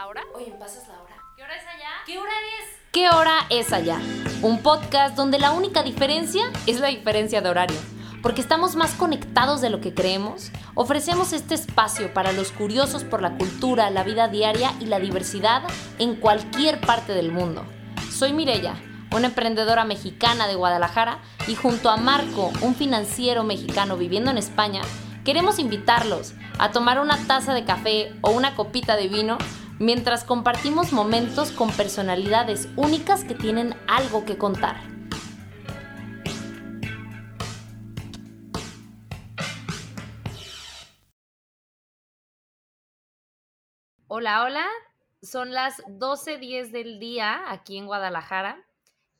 ¿La 0.00 0.06
hora? 0.06 0.22
Oye, 0.34 0.46
¿me 0.50 0.56
pasas 0.56 0.88
la 0.88 0.98
hora? 1.02 1.14
¿Qué 1.36 1.42
hora 1.42 1.56
es 1.56 1.66
allá? 1.66 1.90
¿Qué 2.06 2.18
hora 2.18 2.32
es? 2.32 2.78
¿Qué 2.90 3.10
hora 3.10 3.46
es 3.50 3.70
allá? 3.70 4.00
Un 4.40 4.62
podcast 4.62 5.14
donde 5.14 5.38
la 5.38 5.52
única 5.52 5.82
diferencia 5.82 6.50
es 6.66 6.80
la 6.80 6.88
diferencia 6.88 7.42
de 7.42 7.50
horario. 7.50 7.76
Porque 8.22 8.40
estamos 8.40 8.76
más 8.76 8.94
conectados 8.94 9.60
de 9.60 9.68
lo 9.68 9.82
que 9.82 9.92
creemos, 9.92 10.52
ofrecemos 10.74 11.34
este 11.34 11.54
espacio 11.54 12.14
para 12.14 12.32
los 12.32 12.50
curiosos 12.50 13.04
por 13.04 13.20
la 13.20 13.36
cultura, 13.36 13.90
la 13.90 14.02
vida 14.02 14.28
diaria 14.28 14.72
y 14.80 14.86
la 14.86 15.00
diversidad 15.00 15.64
en 15.98 16.16
cualquier 16.16 16.80
parte 16.80 17.12
del 17.12 17.30
mundo. 17.30 17.66
Soy 18.10 18.32
Mirella, 18.32 18.76
una 19.14 19.26
emprendedora 19.26 19.84
mexicana 19.84 20.46
de 20.46 20.54
Guadalajara, 20.54 21.18
y 21.46 21.56
junto 21.56 21.90
a 21.90 21.98
Marco, 21.98 22.50
un 22.62 22.74
financiero 22.74 23.44
mexicano 23.44 23.98
viviendo 23.98 24.30
en 24.30 24.38
España, 24.38 24.80
queremos 25.26 25.58
invitarlos 25.58 26.32
a 26.58 26.70
tomar 26.70 27.00
una 27.00 27.18
taza 27.26 27.52
de 27.52 27.66
café 27.66 28.14
o 28.22 28.30
una 28.30 28.56
copita 28.56 28.96
de 28.96 29.08
vino 29.08 29.36
mientras 29.80 30.24
compartimos 30.24 30.92
momentos 30.92 31.52
con 31.52 31.72
personalidades 31.72 32.68
únicas 32.76 33.24
que 33.24 33.34
tienen 33.34 33.74
algo 33.88 34.26
que 34.26 34.36
contar. 34.36 34.76
Hola, 44.06 44.44
hola. 44.44 44.66
Son 45.22 45.52
las 45.52 45.78
12.10 45.84 46.70
del 46.72 46.98
día 46.98 47.50
aquí 47.50 47.78
en 47.78 47.86
Guadalajara 47.86 48.62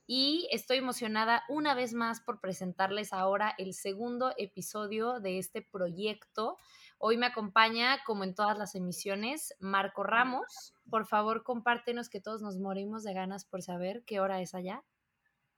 y 0.07 0.49
estoy 0.51 0.79
emocionada 0.79 1.45
una 1.49 1.75
vez 1.75 1.95
más 1.95 2.21
por 2.21 2.41
presentarles 2.41 3.13
ahora 3.13 3.55
el 3.57 3.73
segundo 3.73 4.35
episodio 4.37 5.21
de 5.21 5.39
este 5.39 5.63
proyecto. 5.63 6.59
Hoy 7.03 7.17
me 7.17 7.25
acompaña, 7.25 8.05
como 8.05 8.25
en 8.25 8.35
todas 8.35 8.59
las 8.59 8.75
emisiones, 8.75 9.57
Marco 9.59 10.03
Ramos. 10.03 10.75
Por 10.91 11.07
favor, 11.07 11.45
compártenos 11.45 12.11
que 12.11 12.21
todos 12.21 12.43
nos 12.43 12.59
morimos 12.59 13.05
de 13.05 13.15
ganas 13.15 13.47
por 13.47 13.63
saber 13.63 14.05
qué 14.05 14.21
hora 14.21 14.43
es 14.43 14.55
allá. 14.55 14.85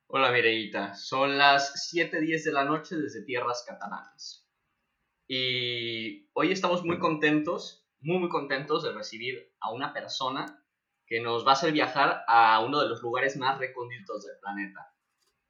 Hola 0.07 0.31
Mireita, 0.31 0.95
son 0.95 1.37
las 1.39 1.93
7.10 1.93 2.45
de 2.45 2.53
la 2.53 2.65
noche 2.65 2.95
desde 2.95 3.25
tierras 3.25 3.65
catalanas. 3.67 4.47
Y 5.27 6.29
hoy 6.33 6.53
estamos 6.53 6.85
muy 6.85 7.01
contentos, 7.01 7.89
muy 7.99 8.19
muy 8.19 8.29
contentos 8.29 8.85
de 8.85 8.93
recibir 8.93 9.53
a 9.59 9.73
una 9.73 9.93
persona 9.93 10.65
que 11.09 11.19
nos 11.19 11.45
va 11.45 11.51
a 11.51 11.55
hacer 11.55 11.73
viajar 11.73 12.23
a 12.29 12.61
uno 12.61 12.81
de 12.81 12.89
los 12.89 13.03
lugares 13.03 13.37
más 13.37 13.59
recónditos 13.59 14.25
del 14.25 14.39
planeta. 14.41 14.95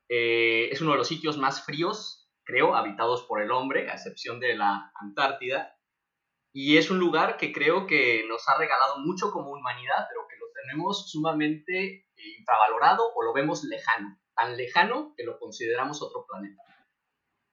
Eh, 0.09 0.71
es 0.73 0.81
uno 0.81 0.93
de 0.93 0.97
los 0.97 1.09
sitios 1.09 1.37
más 1.37 1.67
fríos, 1.67 2.31
creo, 2.45 2.77
habitados 2.77 3.25
por 3.25 3.43
el 3.43 3.51
hombre, 3.51 3.91
a 3.91 3.93
excepción 3.93 4.41
de 4.41 4.57
la 4.57 4.91
Antártida. 4.99 5.77
Y 6.53 6.77
es 6.77 6.91
un 6.91 6.99
lugar 6.99 7.39
que 7.39 7.53
creo 7.53 7.87
que 7.87 8.25
nos 8.29 8.47
ha 8.49 8.59
regalado 8.59 8.99
mucho 8.99 9.31
como 9.31 9.53
humanidad, 9.53 10.07
pero 10.09 10.27
que 10.29 10.37
lo 10.37 10.47
tenemos 10.53 11.11
sumamente 11.11 12.07
infravalorado 12.39 13.11
o 13.15 13.23
lo 13.23 13.33
vemos 13.33 13.65
lejano, 13.65 14.21
tan 14.35 14.57
lejano 14.57 15.15
que 15.17 15.25
lo 15.25 15.39
consideramos 15.39 16.03
otro 16.03 16.27
planeta. 16.27 16.63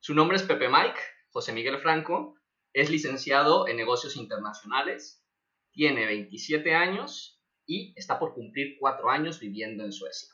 Su 0.02 0.14
nombre 0.14 0.38
es 0.38 0.44
Pepe 0.44 0.68
Mike, 0.68 1.00
José 1.32 1.54
Miguel 1.54 1.80
Franco, 1.80 2.36
es 2.74 2.90
licenciado 2.90 3.68
en 3.68 3.78
negocios 3.78 4.16
internacionales, 4.16 5.26
tiene 5.72 6.06
27 6.06 6.76
años 6.76 7.42
y 7.66 7.94
está 7.96 8.20
por 8.20 8.34
cumplir 8.34 8.78
cuatro 8.80 9.10
años 9.10 9.40
viviendo 9.40 9.84
en 9.84 9.94
Suecia. 9.94 10.30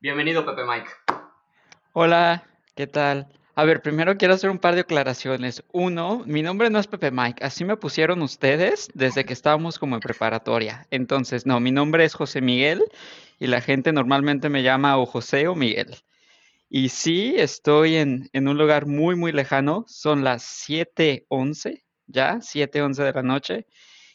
Bienvenido, 0.00 0.44
Pepe 0.44 0.64
Mike. 0.64 0.90
Hola, 1.92 2.46
¿qué 2.74 2.86
tal? 2.86 3.32
A 3.56 3.64
ver, 3.64 3.82
primero 3.82 4.16
quiero 4.16 4.34
hacer 4.34 4.50
un 4.50 4.58
par 4.58 4.74
de 4.74 4.80
aclaraciones. 4.82 5.64
Uno, 5.72 6.22
mi 6.26 6.42
nombre 6.42 6.70
no 6.70 6.78
es 6.78 6.86
Pepe 6.88 7.10
Mike, 7.10 7.44
así 7.44 7.64
me 7.64 7.76
pusieron 7.76 8.22
ustedes 8.22 8.88
desde 8.94 9.24
que 9.24 9.32
estábamos 9.32 9.78
como 9.78 9.94
en 9.96 10.00
preparatoria. 10.00 10.86
Entonces, 10.90 11.46
no, 11.46 11.60
mi 11.60 11.70
nombre 11.70 12.04
es 12.04 12.14
José 12.14 12.40
Miguel 12.40 12.82
y 13.38 13.46
la 13.46 13.60
gente 13.60 13.92
normalmente 13.92 14.48
me 14.48 14.62
llama 14.62 14.98
o 14.98 15.06
José 15.06 15.46
o 15.48 15.54
Miguel. 15.54 15.96
Y 16.70 16.90
sí, 16.90 17.34
estoy 17.38 17.96
en, 17.96 18.28
en 18.32 18.48
un 18.48 18.58
lugar 18.58 18.86
muy, 18.86 19.16
muy 19.16 19.32
lejano. 19.32 19.84
Son 19.88 20.24
las 20.24 20.42
7:11, 20.44 21.84
ya, 22.06 22.40
7:11 22.42 23.04
de 23.04 23.12
la 23.12 23.22
noche. 23.22 23.66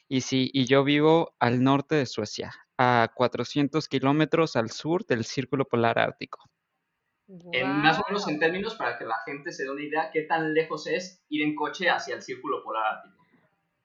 Y 0.10 0.22
sí, 0.22 0.50
y 0.54 0.66
yo 0.66 0.84
vivo 0.84 1.36
al 1.40 1.64
norte 1.64 1.96
de 1.96 2.06
Suecia, 2.08 2.54
a 2.78 3.10
400 3.16 3.88
kilómetros 3.90 4.56
al 4.58 4.72
sur 4.72 5.06
del 5.06 5.26
Círculo 5.26 5.66
Polar 5.66 6.00
Ártico. 6.00 6.49
En, 7.52 7.68
más 7.82 8.00
o 8.00 8.04
menos 8.08 8.28
en 8.28 8.40
términos, 8.40 8.76
para 8.76 8.98
que 8.98 9.06
la 9.06 9.18
gente 9.26 9.52
se 9.52 9.64
dé 9.64 9.72
una 9.72 9.84
idea, 9.84 10.10
¿qué 10.12 10.24
tan 10.24 10.54
lejos 10.54 10.88
es 10.88 11.24
ir 11.30 11.44
en 11.44 11.56
coche 11.56 11.90
hacia 11.90 12.16
el 12.16 12.22
Círculo 12.22 12.64
Polar 12.64 12.98
Ártico? 12.98 13.16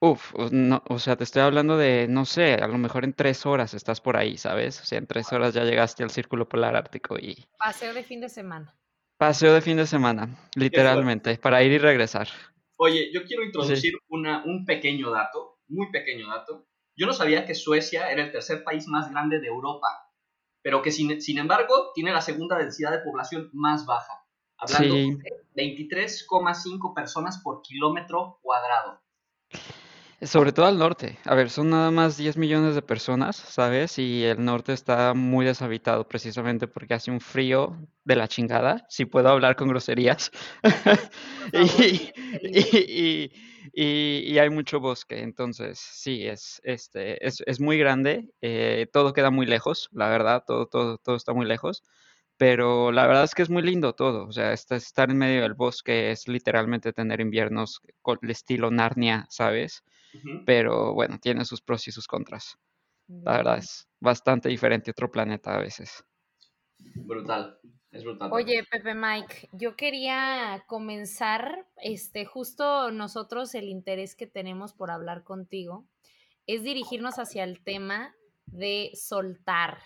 Uf, 0.00 0.34
no, 0.50 0.82
o 0.88 0.98
sea, 0.98 1.16
te 1.16 1.24
estoy 1.24 1.42
hablando 1.42 1.76
de, 1.76 2.06
no 2.08 2.24
sé, 2.24 2.54
a 2.54 2.66
lo 2.66 2.78
mejor 2.78 3.04
en 3.04 3.14
tres 3.14 3.46
horas 3.46 3.74
estás 3.74 4.00
por 4.00 4.16
ahí, 4.16 4.36
¿sabes? 4.36 4.80
O 4.80 4.84
sea, 4.84 4.98
en 4.98 5.06
tres 5.06 5.32
horas 5.32 5.54
ya 5.54 5.64
llegaste 5.64 6.02
al 6.02 6.10
Círculo 6.10 6.48
Polar 6.48 6.76
Ártico 6.76 7.16
y... 7.18 7.46
Paseo 7.58 7.94
de 7.94 8.02
fin 8.02 8.20
de 8.20 8.28
semana. 8.28 8.74
Paseo 9.18 9.54
de 9.54 9.60
fin 9.60 9.76
de 9.76 9.86
semana, 9.86 10.28
literalmente, 10.56 11.38
para 11.38 11.62
ir 11.62 11.72
y 11.72 11.78
regresar. 11.78 12.28
Oye, 12.76 13.10
yo 13.12 13.24
quiero 13.24 13.44
introducir 13.44 13.94
una, 14.08 14.44
un 14.44 14.64
pequeño 14.64 15.10
dato 15.10 15.54
muy 15.68 15.90
pequeño 15.90 16.28
dato, 16.28 16.66
yo 16.96 17.06
no 17.06 17.12
sabía 17.12 17.46
que 17.46 17.54
Suecia 17.54 18.10
era 18.10 18.24
el 18.24 18.32
tercer 18.32 18.62
país 18.64 18.86
más 18.86 19.10
grande 19.10 19.40
de 19.40 19.48
Europa, 19.48 20.03
pero 20.64 20.80
que 20.80 20.90
sin, 20.90 21.20
sin 21.20 21.36
embargo 21.36 21.92
tiene 21.94 22.10
la 22.10 22.22
segunda 22.22 22.56
densidad 22.56 22.90
de 22.90 23.00
población 23.00 23.50
más 23.52 23.84
baja, 23.84 24.24
hablando 24.56 24.94
de 24.94 25.18
23,5 25.54 26.94
personas 26.94 27.38
por 27.38 27.60
kilómetro 27.60 28.38
cuadrado. 28.40 28.98
Sobre 30.22 30.52
todo 30.52 30.64
al 30.64 30.78
norte. 30.78 31.18
A 31.26 31.34
ver, 31.34 31.50
son 31.50 31.68
nada 31.68 31.90
más 31.90 32.16
10 32.16 32.38
millones 32.38 32.74
de 32.74 32.80
personas, 32.80 33.36
¿sabes? 33.36 33.98
Y 33.98 34.24
el 34.24 34.42
norte 34.42 34.72
está 34.72 35.12
muy 35.12 35.44
deshabitado 35.44 36.08
precisamente 36.08 36.66
porque 36.66 36.94
hace 36.94 37.10
un 37.10 37.20
frío 37.20 37.76
de 38.04 38.16
la 38.16 38.26
chingada, 38.26 38.86
si 38.88 39.04
puedo 39.04 39.28
hablar 39.28 39.56
con 39.56 39.68
groserías. 39.68 40.30
y, 41.52 42.10
y, 42.40 42.62
y, 42.72 43.32
hay 43.74 44.50
mucho 44.50 44.80
bosque, 44.80 45.20
entonces 45.20 45.78
sí, 45.78 46.26
es, 46.26 46.60
este, 46.64 47.26
es, 47.26 47.42
es 47.46 47.60
muy 47.60 47.78
grande, 47.78 48.30
eh, 48.40 48.86
todo 48.92 49.12
queda 49.12 49.30
muy 49.30 49.46
lejos, 49.46 49.88
la 49.92 50.08
verdad, 50.08 50.44
todo, 50.46 50.66
todo, 50.66 50.98
todo 50.98 51.16
está 51.16 51.32
muy 51.32 51.46
lejos, 51.46 51.82
pero 52.36 52.92
la 52.92 53.06
verdad 53.06 53.24
es 53.24 53.34
que 53.34 53.42
es 53.42 53.50
muy 53.50 53.62
lindo 53.62 53.94
todo, 53.94 54.26
o 54.26 54.32
sea, 54.32 54.52
estar 54.52 55.10
en 55.10 55.18
medio 55.18 55.42
del 55.42 55.54
bosque 55.54 56.10
es 56.10 56.28
literalmente 56.28 56.92
tener 56.92 57.20
inviernos 57.20 57.80
con 58.02 58.18
el 58.22 58.30
estilo 58.30 58.70
Narnia, 58.70 59.26
¿sabes? 59.30 59.84
Pero 60.46 60.94
bueno, 60.94 61.18
tiene 61.18 61.44
sus 61.44 61.60
pros 61.60 61.88
y 61.88 61.92
sus 61.92 62.06
contras. 62.06 62.56
La 63.08 63.38
verdad 63.38 63.58
es 63.58 63.88
bastante 64.00 64.48
diferente 64.48 64.90
a 64.90 64.92
otro 64.92 65.10
planeta 65.10 65.54
a 65.54 65.58
veces. 65.58 66.04
Brutal. 66.94 67.58
Oye, 68.30 68.64
Pepe 68.70 68.94
Mike, 68.94 69.48
yo 69.52 69.76
quería 69.76 70.64
comenzar, 70.66 71.66
este, 71.76 72.24
justo 72.24 72.90
nosotros 72.90 73.54
el 73.54 73.68
interés 73.68 74.16
que 74.16 74.26
tenemos 74.26 74.72
por 74.72 74.90
hablar 74.90 75.22
contigo 75.22 75.84
es 76.46 76.62
dirigirnos 76.62 77.18
hacia 77.18 77.44
el 77.44 77.62
tema 77.62 78.14
de 78.46 78.90
soltar. 78.94 79.78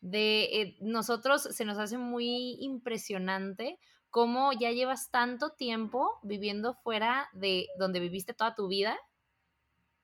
De 0.00 0.44
eh, 0.44 0.76
nosotros 0.80 1.42
se 1.42 1.64
nos 1.64 1.78
hace 1.78 1.98
muy 1.98 2.56
impresionante 2.60 3.78
cómo 4.10 4.52
ya 4.52 4.70
llevas 4.70 5.10
tanto 5.10 5.50
tiempo 5.50 6.20
viviendo 6.22 6.74
fuera 6.74 7.28
de 7.32 7.66
donde 7.78 7.98
viviste 7.98 8.34
toda 8.34 8.54
tu 8.54 8.68
vida. 8.68 8.96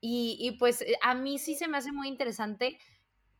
Y, 0.00 0.36
y 0.40 0.58
pues 0.58 0.82
eh, 0.82 0.96
a 1.02 1.14
mí 1.14 1.38
sí 1.38 1.54
se 1.54 1.68
me 1.68 1.78
hace 1.78 1.92
muy 1.92 2.08
interesante 2.08 2.78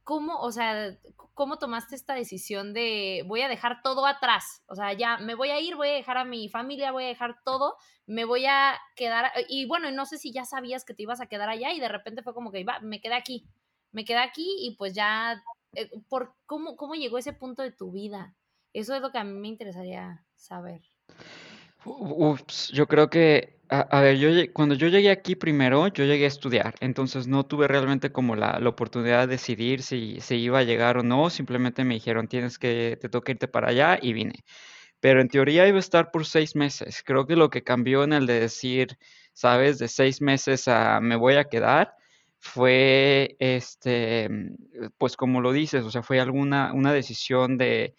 ¿cómo, 0.04 0.38
o 0.38 0.52
sea, 0.52 0.96
cómo 1.32 1.58
tomaste 1.58 1.96
esta 1.96 2.14
decisión 2.14 2.72
de 2.72 3.24
voy 3.26 3.40
a 3.40 3.48
dejar 3.48 3.82
todo 3.82 4.06
atrás? 4.06 4.62
O 4.66 4.74
sea, 4.74 4.92
ya 4.92 5.16
me 5.16 5.34
voy 5.34 5.50
a 5.50 5.60
ir, 5.60 5.74
voy 5.74 5.88
a 5.88 5.92
dejar 5.92 6.18
a 6.18 6.24
mi 6.24 6.48
familia, 6.48 6.92
voy 6.92 7.04
a 7.04 7.08
dejar 7.08 7.42
todo, 7.44 7.76
me 8.06 8.24
voy 8.24 8.46
a 8.46 8.78
quedar, 8.94 9.32
y 9.48 9.66
bueno, 9.66 9.90
no 9.90 10.06
sé 10.06 10.18
si 10.18 10.32
ya 10.32 10.44
sabías 10.44 10.84
que 10.84 10.94
te 10.94 11.02
ibas 11.02 11.20
a 11.20 11.26
quedar 11.26 11.48
allá 11.48 11.72
y 11.72 11.80
de 11.80 11.88
repente 11.88 12.22
fue 12.22 12.34
como 12.34 12.52
que 12.52 12.60
iba, 12.60 12.78
me 12.80 13.00
quedé 13.00 13.14
aquí, 13.14 13.48
me 13.90 14.04
quedé 14.04 14.18
aquí 14.18 14.56
y 14.60 14.76
pues 14.76 14.94
ya, 14.94 15.42
eh, 15.74 15.90
por 16.08 16.34
cómo, 16.46 16.76
¿cómo 16.76 16.94
llegó 16.94 17.18
ese 17.18 17.32
punto 17.32 17.62
de 17.62 17.72
tu 17.72 17.90
vida? 17.90 18.36
Eso 18.72 18.94
es 18.94 19.00
lo 19.00 19.10
que 19.10 19.18
a 19.18 19.24
mí 19.24 19.32
me 19.32 19.48
interesaría 19.48 20.24
saber. 20.36 20.82
Ups, 21.84 22.68
yo 22.68 22.86
creo 22.86 23.08
que, 23.08 23.60
a, 23.80 24.00
ver, 24.00 24.16
yo 24.18 24.28
cuando 24.52 24.74
yo 24.74 24.88
llegué 24.88 25.10
aquí 25.10 25.36
primero, 25.36 25.88
yo 25.88 26.04
llegué 26.04 26.24
a 26.24 26.28
estudiar, 26.28 26.74
entonces 26.80 27.26
no 27.26 27.44
tuve 27.46 27.68
realmente 27.68 28.12
como 28.12 28.36
la, 28.36 28.58
la 28.60 28.68
oportunidad 28.68 29.22
de 29.22 29.34
decidir 29.34 29.82
si, 29.82 30.20
si 30.20 30.36
iba 30.36 30.60
a 30.60 30.62
llegar 30.62 30.98
o 30.98 31.02
no, 31.02 31.30
simplemente 31.30 31.84
me 31.84 31.94
dijeron, 31.94 32.28
tienes 32.28 32.58
que, 32.58 32.98
te 33.00 33.08
toca 33.08 33.32
irte 33.32 33.48
para 33.48 33.68
allá 33.68 33.98
y 34.00 34.12
vine. 34.12 34.44
Pero 35.00 35.20
en 35.20 35.28
teoría 35.28 35.68
iba 35.68 35.76
a 35.78 35.80
estar 35.80 36.10
por 36.10 36.26
seis 36.26 36.56
meses. 36.56 37.02
Creo 37.04 37.26
que 37.26 37.36
lo 37.36 37.50
que 37.50 37.62
cambió 37.62 38.04
en 38.04 38.12
el 38.14 38.26
de 38.26 38.40
decir, 38.40 38.98
sabes, 39.32 39.78
de 39.78 39.88
seis 39.88 40.20
meses 40.22 40.68
a 40.68 41.00
me 41.00 41.16
voy 41.16 41.34
a 41.34 41.44
quedar, 41.44 41.94
fue, 42.38 43.36
este, 43.38 44.28
pues 44.98 45.16
como 45.16 45.40
lo 45.40 45.52
dices, 45.52 45.84
o 45.84 45.90
sea, 45.90 46.02
fue 46.02 46.20
alguna, 46.20 46.72
una 46.74 46.92
decisión 46.92 47.58
de 47.58 47.94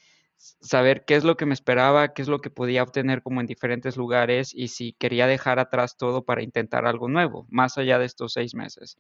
saber 0.62 1.06
qué 1.06 1.16
es 1.16 1.24
lo 1.24 1.38
que 1.38 1.46
me 1.46 1.54
esperaba, 1.54 2.14
qué 2.14 2.22
es 2.22 2.28
lo 2.28 2.40
que 2.42 2.50
podía 2.50 2.84
obtener 2.84 3.22
como 3.22 3.42
en 3.42 3.48
diferentes 3.48 3.98
lugares 3.98 4.54
y 4.54 4.70
si 4.70 4.94
quería 4.94 5.28
dejar 5.28 5.60
atrás 5.60 5.98
todo 5.98 6.24
para 6.26 6.44
intentar 6.44 6.86
algo 6.86 7.08
nuevo, 7.08 7.46
más 7.50 7.78
allá 7.78 8.00
de 8.00 8.06
estos 8.06 8.34
seis 8.34 8.56
meses. 8.56 8.98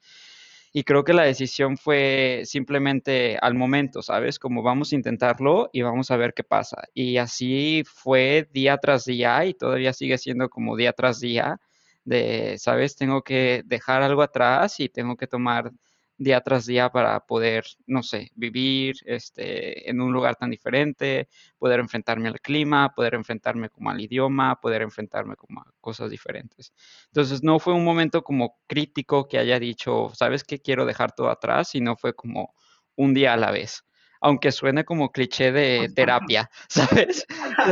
Y 0.74 0.84
creo 0.84 1.06
que 1.06 1.14
la 1.14 1.24
decisión 1.24 1.78
fue 1.78 2.42
simplemente 2.44 3.38
al 3.42 3.54
momento, 3.56 4.02
¿sabes? 4.02 4.40
Como 4.40 4.62
vamos 4.62 4.92
a 4.92 4.96
intentarlo 4.96 5.70
y 5.72 5.84
vamos 5.84 6.12
a 6.12 6.18
ver 6.18 6.34
qué 6.34 6.44
pasa. 6.44 6.84
Y 6.94 7.16
así 7.16 7.84
fue 7.86 8.50
día 8.52 8.78
tras 8.78 9.06
día 9.06 9.46
y 9.46 9.54
todavía 9.54 9.94
sigue 9.94 10.18
siendo 10.18 10.50
como 10.50 10.76
día 10.76 10.92
tras 10.92 11.22
día 11.22 11.62
de, 12.04 12.58
¿sabes? 12.58 12.98
Tengo 12.98 13.22
que 13.24 13.64
dejar 13.66 14.02
algo 14.04 14.22
atrás 14.22 14.80
y 14.82 14.90
tengo 14.90 15.16
que 15.16 15.28
tomar 15.28 15.72
día 16.18 16.42
tras 16.42 16.66
día 16.66 16.90
para 16.90 17.20
poder, 17.20 17.66
no 17.88 18.02
sé, 18.02 18.32
vivir 18.36 18.96
este, 19.06 19.90
en 19.90 20.02
un 20.02 20.14
lugar 20.14 20.36
tan 20.36 20.50
diferente, 20.50 21.28
poder 21.58 21.80
enfrentarme 21.80 22.30
al 22.30 22.40
clima, 22.40 22.94
poder 22.96 23.16
enfrentarme 23.16 23.70
como 23.70 23.90
al 23.90 24.00
idioma, 24.00 24.60
poder 24.62 24.82
enfrentarme 24.82 25.36
como 25.36 25.62
a 25.62 25.66
cosas 25.82 26.10
diferentes. 26.10 26.74
Entonces 27.08 27.44
no 27.44 27.60
fue 27.60 27.74
un 27.74 27.84
momento 27.84 28.24
como 28.24 28.60
crítico 28.68 29.28
que 29.28 29.38
haya 29.38 29.60
dicho, 29.60 30.12
¿sabes 30.14 30.44
qué? 30.44 30.60
Quiero 30.60 30.86
dejar 30.86 31.12
todo 31.14 31.30
atrás, 31.30 31.70
sino 31.70 31.98
fue 31.98 32.14
como 32.14 32.54
un 32.96 33.14
día 33.14 33.34
a 33.34 33.38
la 33.38 33.52
vez. 33.52 33.84
Aunque 34.22 34.52
suene 34.52 34.86
como 34.86 35.12
cliché 35.12 35.52
de 35.52 35.92
terapia, 35.94 36.50
¿sabes? 36.70 37.26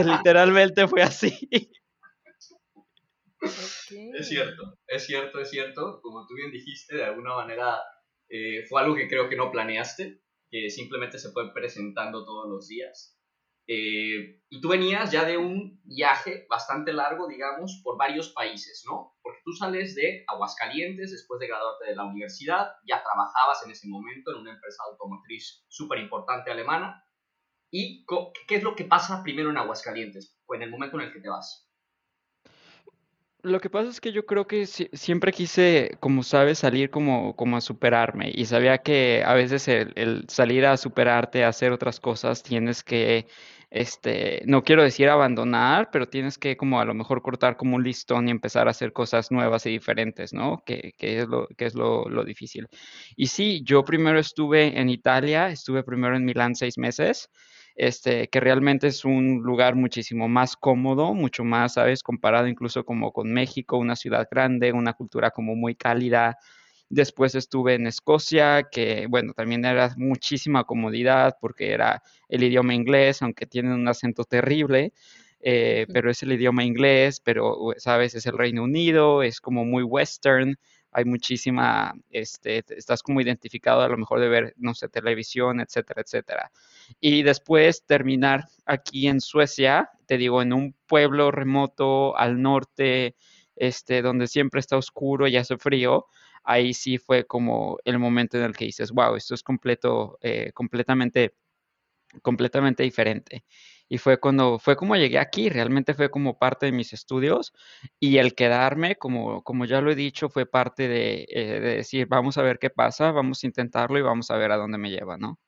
literalmente 0.05 0.87
fue 0.87 1.01
así. 1.01 1.49
Es 3.45 4.29
cierto, 4.29 4.77
es 4.87 5.05
cierto, 5.05 5.39
es 5.39 5.49
cierto. 5.49 5.99
Como 6.01 6.25
tú 6.25 6.33
bien 6.33 6.49
dijiste, 6.49 6.95
de 6.95 7.03
alguna 7.03 7.35
manera 7.35 7.77
eh, 8.29 8.65
fue 8.67 8.81
algo 8.81 8.95
que 8.95 9.07
creo 9.07 9.29
que 9.29 9.35
no 9.35 9.51
planeaste, 9.51 10.21
que 10.49 10.69
simplemente 10.69 11.17
se 11.19 11.31
fue 11.31 11.53
presentando 11.53 12.25
todos 12.25 12.49
los 12.49 12.67
días. 12.67 13.17
Eh, 13.65 14.41
y 14.49 14.59
tú 14.61 14.67
venías 14.67 15.11
ya 15.11 15.23
de 15.23 15.37
un 15.37 15.81
viaje 15.85 16.45
bastante 16.49 16.91
largo, 16.91 17.27
digamos, 17.27 17.79
por 17.83 17.97
varios 17.97 18.29
países, 18.33 18.83
¿no? 18.85 19.15
Porque 19.21 19.39
tú 19.45 19.53
sales 19.53 19.95
de 19.95 20.25
Aguascalientes 20.27 21.11
después 21.11 21.39
de 21.39 21.47
graduarte 21.47 21.85
de 21.85 21.95
la 21.95 22.03
universidad, 22.03 22.73
ya 22.85 23.01
trabajabas 23.01 23.63
en 23.65 23.71
ese 23.71 23.87
momento 23.87 24.31
en 24.31 24.41
una 24.41 24.53
empresa 24.53 24.83
automotriz 24.89 25.63
súper 25.69 25.99
importante 25.99 26.51
alemana. 26.51 27.05
¿Y 27.71 28.05
qué 28.47 28.55
es 28.55 28.63
lo 28.63 28.75
que 28.75 28.83
pasa 28.83 29.23
primero 29.23 29.49
en 29.49 29.57
Aguascalientes, 29.57 30.37
o 30.45 30.55
en 30.55 30.63
el 30.63 30.69
momento 30.69 30.99
en 30.99 31.07
el 31.07 31.13
que 31.13 31.21
te 31.21 31.29
vas? 31.29 31.72
Lo 33.43 33.59
que 33.59 33.69
pasa 33.69 33.89
es 33.89 33.99
que 33.99 34.13
yo 34.13 34.25
creo 34.25 34.47
que 34.47 34.65
siempre 34.65 35.33
quise, 35.33 35.97
como 35.99 36.23
sabes, 36.23 36.59
salir 36.59 36.89
como, 36.89 37.35
como 37.35 37.57
a 37.57 37.61
superarme 37.61 38.31
y 38.33 38.45
sabía 38.45 38.77
que 38.77 39.21
a 39.25 39.33
veces 39.33 39.67
el, 39.67 40.23
salir 40.29 40.65
a 40.65 40.77
superarte, 40.77 41.43
a 41.43 41.49
hacer 41.49 41.73
otras 41.73 41.99
cosas, 41.99 42.41
tienes 42.41 42.83
que, 42.83 43.27
este, 43.69 44.43
no 44.45 44.63
quiero 44.63 44.81
decir 44.81 45.09
abandonar, 45.09 45.89
pero 45.91 46.07
tienes 46.07 46.37
que 46.37 46.55
como 46.55 46.79
a 46.79 46.85
lo 46.85 46.93
mejor 46.93 47.21
cortar 47.21 47.57
como 47.57 47.75
un 47.75 47.83
listón 47.83 48.29
y 48.29 48.31
empezar 48.31 48.69
a 48.69 48.71
hacer 48.71 48.93
cosas 48.93 49.29
nuevas 49.29 49.65
y 49.65 49.71
diferentes, 49.71 50.31
¿no? 50.31 50.63
Que, 50.65 50.93
que 50.97 51.19
es, 51.19 51.27
lo, 51.27 51.47
que 51.57 51.65
es 51.65 51.75
lo, 51.75 52.07
lo 52.07 52.23
difícil. 52.23 52.67
Y 53.17 53.27
sí, 53.27 53.61
yo 53.65 53.83
primero 53.83 54.19
estuve 54.19 54.79
en 54.79 54.89
Italia, 54.89 55.49
estuve 55.49 55.83
primero 55.83 56.15
en 56.15 56.23
Milán 56.23 56.55
seis 56.55 56.77
meses 56.77 57.29
este, 57.75 58.27
que 58.27 58.39
realmente 58.39 58.87
es 58.87 59.05
un 59.05 59.41
lugar 59.43 59.75
muchísimo 59.75 60.27
más 60.27 60.55
cómodo, 60.55 61.13
mucho 61.13 61.43
más, 61.43 61.73
¿sabes? 61.73 62.03
Comparado 62.03 62.47
incluso 62.47 62.85
como 62.85 63.11
con 63.11 63.31
México, 63.33 63.77
una 63.77 63.95
ciudad 63.95 64.27
grande, 64.29 64.71
una 64.71 64.93
cultura 64.93 65.31
como 65.31 65.55
muy 65.55 65.75
cálida. 65.75 66.37
Después 66.89 67.33
estuve 67.35 67.75
en 67.75 67.87
Escocia, 67.87 68.63
que 68.71 69.07
bueno, 69.07 69.33
también 69.33 69.65
era 69.65 69.93
muchísima 69.97 70.63
comodidad 70.65 71.35
porque 71.41 71.71
era 71.71 72.03
el 72.29 72.43
idioma 72.43 72.75
inglés, 72.75 73.21
aunque 73.23 73.47
tienen 73.47 73.71
un 73.73 73.87
acento 73.87 74.23
terrible, 74.25 74.93
eh, 75.39 75.87
pero 75.91 76.11
es 76.11 76.21
el 76.23 76.33
idioma 76.33 76.63
inglés, 76.63 77.19
pero, 77.19 77.73
¿sabes? 77.77 78.13
Es 78.15 78.25
el 78.27 78.37
Reino 78.37 78.63
Unido, 78.63 79.23
es 79.23 79.41
como 79.41 79.65
muy 79.65 79.83
western, 79.83 80.57
hay 80.93 81.05
muchísima, 81.05 81.93
este, 82.09 82.63
estás 82.69 83.01
como 83.03 83.21
identificado 83.21 83.81
a 83.81 83.87
lo 83.87 83.97
mejor 83.97 84.19
de 84.19 84.29
ver, 84.29 84.53
no 84.57 84.73
sé, 84.73 84.89
televisión, 84.89 85.59
etcétera, 85.59 86.01
etcétera. 86.01 86.51
Y 86.99 87.23
después 87.23 87.85
terminar 87.85 88.45
aquí 88.65 89.07
en 89.07 89.21
Suecia, 89.21 89.89
te 90.05 90.17
digo, 90.17 90.41
en 90.41 90.53
un 90.53 90.75
pueblo 90.87 91.31
remoto 91.31 92.15
al 92.17 92.41
norte, 92.41 93.15
este, 93.55 94.01
donde 94.01 94.27
siempre 94.27 94.59
está 94.59 94.77
oscuro 94.77 95.27
y 95.27 95.37
hace 95.37 95.57
frío, 95.57 96.07
ahí 96.43 96.73
sí 96.73 96.97
fue 96.97 97.25
como 97.25 97.77
el 97.85 97.99
momento 97.99 98.37
en 98.37 98.43
el 98.43 98.55
que 98.55 98.65
dices, 98.65 98.91
wow, 98.91 99.15
esto 99.15 99.33
es 99.33 99.43
completo, 99.43 100.17
eh, 100.21 100.51
completamente, 100.53 101.33
completamente 102.21 102.83
diferente 102.83 103.45
y 103.93 103.99
fue 103.99 104.19
cuando 104.19 104.57
fue 104.57 104.75
como 104.75 104.95
llegué 104.95 105.19
aquí, 105.19 105.49
realmente 105.49 105.93
fue 105.93 106.09
como 106.09 106.39
parte 106.39 106.65
de 106.65 106.71
mis 106.71 106.93
estudios 106.93 107.53
y 107.99 108.17
el 108.17 108.33
quedarme, 108.33 108.95
como, 108.95 109.43
como 109.43 109.65
ya 109.65 109.81
lo 109.81 109.91
he 109.91 109.95
dicho, 109.95 110.29
fue 110.29 110.47
parte 110.47 110.87
de, 110.87 111.27
eh, 111.29 111.59
decir, 111.59 112.07
vamos 112.07 112.39
a 112.39 112.41
ver 112.41 112.57
qué 112.57 112.71
pasa, 112.71 113.11
vamos 113.11 113.43
a 113.43 113.45
intentarlo 113.45 113.99
y 113.99 114.01
vamos 114.01 114.31
a 114.31 114.37
ver 114.37 114.51
a 114.51 114.57
dónde 114.57 114.79
me 114.79 114.89
lleva, 114.89 115.17
¿no? 115.19 115.39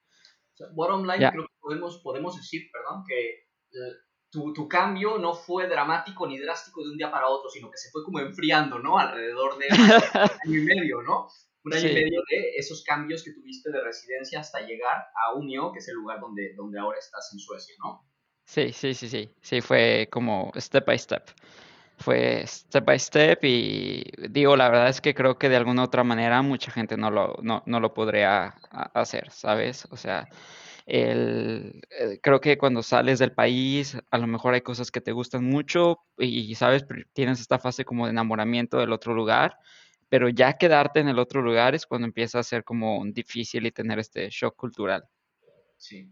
bottom 0.76 1.08
line, 1.08 1.32
creo 1.32 1.48
que 1.48 1.54
podemos, 1.60 1.98
podemos 2.04 2.36
decir, 2.36 2.70
perdón, 2.72 3.04
que 3.08 3.30
eh, 3.32 3.96
tu, 4.30 4.54
tu, 4.54 4.68
cambio 4.68 5.18
no 5.18 5.34
fue 5.34 5.68
dramático 5.68 6.28
ni 6.28 6.38
drástico 6.38 6.84
de 6.84 6.92
un 6.92 6.98
día 6.98 7.10
para 7.10 7.28
otro, 7.28 7.50
sino 7.50 7.72
que 7.72 7.78
se 7.80 7.90
fue 7.90 8.04
como 8.04 8.20
enfriando, 8.20 8.78
¿no? 8.78 9.00
Alrededor 9.00 9.58
de 9.58 9.66
un 10.46 10.54
año 10.54 10.62
y 10.62 10.64
medio, 10.64 11.02
¿no? 11.02 11.30
Un 11.64 11.74
año 11.74 11.90
y 11.90 11.94
medio 11.96 12.22
de 12.30 12.58
esos 12.58 12.84
cambios 12.84 13.24
que 13.24 13.34
tuviste 13.34 13.72
de 13.72 13.82
residencia 13.82 14.40
hasta 14.40 14.62
llegar 14.62 14.98
a 15.16 15.34
Unio, 15.34 15.72
que 15.72 15.80
es 15.80 15.88
el 15.88 15.96
lugar 15.96 16.20
donde, 16.20 16.54
donde 16.56 16.78
ahora 16.78 17.00
estás 17.00 17.28
en 17.34 17.40
Suecia, 17.40 17.74
¿no? 17.84 18.06
Sí, 18.46 18.72
sí, 18.74 18.94
sí, 18.94 19.10
sí. 19.10 19.30
Sí, 19.42 19.62
fue 19.62 20.08
como 20.12 20.52
step 20.58 20.86
by 20.86 20.98
step. 21.00 21.24
Fue 21.98 22.44
step 22.48 22.86
by 22.86 23.00
step 23.00 23.40
y 23.44 24.04
digo, 24.30 24.56
la 24.58 24.70
verdad 24.70 24.90
es 24.90 25.02
que 25.02 25.16
creo 25.16 25.38
que 25.40 25.50
de 25.50 25.56
alguna 25.58 25.84
otra 25.84 26.04
manera 26.04 26.42
mucha 26.42 26.72
gente 26.72 26.98
no 26.98 27.12
lo, 27.12 27.38
no, 27.44 27.64
no 27.66 27.80
lo 27.80 27.94
podría 27.94 28.56
hacer, 28.94 29.32
¿sabes? 29.32 29.88
O 29.92 29.98
sea, 29.98 30.28
el, 30.86 31.82
eh, 32.00 32.20
creo 32.22 32.42
que 32.42 32.58
cuando 32.58 32.84
sales 32.84 33.20
del 33.20 33.34
país, 33.34 33.98
a 34.12 34.18
lo 34.20 34.28
mejor 34.28 34.54
hay 34.56 34.62
cosas 34.62 34.92
que 34.92 35.02
te 35.02 35.12
gustan 35.14 35.46
mucho 35.46 36.00
y, 36.18 36.56
¿sabes? 36.56 36.86
Tienes 37.14 37.40
esta 37.42 37.60
fase 37.60 37.86
como 37.86 38.06
de 38.06 38.12
enamoramiento 38.12 38.78
del 38.80 38.94
otro 38.94 39.14
lugar, 39.16 39.58
pero 40.10 40.30
ya 40.30 40.54
quedarte 40.54 41.00
en 41.02 41.10
el 41.10 41.20
otro 41.20 41.42
lugar 41.42 41.76
es 41.76 41.86
cuando 41.88 42.08
empieza 42.08 42.40
a 42.40 42.44
ser 42.44 42.64
como 42.66 43.04
difícil 43.08 43.66
y 43.68 43.72
tener 43.72 44.00
este 44.00 44.30
shock 44.32 44.56
cultural. 44.58 45.06
Sí. 45.78 46.10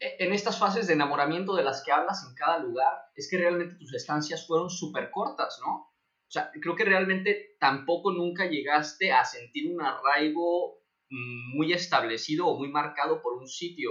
E, 0.00 0.24
en 0.24 0.32
estas 0.32 0.58
fases 0.58 0.86
de 0.86 0.94
enamoramiento 0.94 1.54
de 1.54 1.62
las 1.62 1.82
que 1.84 1.92
hablas 1.92 2.26
en 2.28 2.34
cada 2.34 2.58
lugar, 2.58 2.92
es 3.14 3.28
que 3.30 3.38
realmente 3.38 3.76
tus 3.76 3.94
estancias 3.94 4.46
fueron 4.46 4.70
súper 4.70 5.10
cortas, 5.10 5.60
¿no? 5.64 5.72
O 5.72 6.30
sea, 6.32 6.50
creo 6.60 6.74
que 6.74 6.84
realmente 6.84 7.56
tampoco 7.60 8.10
nunca 8.10 8.46
llegaste 8.46 9.12
a 9.12 9.24
sentir 9.24 9.70
un 9.70 9.82
arraigo 9.82 10.78
mm, 11.10 11.56
muy 11.56 11.72
establecido 11.72 12.46
o 12.46 12.58
muy 12.58 12.68
marcado 12.68 13.20
por 13.20 13.34
un 13.34 13.46
sitio. 13.46 13.90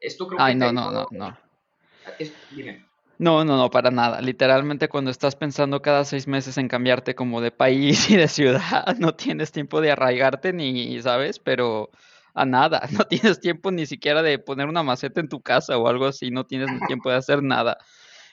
Esto 0.00 0.26
creo 0.26 0.40
Ay, 0.40 0.54
que... 0.54 0.58
no, 0.58 0.72
no, 0.72 0.90
no, 0.90 1.06
no. 1.10 1.36
Dime. 2.50 2.86
No, 3.18 3.44
no, 3.44 3.56
no, 3.56 3.70
para 3.70 3.90
nada. 3.90 4.20
Literalmente 4.20 4.88
cuando 4.88 5.12
estás 5.12 5.36
pensando 5.36 5.80
cada 5.80 6.04
seis 6.04 6.26
meses 6.26 6.58
en 6.58 6.66
cambiarte 6.66 7.14
como 7.14 7.40
de 7.40 7.52
país 7.52 8.08
y 8.10 8.16
de 8.16 8.26
ciudad, 8.26 8.96
no 8.98 9.14
tienes 9.14 9.52
tiempo 9.52 9.80
de 9.80 9.92
arraigarte 9.92 10.52
ni, 10.52 11.00
¿sabes? 11.02 11.38
Pero 11.38 11.90
a 12.34 12.44
nada, 12.44 12.82
no 13.04 13.04
tienes 13.04 13.40
tiempo 13.40 13.70
ni 13.70 13.86
siquiera 13.86 14.22
de 14.22 14.38
poner 14.38 14.68
una 14.68 14.82
maceta 14.82 15.20
en 15.20 15.28
tu 15.28 15.40
casa 15.40 15.78
o 15.78 15.88
algo 15.88 16.06
así, 16.06 16.30
no 16.30 16.46
tienes 16.46 16.68
tiempo 16.86 17.10
de 17.10 17.16
hacer 17.16 17.42
nada. 17.42 17.78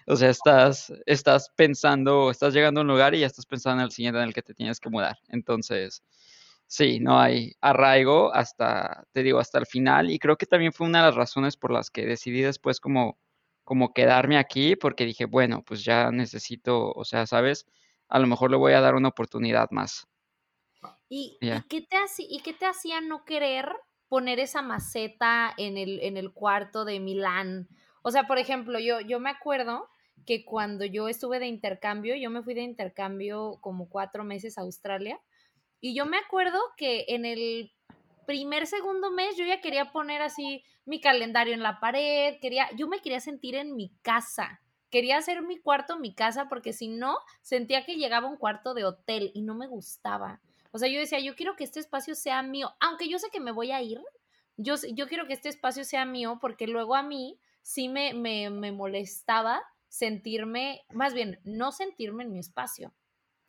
O 0.08 0.16
sea, 0.16 0.30
estás, 0.30 0.92
estás 1.06 1.52
pensando, 1.56 2.32
estás 2.32 2.54
llegando 2.54 2.82
a 2.82 2.84
un 2.84 2.88
lugar 2.88 3.14
y 3.14 3.20
ya 3.20 3.28
estás 3.28 3.46
pensando 3.46 3.82
en 3.82 3.86
el 3.86 3.92
siguiente 3.92 4.20
en 4.20 4.28
el 4.28 4.34
que 4.34 4.42
te 4.42 4.56
tienes 4.56 4.80
que 4.80 4.90
mudar. 4.90 5.18
Entonces, 5.28 6.04
sí, 6.66 7.00
no 7.00 7.20
hay 7.20 7.54
arraigo 7.62 8.34
hasta, 8.34 9.06
te 9.12 9.22
digo, 9.24 9.40
hasta 9.40 9.60
el 9.60 9.68
final. 9.68 10.10
Y 10.10 10.18
creo 10.18 10.38
que 10.38 10.48
también 10.48 10.74
fue 10.74 10.88
una 10.88 11.00
de 11.00 11.06
las 11.06 11.16
razones 11.16 11.58
por 11.58 11.72
las 11.72 11.92
que 11.92 12.06
decidí 12.08 12.42
después 12.42 12.80
como, 12.80 13.20
como 13.64 13.94
quedarme 13.94 14.38
aquí, 14.38 14.76
porque 14.76 15.06
dije, 15.06 15.26
bueno, 15.26 15.64
pues 15.64 15.84
ya 15.84 16.12
necesito, 16.12 16.92
o 16.92 17.06
sea, 17.06 17.28
¿sabes? 17.28 17.68
A 18.08 18.18
lo 18.18 18.26
mejor 18.28 18.50
le 18.50 18.58
voy 18.58 18.74
a 18.74 18.82
dar 18.82 18.96
una 18.96 19.10
oportunidad 19.10 19.70
más. 19.70 20.08
¿Y, 21.08 21.38
qué, 21.42 21.82
te 21.82 21.98
¿y 22.20 22.42
qué 22.42 22.54
te 22.54 22.66
hacía 22.66 23.02
no 23.02 23.26
querer 23.26 23.70
poner 24.10 24.40
esa 24.40 24.62
maceta 24.62 25.54
en 25.58 25.78
el, 25.78 26.00
en 26.02 26.18
el 26.18 26.34
cuarto 26.34 26.84
de 26.84 27.00
Milán. 27.00 27.70
O 28.02 28.12
sea, 28.12 28.28
por 28.28 28.40
ejemplo, 28.40 28.80
yo, 28.80 29.00
yo 29.02 29.20
me 29.20 29.30
acuerdo 29.30 29.88
que 30.26 30.44
cuando 30.44 30.84
yo 30.84 31.08
estuve 31.08 31.40
de 31.40 31.48
intercambio, 31.48 32.16
yo 32.16 32.30
me 32.30 32.44
fui 32.44 32.54
de 32.54 32.62
intercambio 32.62 33.58
como 33.62 33.88
cuatro 33.88 34.24
meses 34.24 34.58
a 34.58 34.62
Australia, 34.62 35.20
y 35.82 35.96
yo 35.96 36.06
me 36.06 36.18
acuerdo 36.18 36.60
que 36.76 37.06
en 37.08 37.26
el 37.26 37.72
primer, 38.26 38.68
segundo 38.68 39.12
mes 39.12 39.38
yo 39.38 39.46
ya 39.46 39.62
quería 39.62 39.92
poner 39.92 40.22
así 40.22 40.64
mi 40.86 41.00
calendario 41.00 41.54
en 41.54 41.64
la 41.64 41.80
pared, 41.80 42.36
quería, 42.42 42.70
yo 42.76 42.88
me 42.88 43.00
quería 43.00 43.20
sentir 43.20 43.56
en 43.56 43.76
mi 43.76 43.96
casa, 44.02 44.62
quería 44.90 45.18
hacer 45.18 45.42
mi 45.42 45.60
cuarto 45.60 45.98
mi 45.98 46.14
casa 46.14 46.50
porque 46.50 46.74
si 46.74 46.90
no, 46.90 47.18
sentía 47.42 47.86
que 47.86 47.96
llegaba 47.96 48.28
un 48.28 48.38
cuarto 48.38 48.74
de 48.74 48.86
hotel 48.86 49.32
y 49.34 49.42
no 49.42 49.56
me 49.56 49.68
gustaba. 49.68 50.42
O 50.72 50.78
sea, 50.78 50.88
yo 50.90 51.00
decía, 51.00 51.20
yo 51.20 51.36
quiero 51.36 51.56
que 51.56 51.64
este 51.64 51.80
espacio 51.80 52.16
sea 52.16 52.42
mío, 52.44 52.72
aunque 52.80 53.10
yo 53.10 53.20
sé 53.20 53.30
que 53.32 53.40
me 53.40 53.52
voy 53.52 53.72
a 53.72 53.82
ir, 53.82 54.00
yo, 54.58 54.76
yo 54.94 55.08
quiero 55.08 55.26
que 55.26 55.34
este 55.34 55.50
espacio 55.50 55.84
sea 55.84 56.06
mío 56.06 56.38
porque 56.42 56.68
luego 56.68 56.96
a 56.96 57.04
mí 57.04 57.40
sí 57.62 57.90
me, 57.90 58.14
me, 58.14 58.50
me 58.50 58.72
molestaba 58.72 59.62
sentirme, 59.88 60.82
más 60.92 61.14
bien, 61.14 61.40
no 61.44 61.72
sentirme 61.72 62.24
en 62.24 62.32
mi 62.32 62.40
espacio. 62.40 62.94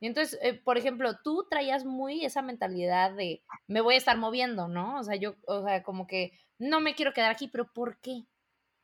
Y 0.01 0.07
entonces, 0.07 0.39
eh, 0.43 0.55
por 0.55 0.79
ejemplo, 0.79 1.19
tú 1.23 1.47
traías 1.51 1.85
muy 1.85 2.25
esa 2.25 2.41
mentalidad 2.41 3.13
de 3.13 3.43
me 3.67 3.83
voy 3.83 3.95
a 3.95 3.99
estar 3.99 4.17
moviendo, 4.17 4.67
¿no? 4.67 4.99
O 4.99 5.05
sea, 5.05 5.17
yo, 5.17 5.35
o 5.47 5.63
sea, 5.63 5.83
como 5.83 6.07
que 6.07 6.33
no 6.59 6.81
me 6.81 6.95
quiero 6.95 7.13
quedar 7.13 7.31
aquí, 7.31 7.49
pero 7.49 7.71
¿por 7.73 8.01
qué? 8.01 8.25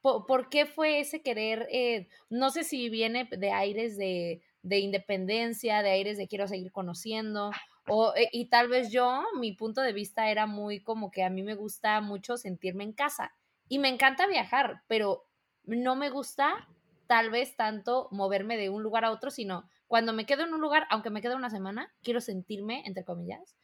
¿Por, 0.03 0.49
qué 0.51 0.67
fue 0.67 1.01
ese 1.01 1.23
querer? 1.23 1.67
Eh, 1.73 2.09
no 2.31 2.51
sé 2.51 2.63
si 2.63 2.89
viene 2.91 3.29
de 3.31 3.51
aires 3.51 3.97
de, 3.97 4.41
de, 4.63 4.79
independencia, 4.79 5.83
de 5.83 5.91
aires 5.91 6.17
de 6.17 6.29
quiero 6.29 6.47
seguir 6.47 6.71
conociendo, 6.71 7.51
o, 7.89 8.15
eh, 8.17 8.29
y 8.33 8.49
tal 8.49 8.69
vez 8.69 8.91
yo, 8.91 9.25
mi 9.39 9.53
punto 9.53 9.81
de 9.81 9.93
vista 9.93 10.31
era 10.31 10.47
muy 10.47 10.83
como 10.83 11.11
que 11.11 11.23
a 11.25 11.31
mí 11.31 11.43
me 11.43 11.55
gusta 11.55 12.01
mucho 12.01 12.37
sentirme 12.37 12.85
en 12.85 12.93
casa 12.93 13.33
y 13.69 13.79
me 13.79 13.89
encanta 13.89 14.27
viajar, 14.27 14.83
pero 14.89 15.27
no 15.65 15.97
me 15.97 16.11
gusta 16.11 16.69
tal 17.07 17.31
vez 17.31 17.57
tanto 17.57 18.09
moverme 18.11 18.57
de 18.57 18.71
un 18.71 18.83
lugar 18.83 19.05
a 19.05 19.13
otro, 19.13 19.31
sino 19.31 19.69
cuando 19.87 20.13
me 20.13 20.27
quedo 20.27 20.45
en 20.45 20.55
un 20.55 20.61
lugar, 20.61 20.87
aunque 20.91 21.11
me 21.11 21.23
quede 21.23 21.37
una 21.37 21.51
semana, 21.51 21.95
quiero 22.03 22.21
sentirme, 22.21 22.83
entre 22.87 23.05
comillas, 23.05 23.57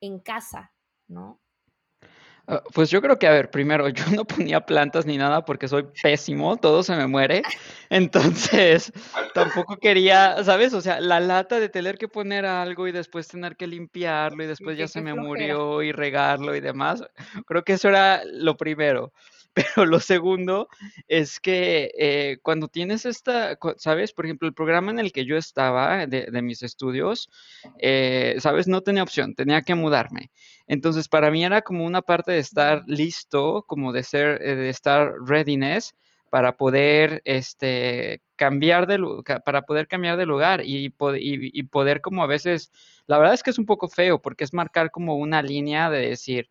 en 0.00 0.20
casa, 0.20 0.72
¿no? 1.06 1.40
Ah, 2.50 2.62
pues 2.72 2.88
yo 2.88 3.02
creo 3.02 3.18
que, 3.18 3.26
a 3.26 3.30
ver, 3.30 3.50
primero, 3.50 3.88
yo 3.90 4.04
no 4.16 4.24
ponía 4.24 4.60
plantas 4.60 5.04
ni 5.04 5.18
nada 5.18 5.44
porque 5.44 5.68
soy 5.68 5.86
pésimo, 6.02 6.56
todo 6.56 6.82
se 6.82 6.96
me 6.96 7.06
muere. 7.06 7.42
Entonces, 7.90 8.90
tampoco 9.34 9.76
quería, 9.76 10.42
¿sabes? 10.44 10.72
O 10.72 10.80
sea, 10.80 10.98
la 11.00 11.20
lata 11.20 11.60
de 11.60 11.68
tener 11.68 11.98
que 11.98 12.08
poner 12.08 12.46
algo 12.46 12.88
y 12.88 12.92
después 12.92 13.28
tener 13.28 13.56
que 13.56 13.66
limpiarlo 13.66 14.42
y 14.42 14.46
después 14.46 14.78
ya 14.78 14.88
se 14.88 15.02
me 15.02 15.12
murió 15.12 15.82
y 15.82 15.92
regarlo 15.92 16.56
y 16.56 16.60
demás. 16.60 17.04
Creo 17.46 17.64
que 17.64 17.74
eso 17.74 17.90
era 17.90 18.22
lo 18.24 18.56
primero. 18.56 19.12
Pero 19.74 19.86
lo 19.86 19.98
segundo 20.00 20.68
es 21.08 21.40
que 21.40 21.90
eh, 21.98 22.38
cuando 22.42 22.68
tienes 22.68 23.04
esta, 23.04 23.58
¿sabes? 23.76 24.12
Por 24.12 24.24
ejemplo, 24.24 24.46
el 24.46 24.54
programa 24.54 24.90
en 24.92 24.98
el 25.00 25.12
que 25.12 25.24
yo 25.24 25.36
estaba 25.36 26.06
de, 26.06 26.42
mis 26.42 26.62
estudios, 26.62 27.28
eh, 27.78 28.36
¿sabes? 28.38 28.68
No 28.68 28.82
tenía 28.82 29.02
opción, 29.02 29.34
tenía 29.34 29.62
que 29.62 29.74
mudarme. 29.74 30.30
Entonces, 30.66 31.08
para 31.08 31.30
mí 31.30 31.44
era 31.44 31.62
como 31.62 31.84
una 31.84 32.02
parte 32.02 32.32
de 32.32 32.38
estar 32.38 32.84
listo, 32.86 33.64
como 33.66 33.92
de 33.92 34.04
ser, 34.04 34.40
eh, 34.42 34.54
de 34.54 34.68
estar 34.68 35.12
readiness 35.26 35.94
para 36.30 36.56
poder 36.56 37.22
este, 37.24 38.20
cambiar 38.36 38.86
de 38.86 38.98
para 39.44 39.62
poder 39.62 39.88
cambiar 39.88 40.18
de 40.18 40.26
lugar 40.26 40.60
y, 40.62 40.94
y, 41.16 41.62
poder 41.64 42.00
como 42.02 42.22
a 42.22 42.26
veces, 42.26 42.70
la 43.06 43.18
verdad 43.18 43.34
es 43.34 43.42
que 43.42 43.50
es 43.50 43.58
un 43.58 43.64
poco 43.64 43.88
feo 43.88 44.20
porque 44.20 44.44
es 44.44 44.52
marcar 44.52 44.90
como 44.90 45.16
una 45.16 45.40
línea 45.42 45.88
de 45.88 46.10
decir, 46.10 46.50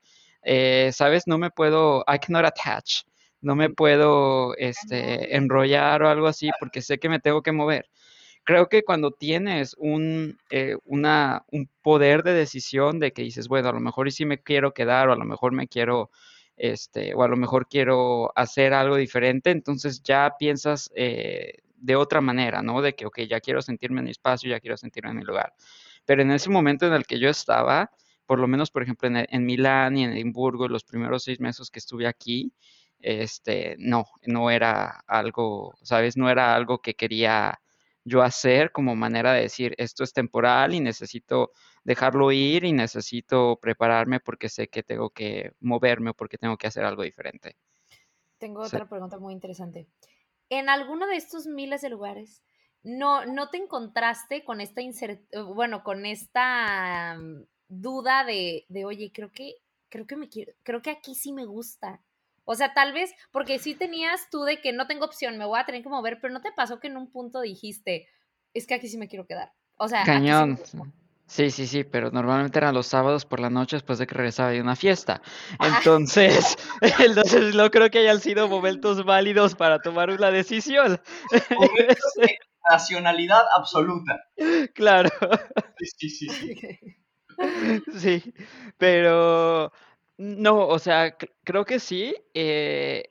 eh, 0.49 0.91
¿sabes? 0.93 1.27
No 1.27 1.37
me 1.37 1.51
puedo, 1.51 2.05
I 2.07 2.19
cannot 2.19 2.45
attach, 2.45 3.03
no 3.41 3.55
me 3.55 3.69
puedo 3.69 4.55
este, 4.55 5.35
enrollar 5.35 6.03
o 6.03 6.09
algo 6.09 6.27
así 6.27 6.49
porque 6.59 6.81
sé 6.81 6.99
que 6.99 7.09
me 7.09 7.19
tengo 7.19 7.41
que 7.43 7.51
mover. 7.51 7.89
Creo 8.45 8.69
que 8.69 8.83
cuando 8.83 9.11
tienes 9.11 9.75
un, 9.77 10.37
eh, 10.49 10.77
una, 10.85 11.43
un 11.51 11.69
poder 11.81 12.23
de 12.23 12.33
decisión 12.33 12.97
de 12.99 13.11
que 13.11 13.23
dices, 13.23 13.49
bueno, 13.49 13.67
a 13.69 13.73
lo 13.73 13.81
mejor 13.81 14.09
sí 14.09 14.25
me 14.25 14.41
quiero 14.41 14.73
quedar 14.73 15.09
o 15.09 15.13
a 15.13 15.17
lo 15.17 15.25
mejor 15.25 15.51
me 15.51 15.67
quiero, 15.67 16.11
este, 16.55 17.13
o 17.13 17.23
a 17.23 17.27
lo 17.27 17.35
mejor 17.35 17.67
quiero 17.67 18.31
hacer 18.35 18.73
algo 18.73 18.95
diferente, 18.95 19.51
entonces 19.51 20.01
ya 20.01 20.33
piensas 20.39 20.89
eh, 20.95 21.55
de 21.75 21.95
otra 21.97 22.21
manera, 22.21 22.61
¿no? 22.61 22.81
De 22.81 22.95
que, 22.95 23.05
ok, 23.05 23.19
ya 23.29 23.41
quiero 23.41 23.61
sentirme 23.61 23.99
en 23.99 24.05
mi 24.05 24.11
espacio, 24.11 24.49
ya 24.49 24.61
quiero 24.61 24.77
sentirme 24.77 25.11
en 25.11 25.17
mi 25.17 25.23
lugar. 25.25 25.53
Pero 26.05 26.21
en 26.21 26.31
ese 26.31 26.49
momento 26.49 26.87
en 26.87 26.93
el 26.93 27.05
que 27.05 27.19
yo 27.19 27.29
estaba, 27.29 27.91
por 28.27 28.39
lo 28.39 28.47
menos, 28.47 28.69
por 28.69 28.83
ejemplo, 28.83 29.09
en, 29.09 29.45
Milán 29.45 29.97
y 29.97 30.03
en 30.03 30.11
Edimburgo, 30.11 30.67
los 30.67 30.83
primeros 30.83 31.23
seis 31.23 31.39
meses 31.39 31.71
que 31.71 31.79
estuve 31.79 32.07
aquí, 32.07 32.53
este, 32.99 33.75
no, 33.79 34.05
no 34.25 34.51
era 34.51 35.01
algo, 35.07 35.73
¿sabes? 35.81 36.17
No 36.17 36.29
era 36.29 36.53
algo 36.53 36.79
que 36.79 36.93
quería 36.93 37.59
yo 38.03 38.21
hacer 38.21 38.71
como 38.71 38.95
manera 38.95 39.33
de 39.33 39.41
decir, 39.41 39.73
esto 39.77 40.03
es 40.03 40.13
temporal 40.13 40.73
y 40.73 40.81
necesito 40.81 41.51
dejarlo 41.83 42.31
ir 42.31 42.65
y 42.65 42.73
necesito 42.73 43.57
prepararme 43.61 44.19
porque 44.19 44.49
sé 44.49 44.67
que 44.67 44.83
tengo 44.83 45.09
que 45.09 45.53
moverme 45.61 46.09
o 46.09 46.13
porque 46.13 46.37
tengo 46.37 46.57
que 46.57 46.67
hacer 46.67 46.83
algo 46.83 47.03
diferente. 47.03 47.55
Tengo 48.37 48.61
otra 48.61 48.87
pregunta 48.87 49.17
muy 49.17 49.33
interesante. 49.33 49.87
En 50.49 50.69
alguno 50.69 51.07
de 51.07 51.15
estos 51.15 51.47
miles 51.47 51.81
de 51.81 51.89
lugares, 51.89 52.43
¿no, 52.83 53.25
no 53.25 53.49
te 53.49 53.57
encontraste 53.57 54.43
con 54.43 54.61
esta 54.61 54.81
bueno, 55.53 55.83
con 55.83 56.05
esta 56.05 57.17
duda 57.69 58.23
de, 58.23 58.65
de, 58.69 58.85
oye, 58.85 59.11
creo 59.13 59.31
que, 59.31 59.55
creo 59.89 60.07
que 60.07 60.15
me 60.15 60.29
quiero, 60.29 60.53
creo 60.63 60.81
que 60.81 60.91
aquí 60.91 61.15
sí 61.15 61.33
me 61.33 61.45
gusta. 61.45 62.01
O 62.45 62.55
sea, 62.55 62.73
tal 62.73 62.93
vez, 62.93 63.13
porque 63.31 63.59
sí 63.59 63.75
tenías 63.75 64.29
tú 64.29 64.43
de 64.43 64.61
que 64.61 64.71
no 64.71 64.87
tengo 64.87 65.05
opción, 65.05 65.37
me 65.37 65.45
voy 65.45 65.59
a 65.59 65.65
tener 65.65 65.83
que 65.83 65.89
mover, 65.89 66.19
pero 66.21 66.33
no 66.33 66.41
te 66.41 66.53
pasó 66.53 66.79
que 66.79 66.87
en 66.87 66.95
un 66.95 67.11
punto 67.11 67.41
dijiste, 67.41 68.07
es 68.53 68.65
que 68.65 68.75
aquí 68.75 68.87
sí 68.87 68.97
me 68.97 69.09
quiero 69.09 69.25
quedar. 69.25 69.51
O 69.77 69.87
sea, 69.87 70.03
cañón. 70.03 70.57
Sí, 71.27 71.51
sí, 71.51 71.67
sí, 71.67 71.83
pero 71.83 72.09
normalmente 72.09 72.57
eran 72.57 72.73
los 72.73 72.87
sábados 72.87 73.25
por 73.25 73.41
la 73.41 73.49
noche 73.49 73.75
después 73.75 73.99
de 73.99 74.07
que 74.07 74.15
regresaba 74.15 74.51
de 74.51 74.61
una 74.61 74.77
fiesta. 74.77 75.21
Entonces, 75.59 76.55
entonces 76.99 77.53
no 77.53 77.69
creo 77.69 77.89
que 77.89 77.99
hayan 77.99 78.21
sido 78.21 78.47
momentos 78.47 79.03
válidos 79.03 79.53
para 79.53 79.79
tomar 79.79 80.09
una 80.09 80.31
decisión. 80.31 81.01
Momentos 81.49 82.13
de 82.15 82.37
racionalidad 82.69 83.43
absoluta. 83.57 84.23
Claro. 84.73 85.09
Sí, 85.97 86.09
sí, 86.09 86.29
sí. 86.29 86.77
Sí, 87.99 88.33
pero 88.77 89.71
no, 90.17 90.67
o 90.67 90.79
sea, 90.79 91.15
creo 91.43 91.65
que 91.65 91.79
sí. 91.79 92.15
Eh, 92.33 93.03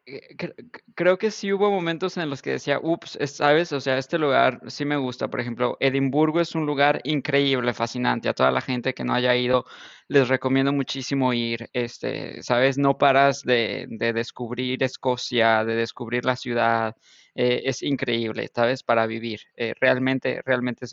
creo 0.95 1.18
que 1.18 1.30
sí 1.30 1.52
hubo 1.52 1.71
momentos 1.71 2.16
en 2.16 2.28
los 2.30 2.42
que 2.42 2.50
decía, 2.52 2.80
ups, 2.83 3.18
¿sabes? 3.26 3.73
O 3.73 3.80
sea, 3.80 3.99
este 3.99 4.18
lugar 4.18 4.61
sí 4.68 4.85
me 4.85 4.97
gusta. 4.97 5.28
Por 5.28 5.40
ejemplo, 5.40 5.76
Edimburgo 5.80 6.40
es 6.40 6.54
un 6.54 6.66
lugar 6.66 7.00
increíble, 7.04 7.73
fascinante. 7.75 8.28
A 8.28 8.35
toda 8.35 8.50
la 8.50 8.61
gente 8.61 8.95
que 8.95 9.04
no 9.04 9.14
haya 9.14 9.35
ido, 9.37 9.64
les 10.09 10.28
recomiendo 10.28 10.73
muchísimo 10.73 11.33
ir. 11.33 11.68
Este, 11.73 12.42
¿sabes? 12.42 12.78
No 12.78 12.99
paras 12.99 13.42
de, 13.42 13.87
descubrir 13.88 14.83
Escocia, 14.83 15.64
de 15.64 15.76
descubrir 15.76 16.25
la 16.25 16.37
ciudad. 16.37 16.97
Eh, 17.35 17.62
es 17.66 17.83
increíble, 17.83 18.49
¿sabes? 18.54 18.83
Para 18.83 19.06
vivir. 19.06 19.40
Eh, 19.56 19.75
realmente, 19.80 20.42
realmente 20.45 20.87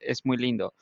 es 0.00 0.24
muy 0.26 0.36
lindo 0.36 0.74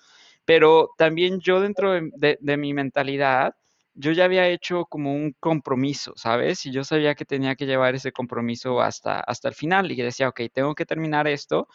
pero 0.49 0.95
también 0.97 1.41
yo 1.41 1.61
dentro 1.61 1.93
de, 1.93 2.57
mi 2.57 2.73
mentalidad, 2.73 3.55
yo 3.93 4.13
ya 4.13 4.25
había 4.25 4.49
hecho 4.49 4.87
como 4.87 5.13
un 5.13 5.37
compromiso, 5.39 6.15
¿sabes? 6.17 6.65
Y 6.65 6.73
yo 6.73 6.85
sabía 6.85 7.15
que 7.15 7.27
tenía 7.27 7.55
que 7.55 7.67
llevar 7.67 7.95
ese 7.95 8.13
compromiso 8.13 8.81
hasta, 8.81 9.21
hasta 9.21 9.49
el 9.49 9.55
final 9.55 9.93
y 9.93 9.97
decía, 9.97 10.27
ok, 10.27 10.41
tengo 10.51 10.75
que 10.75 10.87
terminar 10.87 11.29
esto 11.29 11.69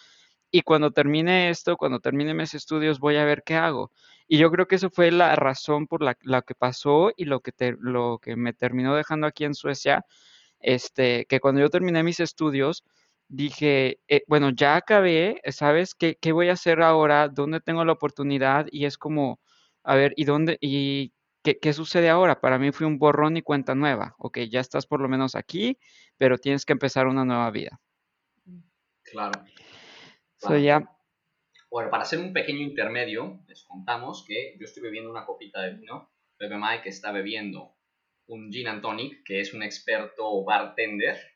y 0.50 0.64
cuando 0.64 0.90
termine 0.90 1.52
esto, 1.52 1.78
cuando 1.78 2.00
termine 2.00 2.34
mis 2.34 2.56
estudios, 2.56 3.00
voy 3.00 3.18
a 3.18 3.26
ver 3.26 3.44
qué 3.44 3.54
hago. 3.58 3.92
Y 4.28 4.40
yo 4.40 4.50
creo 4.50 4.68
que 4.68 4.78
eso 4.78 4.90
fue 4.90 5.12
la 5.12 5.36
razón 5.36 5.86
por 5.86 6.02
la, 6.02 6.16
que 6.42 6.56
pasó 6.56 7.12
y 7.16 7.26
lo 7.26 7.42
que, 7.42 7.54
lo 7.80 8.18
que 8.20 8.36
me 8.36 8.54
terminó 8.54 8.96
dejando 8.96 9.28
aquí 9.28 9.46
en 9.46 9.54
Suecia, 9.54 10.04
este, 10.60 11.28
que 11.28 11.40
cuando 11.40 11.62
yo 11.62 11.70
terminé 11.70 12.02
mis 12.02 12.20
estudios, 12.20 12.84
dije, 13.34 14.00
eh, 14.08 14.24
bueno, 14.28 14.52
ya 14.52 14.76
acabé, 14.76 15.42
¿sabes? 15.50 15.96
¿Qué, 15.96 16.18
¿Qué, 16.22 16.32
voy 16.32 16.50
a 16.50 16.54
hacer 16.54 16.82
ahora? 16.82 17.30
¿Dónde 17.30 17.60
tengo 17.62 17.84
la 17.84 17.94
oportunidad? 17.94 18.68
Y 18.72 18.86
es 18.86 18.98
como, 18.98 19.40
a 19.84 19.96
ver, 19.96 20.14
¿y 20.16 20.26
dónde? 20.26 20.58
¿Y 20.62 21.14
qué, 21.44 21.58
qué 21.60 21.74
sucede 21.74 22.10
ahora? 22.10 22.40
Para 22.40 22.60
mí 22.60 22.72
fue 22.72 22.86
un 22.86 23.00
borrón 23.00 23.36
y 23.36 23.42
cuenta 23.42 23.74
nueva. 23.74 24.16
Ok, 24.20 24.40
ya 24.52 24.60
estás 24.60 24.86
por 24.86 25.02
lo 25.02 25.10
menos 25.10 25.36
aquí, 25.36 25.80
pero 26.18 26.38
tienes 26.38 26.64
que 26.64 26.74
empezar 26.74 27.08
una 27.08 27.26
nueva 27.26 27.50
vida. 27.50 27.82
Claro. 29.04 29.44
ya... 30.62 30.88
Bueno, 31.72 31.90
para 31.90 32.04
hacer 32.04 32.20
un 32.20 32.34
pequeño 32.34 32.60
intermedio, 32.60 33.44
les 33.48 33.64
contamos 33.64 34.26
que 34.28 34.56
yo 34.60 34.66
estoy 34.66 34.84
bebiendo 34.84 35.10
una 35.10 35.26
copita 35.26 35.60
de 35.62 35.74
vino. 35.74 36.12
Pepe 36.38 36.56
Mike 36.56 36.88
está 36.88 37.12
bebiendo 37.12 37.76
un 38.28 38.52
gin 38.52 38.68
and 38.68 38.84
tonic, 38.84 39.24
que 39.26 39.40
es 39.40 39.56
un 39.56 39.64
experto 39.64 40.44
bartender 40.44 41.33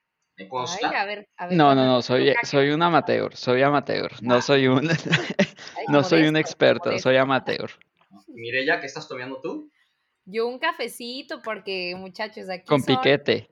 no, 1.52 1.74
no, 1.74 1.86
no, 1.86 2.02
soy, 2.02 2.34
soy 2.44 2.70
un 2.70 2.84
amateur, 2.84 3.36
soy 3.36 3.64
amateur, 3.64 4.12
no 4.22 4.36
ah. 4.36 4.42
soy 4.42 4.68
un, 4.68 4.88
no 5.88 6.04
soy 6.04 6.28
un 6.28 6.38
experto, 6.38 6.98
soy 7.00 7.18
amateur. 7.18 7.72
Mirella, 8.28 8.80
¿qué 8.80 8.86
estás 8.86 9.08
tomando 9.08 9.42
tú? 9.42 9.72
Yo 10.26 10.48
un 10.48 10.60
cafecito 10.60 11.42
porque 11.42 11.96
muchachos 11.98 12.50
aquí 12.50 12.66
Con 12.66 12.84
piquete. 12.84 13.50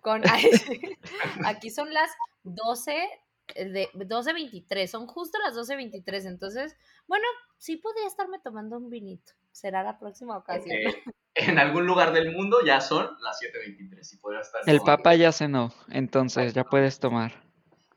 Con, 0.00 0.22
aquí 1.44 1.70
son 1.70 1.92
las 1.92 2.10
12 2.44 3.08
de 3.54 3.88
12.23, 3.92 4.86
son 4.86 5.06
justo 5.06 5.38
las 5.44 5.54
12.23, 5.54 6.26
entonces, 6.26 6.76
bueno, 7.06 7.24
sí 7.58 7.76
podría 7.76 8.06
estarme 8.06 8.38
tomando 8.38 8.78
un 8.78 8.88
vinito, 8.88 9.32
será 9.52 9.82
la 9.82 9.98
próxima 9.98 10.36
ocasión. 10.36 10.76
en 11.34 11.58
algún 11.58 11.86
lugar 11.86 12.12
del 12.12 12.32
mundo 12.32 12.58
ya 12.64 12.80
son 12.80 13.16
las 13.20 13.40
7.23 13.40 14.14
y 14.14 14.16
podría 14.18 14.40
estar... 14.40 14.62
El 14.66 14.80
Papa 14.80 15.14
ya 15.14 15.32
cenó, 15.32 15.72
entonces 15.88 16.52
ya 16.52 16.64
puedes 16.64 16.98
tomar. 16.98 17.32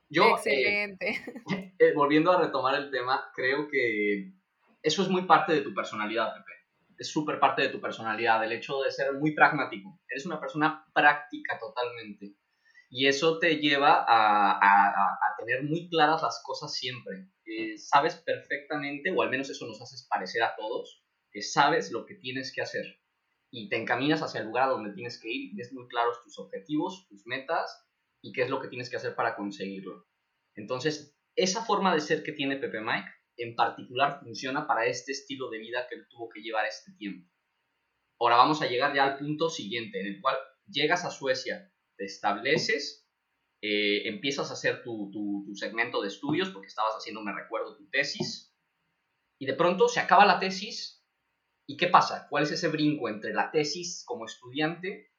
Yo, 0.09 0.23
eh, 0.23 0.31
Excelente. 0.31 1.21
Eh, 1.77 1.93
volviendo 1.93 2.31
a 2.31 2.41
retomar 2.41 2.75
el 2.75 2.89
tema, 2.89 3.29
creo 3.35 3.67
que 3.67 4.31
eso 4.81 5.01
es 5.01 5.09
muy 5.09 5.23
parte 5.23 5.53
de 5.53 5.61
tu 5.61 5.73
personalidad, 5.73 6.33
Pepe. 6.33 6.51
Es 6.97 7.11
súper 7.11 7.37
parte 7.37 7.63
de 7.63 7.69
tu 7.69 7.81
personalidad, 7.81 8.41
el 8.43 8.53
hecho 8.53 8.81
de 8.81 8.91
ser 8.91 9.13
muy 9.13 9.35
pragmático. 9.35 9.99
Eres 10.07 10.25
una 10.25 10.39
persona 10.39 10.85
práctica 10.93 11.59
totalmente. 11.59 12.35
Y 12.89 13.07
eso 13.07 13.39
te 13.39 13.57
lleva 13.57 14.05
a, 14.07 15.35
tener 15.37 15.63
muy 15.63 15.89
claras 15.89 16.21
las 16.21 16.41
cosas 16.43 16.73
siempre. 16.73 17.27
sabes 17.77 18.15
perfectamente, 18.15 19.11
o 19.11 19.21
al 19.21 19.29
menos 19.29 19.49
eso 19.49 19.67
nos 19.67 19.81
hace 19.81 19.97
parecer 20.09 20.41
a 20.43 20.55
todos, 20.55 21.04
que 21.35 21.41
sabes 21.41 21.91
lo 21.91 22.05
que 22.05 22.15
tienes 22.15 22.53
que 22.53 22.61
hacer. 22.61 23.01
Y 23.51 23.67
te 23.67 23.75
encaminas 23.75 24.21
hacia 24.21 24.39
el 24.39 24.47
lugar 24.47 24.69
donde 24.69 24.93
tienes 24.93 25.19
que 25.19 25.29
ir 25.29 25.51
ves 25.53 25.73
muy 25.73 25.85
claros 25.89 26.23
tus 26.23 26.39
objetivos, 26.39 27.05
tus 27.09 27.27
metas 27.27 27.85
y 28.21 28.31
qué 28.31 28.43
es 28.43 28.49
lo 28.49 28.61
que 28.61 28.69
tienes 28.69 28.89
que 28.89 28.95
hacer 28.95 29.15
para 29.15 29.35
conseguirlo. 29.35 30.07
Entonces, 30.55 31.13
esa 31.35 31.65
forma 31.65 31.93
de 31.93 31.99
ser 31.99 32.23
que 32.23 32.31
tiene 32.31 32.55
Pepe 32.55 32.79
Mike 32.79 33.09
en 33.35 33.53
particular 33.53 34.21
funciona 34.21 34.65
para 34.65 34.85
este 34.85 35.11
estilo 35.11 35.49
de 35.49 35.59
vida 35.59 35.87
que 35.89 35.97
tuvo 36.09 36.29
que 36.29 36.39
llevar 36.39 36.67
este 36.67 36.93
tiempo. 36.93 37.29
Ahora 38.17 38.37
vamos 38.37 38.61
a 38.61 38.67
llegar 38.67 38.95
ya 38.95 39.03
al 39.03 39.17
punto 39.17 39.49
siguiente, 39.49 39.99
en 39.99 40.07
el 40.07 40.21
cual 40.21 40.37
llegas 40.69 41.03
a 41.03 41.11
Suecia, 41.11 41.69
te 41.97 42.05
estableces, 42.05 43.09
eh, 43.61 44.07
empiezas 44.07 44.51
a 44.51 44.53
hacer 44.53 44.83
tu, 44.83 45.11
tu, 45.11 45.53
segmento 45.55 46.01
de 46.01 46.07
estudios, 46.07 46.49
porque 46.51 46.67
estabas 46.67 46.95
haciendo, 46.95 47.21
me 47.21 47.33
recuerdo, 47.33 47.75
tu 47.75 47.89
tesis, 47.89 48.55
y 49.37 49.45
de 49.45 49.53
pronto 49.53 49.89
se 49.89 49.99
acaba 49.99 50.25
la 50.25 50.39
tesis, 50.39 51.04
¿y 51.67 51.77
qué 51.77 51.87
pasa? 51.87 52.27
¿Cuál 52.29 52.43
es 52.43 52.51
ese 52.51 52.67
brinco 52.67 53.09
entre 53.09 53.33
la 53.33 53.51
tesis 53.51 54.03
como 54.05 54.25
estudiante 54.25 55.11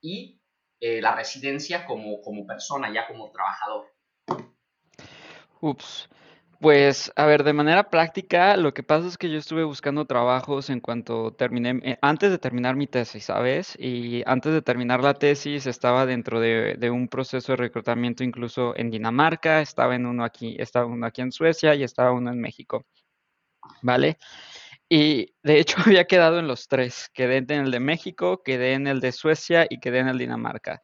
y 0.00 0.40
eh, 0.80 1.00
la 1.00 1.14
residencia 1.14 1.84
como, 1.86 2.20
como 2.20 2.46
persona, 2.46 2.92
ya 2.92 3.06
como 3.06 3.30
trabajador? 3.30 3.86
Ups. 5.60 6.08
Pues, 6.60 7.12
a 7.14 7.24
ver, 7.24 7.44
de 7.44 7.52
manera 7.52 7.88
práctica, 7.88 8.56
lo 8.56 8.74
que 8.74 8.82
pasa 8.82 9.06
es 9.06 9.16
que 9.16 9.30
yo 9.30 9.38
estuve 9.38 9.62
buscando 9.62 10.06
trabajos 10.06 10.70
en 10.70 10.80
cuanto 10.80 11.32
terminé, 11.32 11.80
eh, 11.84 11.98
antes 12.02 12.32
de 12.32 12.38
terminar 12.38 12.74
mi 12.74 12.88
tesis, 12.88 13.26
¿sabes? 13.26 13.76
Y 13.78 14.24
antes 14.26 14.52
de 14.52 14.60
terminar 14.60 15.00
la 15.00 15.14
tesis 15.14 15.68
estaba 15.68 16.04
dentro 16.04 16.40
de, 16.40 16.90
un 16.90 17.06
proceso 17.06 17.52
de 17.52 17.56
reclutamiento 17.56 18.24
incluso 18.24 18.76
en 18.76 18.90
Dinamarca, 18.90 19.60
estaba 19.60 19.94
en 19.94 20.06
uno 20.06 20.24
aquí, 20.24 20.56
estaba 20.58 20.86
uno 20.86 21.06
aquí 21.06 21.20
en 21.20 21.30
Suecia 21.30 21.76
y 21.76 21.84
estaba 21.84 22.10
uno 22.10 22.32
en 22.32 22.40
México, 22.40 22.84
¿vale? 23.82 24.18
Y 24.88 25.34
de 25.42 25.60
hecho 25.60 25.76
había 25.86 26.06
quedado 26.06 26.38
en 26.38 26.48
los 26.48 26.68
tres, 26.68 27.10
quedé 27.14 27.38
en 27.38 27.50
el 27.50 27.70
de 27.70 27.80
México, 27.80 28.42
quedé 28.42 28.72
en 28.74 28.86
el 28.86 29.00
de 29.00 29.12
Suecia 29.12 29.66
y 29.68 29.80
quedé 29.80 29.98
en 29.98 30.08
el 30.08 30.18
Dinamarca. 30.18 30.82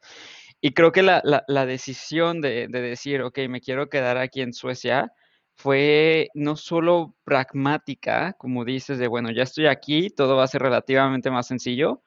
Y 0.61 0.73
creo 0.73 0.91
que 0.91 1.03
la, 1.03 1.21
la, 1.23 1.43
la 1.47 1.65
decisión 1.65 2.41
de, 2.41 2.67
de 2.69 2.81
decir, 2.81 3.21
ok, 3.21 3.39
me 3.49 3.61
quiero 3.61 3.89
quedar 3.89 4.17
aquí 4.17 4.41
en 4.41 4.53
Suecia, 4.53 5.11
fue 5.55 6.29
no 6.33 6.55
solo 6.55 7.15
pragmática, 7.23 8.33
como 8.33 8.65
dices, 8.65 8.97
de 8.99 9.07
bueno, 9.07 9.31
ya 9.31 9.43
estoy 9.43 9.67
aquí, 9.67 10.09
todo 10.09 10.35
va 10.35 10.43
a 10.43 10.47
ser 10.47 10.61
relativamente 10.61 11.31
más 11.31 11.47
sencillo, 11.47 12.03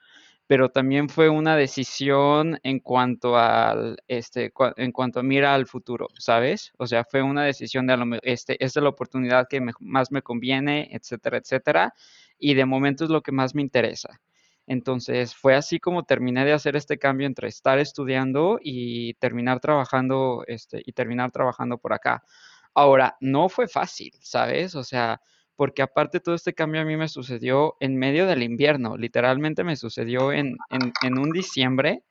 pero 0.48 0.70
también 0.70 1.10
fue 1.10 1.28
una 1.28 1.56
decisión 1.56 2.58
en 2.62 2.80
cuanto 2.80 3.36
al, 3.36 3.98
este, 4.08 4.50
en 4.78 4.92
cuanto 4.92 5.20
a 5.20 5.22
mira 5.22 5.54
al 5.54 5.66
futuro, 5.66 6.08
¿sabes? 6.18 6.72
O 6.78 6.86
sea, 6.86 7.04
fue 7.04 7.22
una 7.22 7.44
decisión 7.44 7.86
de, 7.86 8.18
este, 8.22 8.54
esta 8.64 8.80
es 8.80 8.82
la 8.82 8.88
oportunidad 8.88 9.46
que 9.46 9.60
más 9.80 10.10
me 10.10 10.22
conviene, 10.22 10.88
etcétera, 10.90 11.36
etcétera, 11.36 11.94
y 12.38 12.54
de 12.54 12.64
momento 12.64 13.04
es 13.04 13.10
lo 13.10 13.20
que 13.22 13.30
más 13.30 13.54
me 13.54 13.60
interesa. 13.60 14.20
Entonces, 14.66 15.34
fue 15.36 15.54
así 15.54 15.78
como 15.80 16.04
terminé 16.04 16.46
de 16.46 16.54
hacer 16.54 16.76
este 16.76 16.98
cambio 16.98 17.26
entre 17.26 17.48
estar 17.48 17.78
estudiando 17.78 18.58
y 18.62 19.14
terminar 19.14 19.60
trabajando, 19.60 20.44
este, 20.46 20.82
y 20.84 20.92
terminar 20.92 21.30
trabajando 21.30 21.76
por 21.76 21.92
acá. 21.92 22.24
Ahora, 22.72 23.18
no 23.20 23.50
fue 23.50 23.68
fácil, 23.68 24.12
¿sabes? 24.22 24.74
O 24.74 24.82
sea, 24.84 25.20
porque 25.58 25.82
aparte 25.82 26.20
todo 26.20 26.36
este 26.36 26.54
cambio 26.54 26.80
a 26.82 26.84
mí 26.84 26.96
me 26.96 27.08
sucedió 27.08 27.74
en 27.80 27.96
medio 27.96 28.28
del 28.28 28.44
invierno, 28.44 28.96
literalmente 28.96 29.64
me 29.64 29.74
sucedió 29.74 30.30
en, 30.30 30.56
en, 30.70 31.18
un 31.18 31.32
diciembre 31.32 32.04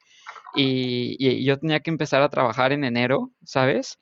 y, 0.54 1.46
yo 1.46 1.58
tenía 1.58 1.80
que 1.80 1.90
empezar 1.90 2.22
a 2.22 2.28
trabajar 2.28 2.74
en 2.74 2.84
enero, 2.84 3.32
¿sabes? 3.46 4.00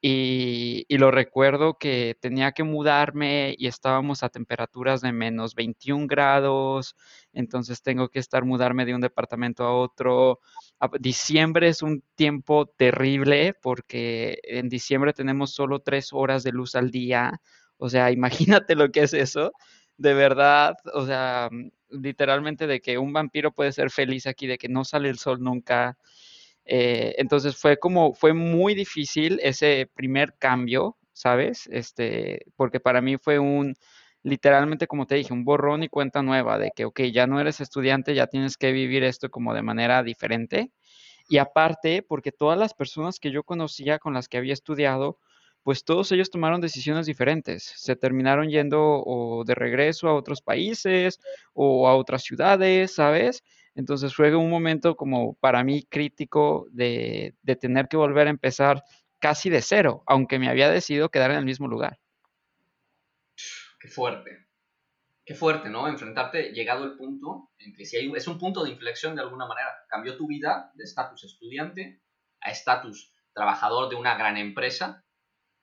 Y, 0.00 0.84
y, 0.86 0.98
lo 0.98 1.10
recuerdo 1.10 1.76
que 1.76 2.16
tenía 2.20 2.52
que 2.52 2.62
mudarme 2.62 3.56
y 3.58 3.66
estábamos 3.66 4.22
a 4.22 4.28
temperaturas 4.28 5.00
de 5.00 5.10
menos 5.10 5.56
21 5.56 6.06
grados, 6.06 6.94
entonces 7.32 7.82
tengo 7.82 8.10
que 8.10 8.20
estar 8.20 8.44
mudarme 8.44 8.84
de 8.84 8.94
un 8.94 9.00
departamento 9.00 9.64
a 9.64 9.74
otro. 9.74 10.38
Diciembre 11.00 11.66
es 11.68 11.82
un 11.82 12.04
tiempo 12.14 12.66
terrible 12.66 13.54
porque 13.60 14.38
en 14.44 14.68
diciembre 14.68 15.12
tenemos 15.12 15.52
solo 15.52 15.80
tres 15.80 16.12
horas 16.12 16.44
de 16.44 16.52
luz 16.52 16.76
al 16.76 16.92
día, 16.92 17.40
o 17.78 17.88
sea, 17.88 18.10
imagínate 18.10 18.74
lo 18.74 18.90
que 18.90 19.02
es 19.02 19.14
eso, 19.14 19.52
de 19.96 20.14
verdad, 20.14 20.74
o 20.92 21.06
sea, 21.06 21.48
literalmente 21.90 22.66
de 22.66 22.80
que 22.80 22.98
un 22.98 23.12
vampiro 23.12 23.52
puede 23.52 23.72
ser 23.72 23.90
feliz 23.90 24.26
aquí, 24.26 24.46
de 24.46 24.58
que 24.58 24.68
no 24.68 24.84
sale 24.84 25.08
el 25.08 25.18
sol 25.18 25.42
nunca. 25.42 25.96
Eh, 26.64 27.14
entonces 27.18 27.56
fue 27.56 27.78
como, 27.78 28.14
fue 28.14 28.32
muy 28.32 28.74
difícil 28.74 29.38
ese 29.42 29.90
primer 29.94 30.34
cambio, 30.38 30.96
¿sabes? 31.12 31.68
Este, 31.70 32.46
porque 32.56 32.80
para 32.80 33.00
mí 33.00 33.16
fue 33.18 33.38
un, 33.38 33.74
literalmente, 34.22 34.86
como 34.86 35.06
te 35.06 35.14
dije, 35.16 35.32
un 35.32 35.44
borrón 35.44 35.82
y 35.84 35.88
cuenta 35.88 36.22
nueva 36.22 36.58
de 36.58 36.72
que, 36.74 36.86
ok, 36.86 37.02
ya 37.12 37.26
no 37.26 37.40
eres 37.40 37.60
estudiante, 37.60 38.14
ya 38.14 38.26
tienes 38.26 38.56
que 38.56 38.72
vivir 38.72 39.04
esto 39.04 39.30
como 39.30 39.54
de 39.54 39.62
manera 39.62 40.02
diferente. 40.02 40.72
Y 41.28 41.38
aparte, 41.38 42.02
porque 42.02 42.32
todas 42.32 42.58
las 42.58 42.74
personas 42.74 43.18
que 43.20 43.30
yo 43.30 43.44
conocía 43.44 43.98
con 43.98 44.14
las 44.14 44.28
que 44.28 44.38
había 44.38 44.52
estudiado, 44.54 45.18
pues 45.64 45.82
todos 45.82 46.12
ellos 46.12 46.30
tomaron 46.30 46.60
decisiones 46.60 47.06
diferentes. 47.06 47.72
Se 47.76 47.96
terminaron 47.96 48.50
yendo 48.50 48.80
o 48.80 49.44
de 49.44 49.54
regreso 49.54 50.08
a 50.08 50.14
otros 50.14 50.42
países 50.42 51.18
o 51.54 51.88
a 51.88 51.96
otras 51.96 52.22
ciudades, 52.22 52.94
¿sabes? 52.94 53.42
Entonces 53.74 54.14
fue 54.14 54.36
un 54.36 54.50
momento 54.50 54.94
como 54.94 55.34
para 55.36 55.64
mí 55.64 55.82
crítico 55.84 56.66
de, 56.70 57.34
tener 57.60 57.88
que 57.88 57.96
volver 57.96 58.26
a 58.26 58.30
empezar 58.30 58.84
casi 59.18 59.48
de 59.48 59.62
cero, 59.62 60.04
aunque 60.06 60.38
me 60.38 60.48
había 60.48 60.68
decidido 60.68 61.08
quedar 61.08 61.30
en 61.30 61.38
el 61.38 61.46
mismo 61.46 61.66
lugar. 61.66 61.98
Qué 63.80 63.88
fuerte. 63.88 64.46
Qué 65.24 65.34
fuerte, 65.34 65.70
¿no? 65.70 65.88
Enfrentarte, 65.88 66.52
llegado 66.52 66.84
el 66.84 66.98
punto 66.98 67.50
en 67.58 67.72
que 67.72 67.86
si 67.86 67.96
es 68.14 68.28
un 68.28 68.38
punto 68.38 68.62
de 68.64 68.70
inflexión 68.70 69.16
de 69.16 69.22
alguna 69.22 69.46
manera. 69.46 69.70
Cambió 69.88 70.18
tu 70.18 70.26
vida 70.26 70.70
de 70.74 70.84
estatus 70.84 71.24
estudiante 71.24 72.02
a 72.42 72.50
estatus 72.50 73.14
trabajador 73.32 73.88
de 73.88 73.96
una 73.96 74.16
gran 74.16 74.36
empresa, 74.36 75.03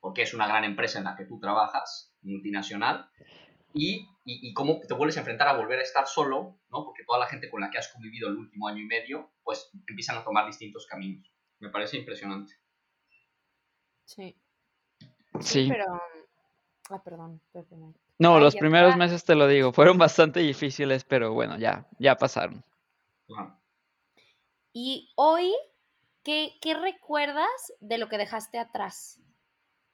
porque 0.01 0.23
es 0.23 0.33
una 0.33 0.47
gran 0.47 0.65
empresa 0.65 0.97
en 0.97 1.05
la 1.05 1.15
que 1.15 1.25
tú 1.25 1.39
trabajas, 1.39 2.13
multinacional, 2.23 3.09
y, 3.73 4.09
y, 4.25 4.53
cómo 4.53 4.81
te 4.81 4.93
vuelves 4.93 5.15
a 5.15 5.21
enfrentar 5.21 5.47
a 5.47 5.55
volver 5.55 5.79
a 5.79 5.83
estar 5.83 6.05
solo, 6.05 6.59
¿no? 6.69 6.83
Porque 6.83 7.05
toda 7.05 7.19
la 7.19 7.27
gente 7.27 7.49
con 7.49 7.61
la 7.61 7.69
que 7.69 7.77
has 7.77 7.87
convivido 7.87 8.27
el 8.27 8.35
último 8.35 8.67
año 8.67 8.79
y 8.79 8.85
medio, 8.85 9.31
pues 9.43 9.69
empiezan 9.87 10.17
a 10.17 10.25
tomar 10.25 10.45
distintos 10.45 10.85
caminos. 10.87 11.33
Me 11.59 11.69
parece 11.69 11.97
impresionante. 11.97 12.53
Sí. 14.03 14.35
Sí, 15.39 15.69
pero... 15.69 15.85
Ah, 16.89 17.01
perdón, 17.01 17.39
No, 18.17 18.39
los 18.41 18.55
primeros 18.57 18.97
meses 18.97 19.23
te 19.23 19.35
lo 19.35 19.47
digo, 19.47 19.71
fueron 19.71 19.97
bastante 19.97 20.41
difíciles, 20.41 21.05
pero 21.05 21.31
bueno, 21.31 21.57
ya, 21.57 21.87
ya 21.99 22.17
pasaron. 22.17 22.65
Y 24.73 25.13
hoy, 25.15 25.53
¿qué, 26.23 26.57
¿qué 26.61 26.73
recuerdas 26.73 27.47
de 27.79 27.97
lo 27.97 28.09
que 28.09 28.17
dejaste 28.17 28.59
atrás? 28.59 29.21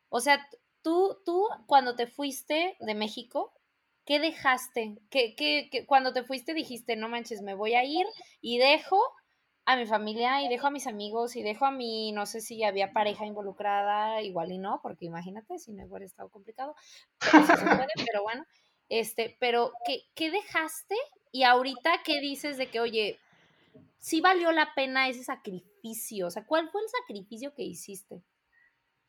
O 0.10 0.20
sea, 0.20 0.48
tú, 0.82 1.18
tú 1.26 1.48
cuando 1.66 1.96
te 1.96 2.08
fuiste 2.08 2.78
de 2.80 2.96
México, 2.96 3.54
¿qué 4.06 4.20
dejaste? 4.20 4.98
¿Qué, 5.10 5.36
qué, 5.36 5.86
cuando 5.86 6.14
te 6.14 6.24
fuiste 6.24 6.54
dijiste, 6.54 6.96
no 6.96 7.10
manches, 7.10 7.42
me 7.42 7.56
voy 7.56 7.74
a 7.74 7.84
ir 7.84 8.06
y 8.42 8.58
dejo 8.58 9.02
a 9.66 9.76
mi 9.76 9.86
familia 9.86 10.42
y 10.42 10.48
dejo 10.48 10.68
a 10.68 10.72
mis 10.72 10.88
amigos 10.88 11.36
y 11.36 11.44
dejo 11.44 11.66
a 11.66 11.72
mi, 11.72 12.14
no 12.14 12.26
sé 12.26 12.40
si 12.40 12.64
había 12.64 12.94
pareja 12.94 13.26
involucrada, 13.26 14.22
igual 14.22 14.54
y 14.54 14.60
no, 14.60 14.80
porque 14.82 15.06
imagínate 15.06 15.60
si 15.60 15.74
no 15.74 15.86
hubiera 15.86 16.06
estado 16.06 16.30
complicado, 16.30 16.74
pero, 17.20 17.46
se 17.46 17.54
puede, 17.58 17.88
pero 18.12 18.24
bueno, 18.24 18.46
este, 18.88 19.36
pero 19.42 19.74
¿qué, 19.86 20.04
¿qué 20.16 20.32
dejaste? 20.32 20.96
Y 21.34 21.44
ahorita, 21.44 22.02
¿qué 22.06 22.22
dices 22.22 22.58
de 22.58 22.72
que, 22.72 22.80
oye, 22.80 23.20
sí 24.00 24.22
valió 24.22 24.54
la 24.54 24.74
pena 24.74 25.10
ese 25.10 25.26
sacrificio? 25.26 26.28
O 26.28 26.32
sea, 26.32 26.46
¿cuál 26.46 26.70
fue 26.70 26.82
el 26.82 26.88
sacrificio 26.88 27.54
que 27.54 27.64
hiciste? 27.64 28.24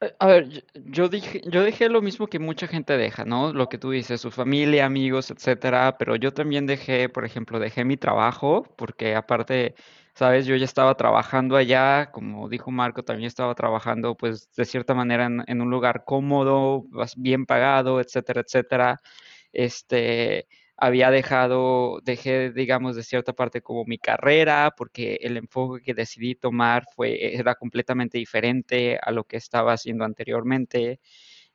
Eh, 0.00 0.14
a 0.20 0.26
ver, 0.28 0.64
yo 0.74 1.08
dije, 1.08 1.40
yo 1.50 1.62
dejé 1.64 1.88
lo 1.88 2.00
mismo 2.02 2.28
que 2.28 2.38
mucha 2.38 2.68
gente 2.68 2.96
deja, 2.96 3.24
¿no? 3.24 3.52
Lo 3.52 3.68
que 3.68 3.78
tú 3.78 3.90
dices, 3.90 4.20
su 4.20 4.30
familia, 4.30 4.86
amigos, 4.86 5.30
etcétera, 5.30 5.96
pero 5.98 6.14
yo 6.16 6.32
también 6.32 6.66
dejé, 6.66 7.08
por 7.08 7.24
ejemplo, 7.24 7.58
dejé 7.58 7.84
mi 7.84 7.96
trabajo, 7.96 8.62
porque 8.76 9.16
aparte, 9.16 9.74
sabes, 10.14 10.46
yo 10.46 10.54
ya 10.54 10.64
estaba 10.66 10.96
trabajando 10.96 11.56
allá, 11.56 12.10
como 12.12 12.48
dijo 12.48 12.70
Marco, 12.70 13.02
también 13.02 13.26
estaba 13.26 13.54
trabajando, 13.56 14.16
pues, 14.16 14.48
de 14.54 14.64
cierta 14.66 14.94
manera 14.94 15.26
en, 15.26 15.42
en 15.48 15.60
un 15.60 15.70
lugar 15.70 16.04
cómodo, 16.04 16.84
bien 17.16 17.44
pagado, 17.44 18.00
etcétera, 18.00 18.42
etcétera. 18.42 19.00
Este, 19.52 20.46
había 20.78 21.10
dejado, 21.10 22.00
dejé, 22.04 22.52
digamos, 22.52 22.94
de 22.96 23.02
cierta 23.02 23.32
parte 23.32 23.62
como 23.62 23.84
mi 23.84 23.98
carrera, 23.98 24.72
porque 24.76 25.18
el 25.22 25.36
enfoque 25.36 25.82
que 25.82 25.94
decidí 25.94 26.36
tomar 26.36 26.84
fue, 26.94 27.36
era 27.36 27.56
completamente 27.56 28.18
diferente 28.18 28.98
a 29.02 29.10
lo 29.10 29.24
que 29.24 29.36
estaba 29.38 29.72
haciendo 29.72 30.04
anteriormente. 30.04 31.00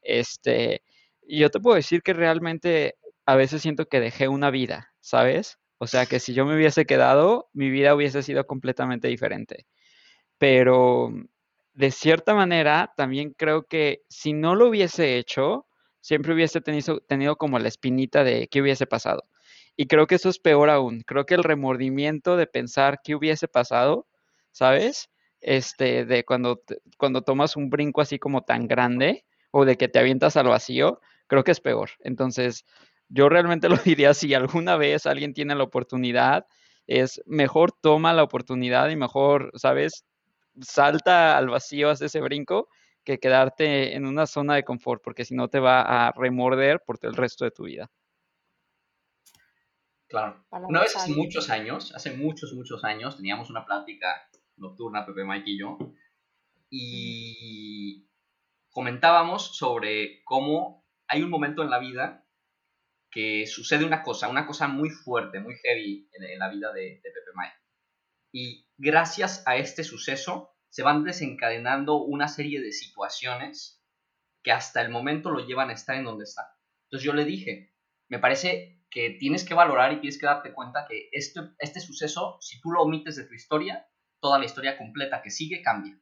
Este, 0.02 0.84
yo 1.28 1.50
te 1.50 1.60
puedo 1.62 1.78
decir 1.78 2.04
que 2.04 2.14
realmente 2.14 2.96
a 3.26 3.36
veces 3.38 3.62
siento 3.62 3.88
que 3.88 4.02
dejé 4.02 4.28
una 4.28 4.52
vida, 4.52 4.94
¿sabes? 5.00 5.58
O 5.78 5.88
sea, 5.88 6.06
que 6.06 6.20
si 6.20 6.34
yo 6.34 6.46
me 6.46 6.56
hubiese 6.56 6.86
quedado, 6.86 7.50
mi 7.54 7.70
vida 7.70 7.96
hubiese 7.96 8.24
sido 8.24 8.46
completamente 8.46 9.08
diferente. 9.08 9.68
Pero 10.38 11.14
de 11.74 11.92
cierta 11.92 12.36
manera, 12.36 12.94
también 12.98 13.32
creo 13.32 13.64
que 13.68 14.04
si 14.10 14.34
no 14.34 14.56
lo 14.56 14.68
hubiese 14.68 15.18
hecho, 15.18 15.68
siempre 16.04 16.34
hubiese 16.34 16.60
tenido, 16.60 17.38
como 17.38 17.60
la 17.60 17.70
espinita 17.70 18.26
de 18.26 18.50
qué 18.50 18.62
hubiese 18.62 18.86
pasado. 18.86 19.24
Y 19.78 19.88
creo 19.88 20.06
que 20.06 20.16
eso 20.16 20.28
es 20.28 20.38
peor 20.38 20.70
aún. 20.70 21.02
Creo 21.08 21.26
que 21.26 21.34
el 21.34 21.46
remordimiento 21.46 22.36
de 22.36 22.46
pensar 22.46 23.00
qué 23.02 23.16
hubiese 23.16 23.48
pasado, 23.48 24.06
¿sabes? 24.52 25.10
Este, 25.40 26.04
de 26.04 26.26
cuando, 26.26 26.62
cuando 26.98 27.22
tomas 27.22 27.56
un 27.56 27.70
brinco 27.70 28.02
así 28.02 28.20
como 28.20 28.42
tan 28.44 28.68
grande 28.68 29.24
o 29.52 29.64
de 29.64 29.78
que 29.78 29.88
te 29.88 29.98
avientas 29.98 30.36
al 30.36 30.50
vacío, 30.50 31.00
creo 31.28 31.46
que 31.46 31.52
es 31.52 31.62
peor. 31.62 31.92
Entonces, 32.02 32.66
yo 33.08 33.30
realmente 33.30 33.70
lo 33.70 33.78
diría, 33.78 34.14
si 34.14 34.34
alguna 34.34 34.76
vez 34.76 35.06
alguien 35.06 35.34
tiene 35.34 35.56
la 35.56 35.64
oportunidad, 35.64 36.46
es 36.86 37.22
mejor 37.26 37.72
toma 37.72 38.12
la 38.12 38.24
oportunidad 38.24 38.90
y 38.90 38.98
mejor, 38.98 39.52
¿sabes? 39.56 40.04
Salta 40.60 41.38
al 41.38 41.48
vacío, 41.48 41.90
haz 41.90 42.02
ese 42.02 42.20
brinco, 42.20 42.68
que 43.04 43.20
quedarte 43.20 43.96
en 43.96 44.06
una 44.06 44.26
zona 44.26 44.56
de 44.56 44.64
confort, 44.64 45.02
porque 45.04 45.26
si 45.26 45.36
no 45.36 45.50
te 45.50 45.60
va 45.60 45.82
a 45.82 46.12
remorder 46.12 46.82
por 46.86 46.98
el 47.02 47.16
resto 47.16 47.46
de 47.46 47.52
tu 47.52 47.64
vida. 47.64 47.92
Claro. 50.08 50.46
Una 50.52 50.82
vez 50.82 50.96
hace 50.96 51.12
muchos 51.12 51.50
años, 51.50 51.94
hace 51.96 52.16
muchos, 52.16 52.54
muchos 52.54 52.84
años, 52.84 53.18
teníamos 53.18 53.50
una 53.50 53.66
plática 53.66 54.30
nocturna, 54.58 55.06
Pepe, 55.06 55.26
Mike 55.26 55.50
y 55.50 55.60
yo, 55.60 55.78
y 56.70 58.08
comentábamos 58.70 59.58
sobre 59.58 60.24
cómo 60.24 60.86
hay 61.08 61.24
un 61.24 61.30
momento 61.30 61.64
en 61.64 61.70
la 61.70 61.80
vida 61.80 62.26
que 63.10 63.46
sucede 63.46 63.86
una 63.86 64.02
cosa, 64.02 64.28
una 64.28 64.48
cosa 64.48 64.68
muy 64.68 64.90
fuerte, 64.90 65.40
muy 65.40 65.56
heavy 65.56 66.10
en, 66.14 66.40
la 66.40 66.50
vida 66.50 66.74
de, 66.74 67.00
Pepe 67.04 67.20
Mike. 67.36 67.56
Y 68.32 68.68
gracias 68.78 69.44
a 69.46 69.58
este 69.58 69.84
suceso 69.84 70.53
se 70.74 70.82
van 70.82 71.04
desencadenando 71.04 71.98
una 71.98 72.28
serie 72.28 72.60
de 72.60 72.72
situaciones 72.72 73.80
que 74.42 74.52
hasta 74.52 74.82
el 74.82 74.90
momento 74.90 75.30
lo 75.30 75.46
llevan 75.46 75.70
a 75.70 75.74
estar 75.74 75.96
en 75.96 76.04
donde 76.04 76.24
está. 76.24 76.58
Entonces 76.86 77.06
yo 77.06 77.14
le 77.14 77.26
dije, 77.26 77.76
me 78.10 78.18
parece 78.18 78.84
que 78.90 79.12
tienes 79.12 79.46
que 79.46 79.54
valorar 79.54 79.94
y 79.94 80.00
tienes 80.00 80.20
que 80.20 80.26
darte 80.26 80.52
cuenta 80.52 80.88
que 80.90 81.10
este, 81.12 81.42
este 81.60 81.80
suceso, 81.80 82.40
si 82.42 82.60
tú 82.60 82.72
lo 82.72 82.82
omites 82.82 83.16
de 83.18 83.28
tu 83.28 83.36
historia, 83.36 83.88
toda 84.20 84.40
la 84.40 84.46
historia 84.46 84.76
completa 84.76 85.22
que 85.22 85.30
sigue 85.30 85.62
cambia. 85.62 85.96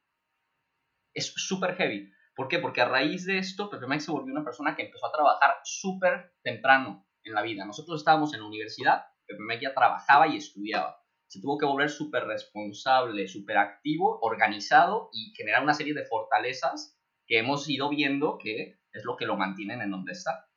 Es 1.13 1.33
súper 1.35 1.75
heavy. 1.75 2.09
¿Por 2.33 2.47
qué? 2.47 2.59
Porque 2.59 2.79
a 2.79 2.87
raíz 2.87 3.25
de 3.25 3.39
esto, 3.39 3.69
Pepe 3.69 3.87
Mike 3.87 3.99
se 3.99 4.11
volvió 4.11 4.33
una 4.33 4.45
persona 4.45 4.73
que 4.77 4.83
empezó 4.83 5.05
a 5.05 5.11
trabajar 5.11 5.55
súper 5.65 6.33
temprano 6.43 7.05
en 7.25 7.33
la 7.33 7.41
vida. 7.41 7.65
Nosotros 7.65 7.99
estábamos 7.99 8.33
en 8.33 8.39
la 8.39 8.47
universidad, 8.47 9.03
Pepe 9.25 9.41
Mike 9.41 9.63
ya 9.63 9.73
trabajaba 9.73 10.29
y 10.29 10.37
estudiaba. 10.37 11.00
Se 11.31 11.39
tuvo 11.39 11.57
que 11.57 11.65
volver 11.65 11.89
súper 11.89 12.25
responsable, 12.25 13.25
súper 13.25 13.55
activo, 13.55 14.19
organizado 14.21 15.09
y 15.13 15.33
generar 15.33 15.63
una 15.63 15.73
serie 15.73 15.93
de 15.93 16.03
fortalezas 16.03 16.99
que 17.25 17.39
hemos 17.39 17.69
ido 17.69 17.87
viendo 17.87 18.37
que 18.37 18.81
es 18.91 19.05
lo 19.05 19.15
que 19.15 19.25
lo 19.25 19.37
mantienen 19.37 19.81
en 19.81 19.91
donde 19.91 20.11
está. 20.11 20.49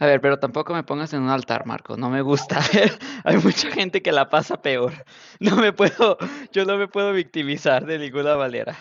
A 0.00 0.06
ver, 0.06 0.20
pero 0.20 0.40
tampoco 0.40 0.74
me 0.74 0.82
pongas 0.82 1.12
en 1.12 1.22
un 1.22 1.28
altar, 1.28 1.66
Marco. 1.66 1.96
No 1.96 2.10
me 2.10 2.20
gusta. 2.20 2.58
Hay 3.24 3.36
mucha 3.36 3.70
gente 3.70 4.02
que 4.02 4.10
la 4.10 4.28
pasa 4.28 4.60
peor. 4.60 4.92
No 5.38 5.54
me 5.54 5.72
puedo, 5.72 6.18
yo 6.50 6.64
no 6.64 6.78
me 6.78 6.88
puedo 6.88 7.12
victimizar 7.12 7.86
de 7.86 8.00
ninguna 8.00 8.36
manera. 8.36 8.76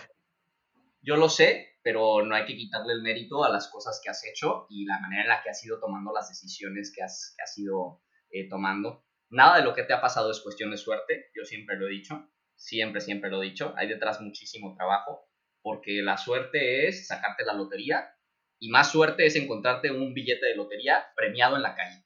Yo 1.04 1.18
lo 1.18 1.30
sé, 1.30 1.78
pero 1.84 2.26
no 2.26 2.34
hay 2.34 2.46
que 2.46 2.58
quitarle 2.58 2.94
el 2.94 3.04
mérito 3.04 3.44
a 3.44 3.50
las 3.50 3.70
cosas 3.70 4.02
que 4.04 4.10
has 4.10 4.26
hecho 4.26 4.66
y 4.72 4.86
la 4.86 5.00
manera 5.00 5.22
en 5.22 5.30
la 5.30 5.44
que 5.44 5.52
has 5.52 5.64
ido 5.64 5.80
tomando 5.80 6.12
las 6.14 6.30
decisiones 6.30 6.92
que 6.96 7.04
has, 7.04 7.36
ido 7.58 8.02
eh, 8.32 8.50
tomando. 8.50 9.06
Nada 9.32 9.58
de 9.58 9.64
lo 9.64 9.74
que 9.74 9.84
te 9.84 9.94
ha 9.94 10.02
pasado 10.02 10.30
es 10.30 10.42
cuestión 10.42 10.72
de 10.72 10.78
suerte. 10.78 11.32
Yo 11.34 11.46
siempre 11.46 11.78
lo 11.78 11.88
he 11.88 11.92
dicho. 11.92 12.30
Siempre, 12.56 13.00
siempre 13.00 13.30
lo 13.30 13.42
he 13.42 13.46
dicho. 13.46 13.74
Hay 13.78 13.88
detrás 13.88 14.20
muchísimo 14.20 14.76
trabajo 14.76 15.28
porque 15.62 16.02
la 16.02 16.18
suerte 16.18 16.88
es 16.88 17.08
sacarte 17.08 17.46
la 17.46 17.54
lotería 17.54 18.14
y 18.60 18.70
más 18.70 18.92
suerte 18.92 19.26
es 19.26 19.36
encontrarte 19.38 19.90
un 19.90 20.14
billete 20.14 20.46
de 20.46 20.56
lotería 20.56 21.06
premiado 21.16 21.56
en 21.56 21.62
la 21.62 21.76
calle, 21.76 22.06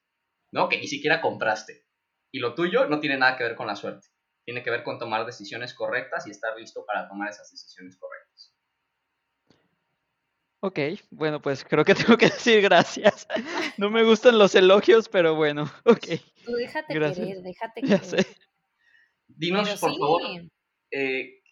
¿no? 0.52 0.70
Que 0.70 0.78
ni 0.78 0.88
siquiera 0.88 1.20
compraste. 1.20 1.86
Y 2.32 2.40
lo 2.40 2.54
tuyo 2.54 2.86
no 2.86 3.00
tiene 3.00 3.18
nada 3.18 3.38
que 3.38 3.44
ver 3.44 3.56
con 3.56 3.68
la 3.68 3.76
suerte. 3.76 4.08
Tiene 4.46 4.62
que 4.62 4.70
ver 4.70 4.84
con 4.84 5.00
tomar 5.00 5.26
decisiones 5.26 5.74
correctas 5.74 6.28
y 6.28 6.32
estar 6.32 6.56
listo 6.56 6.86
para 6.86 7.08
tomar 7.08 7.30
esas 7.30 7.52
decisiones 7.52 7.98
correctas. 7.98 8.15
Ok, 10.66 10.80
bueno, 11.12 11.40
pues 11.44 11.64
creo 11.64 11.86
que 11.86 11.94
tengo 12.10 12.18
que 12.18 12.26
decir 12.26 12.60
gracias. 12.60 13.28
No 13.78 13.92
me 13.92 14.04
gustan 14.04 14.40
los 14.40 14.56
elogios, 14.56 15.10
pero 15.10 15.36
bueno, 15.36 15.72
ok. 15.86 16.08
Tú 16.44 16.54
déjate 16.54 16.92
querer, 16.92 17.16
déjate 17.44 17.82
querer. 17.82 18.26
Dinos, 19.28 19.80
por 19.80 19.92
favor, 19.92 20.22
eh, 20.90 21.44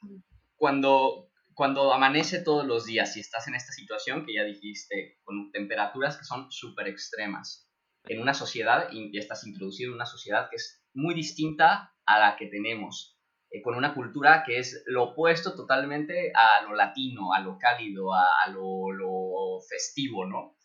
cuando, 0.55 1.29
cuando 1.53 1.93
amanece 1.93 2.41
todos 2.41 2.65
los 2.65 2.85
días 2.85 3.15
y 3.15 3.19
estás 3.19 3.47
en 3.47 3.53
esta 3.53 3.71
situación 3.71 4.25
que 4.25 4.33
ya 4.33 4.43
dijiste, 4.45 5.19
con 5.23 5.51
temperaturas 5.51 6.17
que 6.17 6.23
son 6.23 6.51
súper 6.51 6.87
extremas, 6.87 7.69
en 8.05 8.19
una 8.19 8.33
sociedad, 8.33 8.89
y 8.91 9.15
estás 9.15 9.45
introducido 9.45 9.91
en 9.91 9.95
una 9.95 10.07
sociedad 10.07 10.49
que 10.49 10.55
es 10.55 10.83
muy 10.95 11.13
distinta 11.13 11.93
a 12.07 12.19
la 12.19 12.35
que 12.35 12.47
tenemos, 12.47 13.12
eh, 13.53 13.61
con 13.61 13.75
una 13.75 13.93
cultura 13.93 14.43
que 14.43 14.57
es 14.57 14.83
lo 14.87 15.11
opuesto 15.11 15.53
totalmente 15.53 16.33
a 16.33 16.63
lo 16.63 16.73
latino, 16.73 17.33
a 17.33 17.39
lo 17.39 17.59
cálido, 17.59 18.11
a, 18.11 18.47
lo, 18.51 19.61
festivo, 19.69 20.25
¿no? 20.25 20.57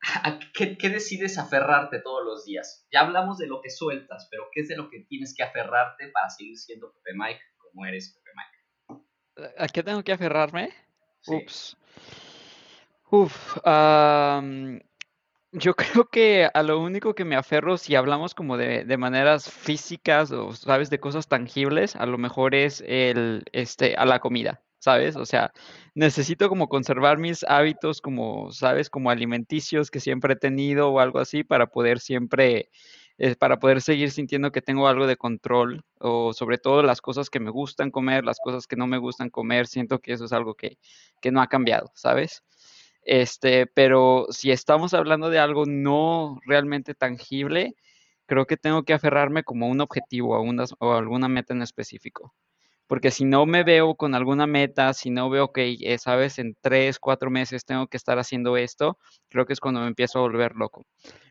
qué, 0.54 0.76
¿Qué 0.76 0.88
decides 0.88 1.38
aferrarte 1.38 2.00
todos 2.00 2.24
los 2.24 2.44
días? 2.44 2.84
Ya 2.90 3.02
hablamos 3.02 3.38
de 3.38 3.46
lo 3.46 3.62
que 3.62 3.70
sueltas, 3.70 4.26
pero 4.28 4.48
¿qué 4.52 4.62
es 4.62 4.68
de 4.68 4.76
lo 4.76 4.90
que 4.90 5.04
tienes 5.08 5.34
que 5.36 5.44
aferrarte 5.44 6.08
para 6.08 6.28
seguir 6.30 6.58
siendo 6.58 6.92
Pepe 6.92 7.16
Mike 7.16 7.40
como 7.58 7.86
eres 7.86 8.12
Pepe 8.12 8.30
Mike? 8.34 9.54
¿A 9.56 9.68
qué 9.68 9.84
tengo 9.84 10.02
que 10.02 10.12
aferrarme? 10.12 10.70
Ups. 11.28 11.76
Uf. 13.12 13.56
Yo 15.52 15.74
creo 16.04 16.08
que 16.08 16.48
a 16.52 16.62
lo 16.62 16.80
único 16.80 17.14
que 17.14 17.24
me 17.24 17.36
aferro, 17.36 17.76
si 17.78 17.94
hablamos 17.94 18.34
como 18.34 18.56
de, 18.56 18.84
de, 18.84 18.96
maneras 18.96 19.50
físicas 19.50 20.30
o, 20.32 20.52
sabes, 20.54 20.90
de 20.90 21.00
cosas 21.00 21.28
tangibles, 21.28 21.96
a 21.96 22.06
lo 22.06 22.18
mejor 22.18 22.54
es 22.54 22.82
el, 22.86 23.44
este, 23.52 23.94
a 23.96 24.04
la 24.04 24.20
comida, 24.20 24.62
¿sabes? 24.78 25.16
O 25.16 25.26
sea, 25.26 25.52
necesito 25.94 26.48
como 26.48 26.68
conservar 26.68 27.18
mis 27.18 27.44
hábitos 27.44 28.00
como, 28.00 28.52
¿sabes? 28.52 28.90
Como 28.90 29.10
alimenticios 29.10 29.90
que 29.90 30.00
siempre 30.00 30.34
he 30.34 30.36
tenido 30.36 30.90
o 30.90 31.00
algo 31.00 31.18
así 31.18 31.44
para 31.44 31.66
poder 31.66 32.00
siempre 32.00 32.70
para 33.38 33.58
poder 33.58 33.82
seguir 33.82 34.10
sintiendo 34.10 34.50
que 34.50 34.62
tengo 34.62 34.88
algo 34.88 35.06
de 35.06 35.16
control 35.16 35.84
o 35.98 36.32
sobre 36.32 36.56
todo 36.56 36.82
las 36.82 37.02
cosas 37.02 37.28
que 37.28 37.38
me 37.38 37.50
gustan 37.50 37.90
comer, 37.90 38.24
las 38.24 38.38
cosas 38.42 38.66
que 38.66 38.76
no 38.76 38.86
me 38.86 38.96
gustan 38.96 39.28
comer, 39.28 39.66
siento 39.66 39.98
que 39.98 40.12
eso 40.14 40.24
es 40.24 40.32
algo 40.32 40.54
que, 40.54 40.78
que 41.20 41.30
no 41.30 41.42
ha 41.42 41.46
cambiado, 41.46 41.92
¿sabes? 41.94 42.42
Este, 43.02 43.66
pero 43.66 44.26
si 44.30 44.50
estamos 44.50 44.94
hablando 44.94 45.30
de 45.30 45.38
algo 45.38 45.64
no 45.66 46.38
realmente 46.46 46.94
tangible, 46.94 47.74
creo 48.26 48.46
que 48.46 48.56
tengo 48.56 48.84
que 48.84 48.94
aferrarme 48.94 49.42
como 49.44 49.66
a 49.66 49.68
un 49.70 49.80
objetivo 49.80 50.34
a 50.34 50.40
una, 50.40 50.64
o 50.78 50.92
alguna 50.92 51.28
meta 51.28 51.54
en 51.54 51.62
específico. 51.62 52.34
Porque 52.86 53.10
si 53.10 53.24
no 53.24 53.46
me 53.46 53.64
veo 53.64 53.94
con 53.96 54.14
alguna 54.14 54.46
meta, 54.46 54.94
si 54.94 55.10
no 55.10 55.30
veo 55.30 55.52
que, 55.52 55.76
eh, 55.80 55.98
sabes, 55.98 56.38
en 56.38 56.56
tres, 56.60 56.98
cuatro 56.98 57.30
meses 57.30 57.64
tengo 57.64 57.86
que 57.88 57.96
estar 57.96 58.18
haciendo 58.18 58.56
esto, 58.56 58.98
creo 59.28 59.46
que 59.46 59.52
es 59.54 59.60
cuando 59.60 59.80
me 59.80 59.88
empiezo 59.88 60.18
a 60.18 60.22
volver 60.22 60.54
loco 60.56 60.86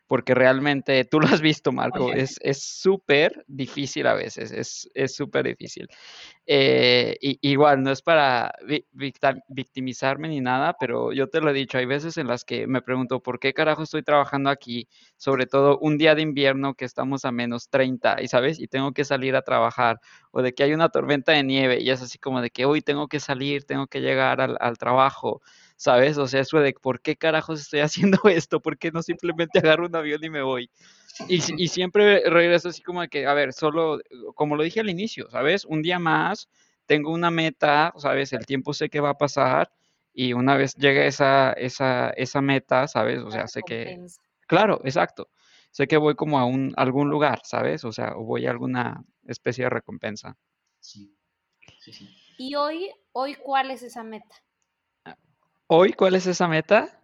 porque 0.10 0.34
realmente 0.34 1.06
tú 1.06 1.20
lo 1.20 1.28
has 1.28 1.40
visto, 1.40 1.72
Marco, 1.72 2.12
es 2.12 2.40
súper 2.64 3.46
difícil 3.48 4.08
a 4.08 4.16
veces, 4.16 4.90
es 4.96 5.16
súper 5.16 5.46
difícil. 5.46 5.88
Eh, 6.52 7.16
y, 7.22 7.38
igual, 7.44 7.84
no 7.84 7.92
es 7.92 8.02
para 8.02 8.52
victimizarme 9.48 10.30
ni 10.30 10.42
nada, 10.42 10.76
pero 10.80 11.14
yo 11.14 11.30
te 11.30 11.42
lo 11.42 11.52
he 11.52 11.54
dicho, 11.54 11.78
hay 11.78 11.86
veces 11.86 12.18
en 12.18 12.26
las 12.26 12.44
que 12.44 12.66
me 12.66 12.82
pregunto, 12.82 13.22
¿por 13.22 13.40
qué 13.40 13.54
carajo 13.54 13.84
estoy 13.84 14.02
trabajando 14.02 14.50
aquí? 14.50 14.88
Sobre 15.16 15.46
todo 15.46 15.78
un 15.78 16.00
día 16.00 16.16
de 16.16 16.24
invierno 16.24 16.74
que 16.74 16.86
estamos 16.86 17.24
a 17.24 17.32
menos 17.32 17.70
30, 17.70 18.20
y 18.24 18.30
sabes, 18.30 18.60
y 18.60 18.68
tengo 18.68 18.94
que 18.94 19.06
salir 19.06 19.36
a 19.36 19.44
trabajar, 19.44 20.00
o 20.32 20.42
de 20.42 20.56
que 20.56 20.64
hay 20.64 20.74
una 20.74 20.90
tormenta 20.90 21.34
de 21.34 21.44
nieve, 21.44 21.82
y 21.82 21.92
es 21.92 22.02
así 22.02 22.18
como 22.18 22.42
de 22.42 22.50
que 22.50 22.66
hoy 22.66 22.82
tengo 22.82 23.08
que 23.08 23.20
salir, 23.20 23.66
tengo 23.66 23.86
que 23.86 24.02
llegar 24.02 24.42
al, 24.42 24.58
al 24.60 24.80
trabajo 24.80 25.44
¿sabes? 25.80 26.18
O 26.18 26.28
sea, 26.28 26.42
eso 26.42 26.60
de 26.60 26.74
por 26.74 27.02
qué 27.02 27.16
carajos 27.16 27.62
estoy 27.62 27.80
haciendo 27.80 28.20
esto, 28.30 28.60
por 28.60 28.78
qué 28.78 28.92
no 28.92 29.02
simplemente 29.02 29.60
agarro 29.60 29.86
un 29.86 29.96
avión 29.96 30.22
y 30.22 30.30
me 30.30 30.42
voy. 30.42 30.70
Y, 31.30 31.42
y 31.58 31.68
siempre 31.70 32.22
regreso 32.30 32.68
así 32.70 32.82
como 32.82 33.02
de 33.02 33.08
que, 33.08 33.26
a 33.26 33.34
ver, 33.34 33.54
solo, 33.54 34.00
como 34.36 34.58
lo 34.58 34.64
dije 34.64 34.82
al 34.82 34.90
inicio, 34.90 35.30
¿sabes? 35.30 35.64
Un 35.64 35.82
día 35.82 35.98
más, 35.98 36.50
tengo 36.86 37.14
una 37.14 37.32
meta, 37.32 37.94
¿sabes? 37.98 38.34
El 38.34 38.46
tiempo 38.46 38.74
sé 38.74 38.90
que 38.90 39.00
va 39.00 39.12
a 39.12 39.18
pasar 39.18 39.72
y 40.14 40.34
una 40.34 40.58
vez 40.58 40.76
llegue 40.76 41.08
esa, 41.08 41.54
esa, 41.54 42.10
esa 42.10 42.42
meta, 42.42 42.88
¿sabes? 42.90 43.20
O 43.20 43.32
sea, 43.32 43.48
sé 43.48 43.62
que... 43.66 44.02
Claro, 44.48 44.82
exacto. 44.84 45.30
Sé 45.72 45.88
que 45.88 45.96
voy 45.96 46.16
como 46.16 46.40
a 46.40 46.46
un, 46.46 46.74
algún 46.76 47.10
lugar, 47.10 47.40
¿sabes? 47.46 47.86
O 47.86 47.94
sea, 47.94 48.18
o 48.18 48.26
voy 48.26 48.48
a 48.48 48.52
alguna 48.52 49.06
especie 49.26 49.64
de 49.64 49.70
recompensa. 49.70 50.36
Sí. 50.80 51.16
Sí, 51.80 51.94
sí. 51.94 52.10
¿Y 52.38 52.56
hoy, 52.56 52.92
hoy 53.14 53.36
cuál 53.36 53.72
es 53.72 53.84
esa 53.84 54.04
meta? 54.04 54.36
Hoy, 55.72 55.94
¿cuál 55.94 56.16
es 56.16 56.26
esa 56.26 56.48
meta? 56.48 57.00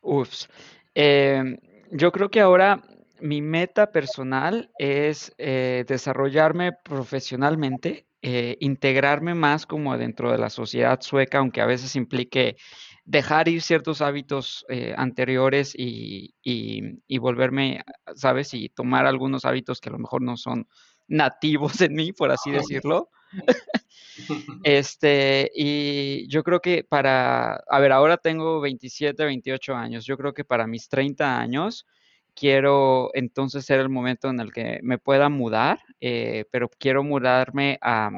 Ups. 0.00 0.48
Em, 0.94 1.58
yo 1.90 2.10
creo 2.10 2.30
que 2.30 2.40
ahora 2.40 2.82
mi 3.20 3.42
meta 3.42 3.92
personal 3.92 4.70
es 4.78 5.34
eh, 5.36 5.84
desarrollarme 5.86 6.72
profesionalmente, 6.72 8.06
eh, 8.22 8.56
integrarme 8.60 9.34
más 9.34 9.66
como 9.66 9.98
dentro 9.98 10.32
de 10.32 10.38
la 10.38 10.48
sociedad 10.48 11.02
sueca, 11.02 11.36
aunque 11.40 11.60
a 11.60 11.66
veces 11.66 11.94
implique 11.94 12.56
dejar 13.04 13.48
ir 13.48 13.60
ciertos 13.60 14.00
hábitos 14.00 14.64
eh, 14.70 14.94
anteriores 14.96 15.74
y, 15.76 16.34
y, 16.42 17.18
volverme, 17.18 17.84
¿sabes? 18.14 18.54
Y 18.54 18.70
tomar 18.70 19.04
algunos 19.04 19.44
hábitos 19.44 19.82
que 19.82 19.90
a 19.90 19.92
lo 19.92 19.98
mejor 19.98 20.22
no 20.22 20.38
son 20.38 20.66
nativos 21.08 21.78
en 21.82 21.92
mí, 21.92 22.14
por 22.14 22.30
así 22.32 22.52
decirlo. 22.52 23.10
este, 24.64 25.50
y 25.54 26.28
yo 26.28 26.42
creo 26.42 26.60
que 26.60 26.84
para, 26.84 27.56
a 27.56 27.80
ver, 27.80 27.92
ahora 27.92 28.16
tengo 28.16 28.60
27, 28.60 29.24
28 29.24 29.74
años, 29.74 30.04
yo 30.04 30.16
creo 30.16 30.32
que 30.32 30.44
para 30.44 30.66
mis 30.66 30.88
30 30.88 31.38
años 31.38 31.86
quiero 32.34 33.10
entonces 33.14 33.64
ser 33.64 33.80
el 33.80 33.88
momento 33.88 34.28
en 34.28 34.40
el 34.40 34.52
que 34.52 34.80
me 34.82 34.98
pueda 34.98 35.28
mudar, 35.28 35.80
eh, 36.00 36.46
pero 36.50 36.70
quiero 36.78 37.02
mudarme 37.02 37.78
a, 37.82 38.10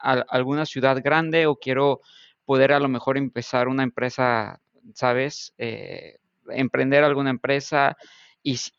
alguna 0.00 0.64
ciudad 0.64 1.00
grande 1.02 1.46
o 1.46 1.56
quiero 1.56 2.00
poder 2.44 2.72
a 2.72 2.80
lo 2.80 2.88
mejor 2.88 3.18
empezar 3.18 3.68
una 3.68 3.82
empresa, 3.82 4.60
¿sabes? 4.94 5.54
Eh, 5.58 6.18
emprender 6.50 7.04
alguna 7.04 7.30
empresa 7.30 7.96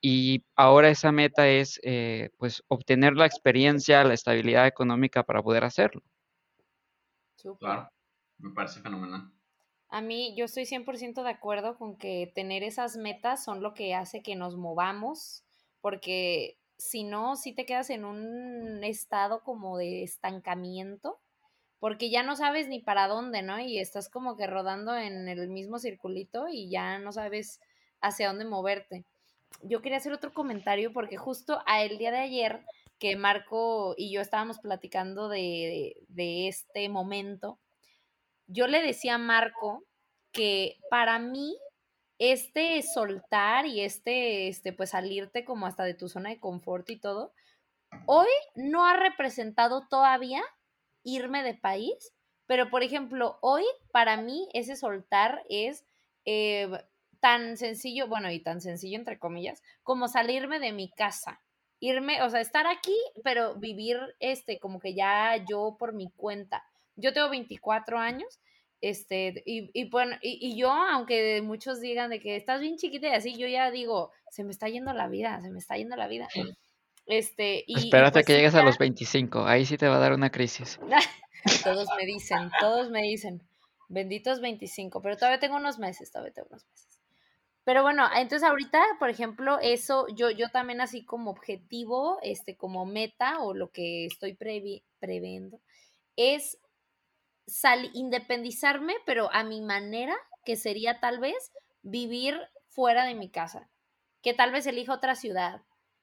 y, 0.01 0.43
ahora 0.55 0.89
esa 0.89 1.11
meta 1.11 1.47
es 1.47 1.79
eh, 1.83 2.29
pues 2.37 2.63
obtener 2.67 3.13
la 3.13 3.25
experiencia, 3.25 4.03
la 4.03 4.13
estabilidad 4.13 4.67
económica 4.67 5.23
para 5.23 5.43
poder 5.43 5.63
hacerlo. 5.63 6.01
Claro, 7.59 7.89
me 8.37 8.51
parece 8.53 8.81
fenomenal. 8.81 9.31
A 9.89 10.01
mí, 10.01 10.35
yo 10.37 10.45
estoy 10.45 10.65
100% 10.65 11.23
de 11.23 11.29
acuerdo 11.29 11.77
con 11.77 11.97
que 11.97 12.31
tener 12.35 12.63
esas 12.63 12.95
metas 12.95 13.43
son 13.43 13.61
lo 13.61 13.73
que 13.73 13.95
hace 13.95 14.21
que 14.21 14.35
nos 14.35 14.55
movamos, 14.55 15.43
porque 15.81 16.57
si 16.77 17.03
no, 17.03 17.35
si 17.35 17.53
te 17.53 17.65
quedas 17.65 17.89
en 17.89 18.05
un 18.05 18.83
estado 18.83 19.43
como 19.43 19.77
de 19.77 20.03
estancamiento, 20.03 21.19
porque 21.79 22.09
ya 22.09 22.23
no 22.23 22.35
sabes 22.35 22.67
ni 22.67 22.79
para 22.79 23.07
dónde, 23.07 23.41
¿no? 23.41 23.59
Y 23.59 23.79
estás 23.79 24.09
como 24.09 24.35
que 24.35 24.47
rodando 24.47 24.95
en 24.95 25.27
el 25.27 25.49
mismo 25.49 25.79
circulito 25.79 26.47
y 26.49 26.69
ya 26.69 26.99
no 26.99 27.11
sabes 27.11 27.59
hacia 28.01 28.27
dónde 28.27 28.45
moverte. 28.45 29.05
Yo 29.61 29.81
quería 29.81 29.97
hacer 29.97 30.13
otro 30.13 30.33
comentario 30.33 30.93
porque 30.93 31.17
justo 31.17 31.61
a 31.65 31.83
el 31.83 31.97
día 31.97 32.11
de 32.11 32.19
ayer 32.19 32.65
que 32.99 33.15
Marco 33.15 33.95
y 33.97 34.11
yo 34.11 34.21
estábamos 34.21 34.59
platicando 34.59 35.29
de, 35.29 35.95
de 36.07 36.47
este 36.47 36.89
momento, 36.89 37.59
yo 38.47 38.67
le 38.67 38.81
decía 38.81 39.15
a 39.15 39.19
Marco 39.19 39.83
que 40.31 40.77
para 40.89 41.19
mí 41.19 41.57
este 42.19 42.81
soltar 42.81 43.65
y 43.65 43.81
este, 43.81 44.49
este, 44.49 44.73
pues 44.73 44.91
salirte 44.91 45.45
como 45.45 45.65
hasta 45.65 45.83
de 45.83 45.93
tu 45.93 46.09
zona 46.09 46.29
de 46.29 46.39
confort 46.39 46.89
y 46.89 46.99
todo, 46.99 47.33
hoy 48.05 48.27
no 48.55 48.85
ha 48.85 48.97
representado 48.97 49.87
todavía 49.89 50.43
irme 51.03 51.43
de 51.43 51.53
país, 51.53 52.13
pero 52.45 52.69
por 52.69 52.83
ejemplo, 52.83 53.39
hoy 53.41 53.63
para 53.91 54.17
mí 54.17 54.49
ese 54.53 54.75
soltar 54.75 55.43
es 55.49 55.85
eh, 56.25 56.69
tan 57.19 57.57
sencillo, 57.57 58.07
bueno, 58.07 58.31
y 58.31 58.39
tan 58.39 58.61
sencillo 58.61 58.97
entre 58.97 59.19
comillas, 59.19 59.61
como 59.83 60.07
salirme 60.07 60.59
de 60.59 60.71
mi 60.71 60.89
casa. 60.91 61.41
Irme, 61.81 62.21
o 62.23 62.29
sea, 62.29 62.41
estar 62.41 62.67
aquí, 62.67 62.97
pero 63.23 63.55
vivir 63.55 63.97
este, 64.19 64.59
como 64.59 64.79
que 64.79 64.93
ya 64.93 65.37
yo 65.49 65.77
por 65.79 65.93
mi 65.93 66.11
cuenta 66.11 66.63
yo 66.99 67.13
tengo 67.13 67.29
24 67.29 67.97
años, 67.97 68.39
este, 68.81 69.43
y, 69.45 69.69
y 69.73 69.89
bueno, 69.89 70.15
y, 70.21 70.57
yo, 70.57 70.71
aunque 70.71 71.41
muchos 71.41 71.81
digan 71.81 72.09
de 72.09 72.19
que 72.19 72.35
estás 72.35 72.61
bien 72.61 72.77
chiquita 72.77 73.09
y 73.09 73.13
así, 73.13 73.37
yo 73.37 73.47
ya 73.47 73.71
digo, 73.71 74.11
se 74.29 74.43
me 74.43 74.51
está 74.51 74.69
yendo 74.69 74.93
la 74.93 75.07
vida, 75.07 75.41
se 75.41 75.49
me 75.49 75.59
está 75.59 75.75
yendo 75.75 75.95
la 75.95 76.07
vida. 76.07 76.27
Este, 77.05 77.63
y, 77.67 77.77
Espérate 77.77 78.13
pues 78.13 78.25
que 78.25 78.33
llegues 78.33 78.55
a 78.55 78.63
los 78.63 78.77
25, 78.77 79.45
ahí 79.45 79.65
sí 79.65 79.77
te 79.77 79.87
va 79.87 79.95
a 79.97 79.99
dar 79.99 80.13
una 80.13 80.29
crisis. 80.29 80.79
todos 81.63 81.89
me 81.97 82.05
dicen, 82.05 82.51
todos 82.59 82.89
me 82.89 83.01
dicen, 83.01 83.41
benditos 83.89 84.39
25, 84.39 85.01
pero 85.01 85.17
todavía 85.17 85.39
tengo 85.39 85.57
unos 85.57 85.79
meses, 85.79 86.11
todavía 86.11 86.33
tengo 86.33 86.47
unos 86.51 86.65
meses. 86.67 86.88
Pero 87.69 87.83
bueno, 87.83 88.09
entonces 88.15 88.49
ahorita, 88.49 88.83
por 88.97 89.11
ejemplo, 89.11 89.59
eso 89.61 90.07
yo, 90.15 90.31
yo 90.31 90.49
también 90.49 90.81
así 90.81 91.05
como 91.05 91.29
objetivo, 91.29 92.17
este, 92.23 92.57
como 92.57 92.87
meta 92.87 93.43
o 93.43 93.53
lo 93.53 93.69
que 93.69 94.07
estoy 94.07 94.33
previendo, 94.33 95.61
es 96.15 96.57
independizarme, 97.93 98.95
pero 99.05 99.31
a 99.31 99.43
mi 99.43 99.61
manera, 99.61 100.15
que 100.45 100.55
sería 100.55 100.99
tal 100.99 101.19
vez 101.19 101.51
vivir 101.83 102.41
fuera 102.69 103.05
de 103.05 103.13
mi 103.13 103.29
casa, 103.29 103.69
que 104.23 104.33
tal 104.33 104.51
vez 104.51 104.65
elija 104.65 104.95
otra 104.95 105.13
ciudad. 105.13 105.61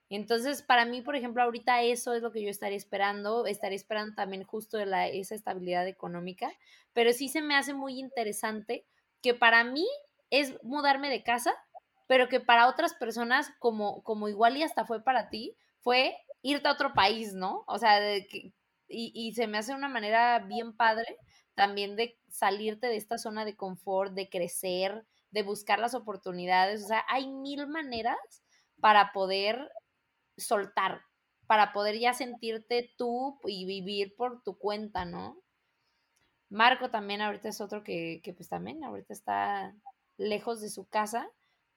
Entonces, 0.09 0.63
para 0.63 0.85
mí, 0.85 1.03
por 1.03 1.17
ejemplo, 1.17 1.43
ahorita 1.43 1.83
eso 1.83 2.15
es 2.15 2.23
lo 2.23 2.31
que 2.31 2.45
yo 2.45 2.49
estaría 2.49 2.79
esperando, 2.79 3.45
estaría 3.45 3.75
esperando 3.75 4.15
también 4.15 4.45
justo 4.45 4.79
de 4.79 4.87
la, 4.87 5.09
esa 5.09 5.35
estabilidad 5.35 5.89
económica, 5.89 6.49
pero 6.93 7.13
sí 7.13 7.29
se 7.29 7.43
me 7.43 7.57
hace 7.57 7.75
muy 7.75 7.99
interesante 7.99 8.87
que 9.21 9.35
para 9.35 9.65
mí 9.65 9.85
es 10.31 10.63
mudarme 10.63 11.11
de 11.11 11.23
casa, 11.23 11.55
pero 12.07 12.29
que 12.29 12.41
para 12.41 12.69
otras 12.69 12.95
personas, 12.95 13.51
como, 13.59 14.03
como 14.03 14.29
igual 14.29 14.57
y 14.57 14.63
hasta 14.63 14.85
fue 14.87 15.03
para 15.03 15.29
ti, 15.31 15.57
fue 15.81 16.17
irte 16.43 16.69
a 16.69 16.73
otro 16.73 16.93
país, 16.95 17.35
¿no? 17.35 17.65
O 17.67 17.79
sea, 17.79 18.01
y, 18.19 18.53
y 18.89 19.35
se 19.35 19.47
me 19.47 19.59
hace 19.59 19.75
una 19.75 19.89
manera 19.89 20.39
bien 20.41 20.77
padre 20.77 21.17
también 21.55 21.97
de 21.97 22.19
salirte 22.29 22.87
de 22.87 22.97
esta 22.97 23.19
zona 23.19 23.45
de 23.45 23.57
confort, 23.57 24.13
de 24.13 24.29
crecer, 24.29 25.07
de 25.31 25.43
buscar 25.43 25.79
las 25.79 25.95
oportunidades. 25.95 26.85
O 26.85 26.87
sea, 26.87 27.05
hay 27.09 27.29
mil 27.29 27.67
maneras 27.67 28.19
para 28.81 29.13
poder 29.13 29.71
soltar, 30.37 31.03
para 31.47 31.73
poder 31.73 31.99
ya 31.99 32.13
sentirte 32.13 32.95
tú 32.99 33.41
y 33.47 33.65
vivir 33.67 34.15
por 34.17 34.43
tu 34.43 34.59
cuenta, 34.59 35.05
¿no? 35.05 35.43
Marco 36.49 36.91
también 36.91 37.23
ahorita 37.23 37.49
es 37.49 37.61
otro 37.61 37.83
que, 37.83 38.21
que 38.23 38.33
pues 38.33 38.49
también 38.49 38.85
ahorita 38.85 39.13
está 39.13 39.75
lejos 40.17 40.61
de 40.61 40.71
su 40.71 40.87
casa, 40.87 41.29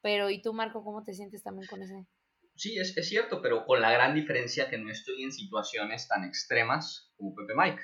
pero 0.01 0.29
¿y 0.29 0.41
tú, 0.41 0.53
Marco, 0.53 0.83
cómo 0.83 1.03
te 1.03 1.13
sientes 1.13 1.43
también 1.43 1.67
con 1.67 1.81
ese? 1.81 2.07
Sí, 2.55 2.77
es, 2.77 2.95
es 2.97 3.07
cierto, 3.07 3.41
pero 3.41 3.65
con 3.65 3.81
la 3.81 3.91
gran 3.91 4.15
diferencia 4.15 4.69
que 4.69 4.77
no 4.77 4.91
estoy 4.91 5.23
en 5.23 5.31
situaciones 5.31 6.07
tan 6.07 6.23
extremas 6.23 7.11
como 7.15 7.33
Pepe 7.35 7.53
Mike. 7.55 7.81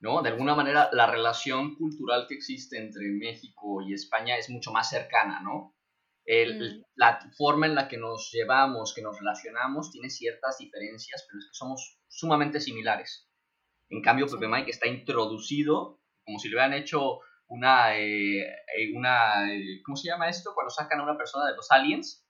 ¿no? 0.00 0.22
De 0.22 0.30
alguna 0.30 0.54
manera, 0.54 0.88
la 0.92 1.06
relación 1.06 1.74
cultural 1.76 2.26
que 2.26 2.34
existe 2.34 2.78
entre 2.78 3.06
México 3.08 3.82
y 3.82 3.92
España 3.92 4.36
es 4.38 4.48
mucho 4.48 4.72
más 4.72 4.88
cercana, 4.88 5.40
¿no? 5.42 5.76
Mm. 6.26 6.82
La 6.94 7.18
forma 7.36 7.66
en 7.66 7.74
la 7.74 7.88
que 7.88 7.96
nos 7.96 8.30
llevamos, 8.32 8.94
que 8.94 9.02
nos 9.02 9.18
relacionamos, 9.18 9.90
tiene 9.90 10.10
ciertas 10.10 10.58
diferencias, 10.58 11.26
pero 11.28 11.40
es 11.40 11.46
que 11.46 11.54
somos 11.54 11.98
sumamente 12.08 12.60
similares. 12.60 13.28
En 13.88 14.00
cambio, 14.00 14.26
Pepe 14.26 14.46
Mike 14.48 14.70
está 14.70 14.86
introducido 14.86 16.00
como 16.24 16.38
si 16.38 16.48
le 16.48 16.54
hubieran 16.54 16.74
hecho 16.74 17.18
una, 17.50 17.96
eh, 17.96 18.40
eh, 18.40 18.92
una 18.94 19.52
eh, 19.52 19.82
¿cómo 19.84 19.96
se 19.96 20.08
llama 20.08 20.28
esto? 20.28 20.52
Cuando 20.54 20.70
sacan 20.70 21.00
a 21.00 21.02
una 21.02 21.16
persona 21.16 21.46
de 21.46 21.56
los 21.56 21.70
aliens, 21.70 22.24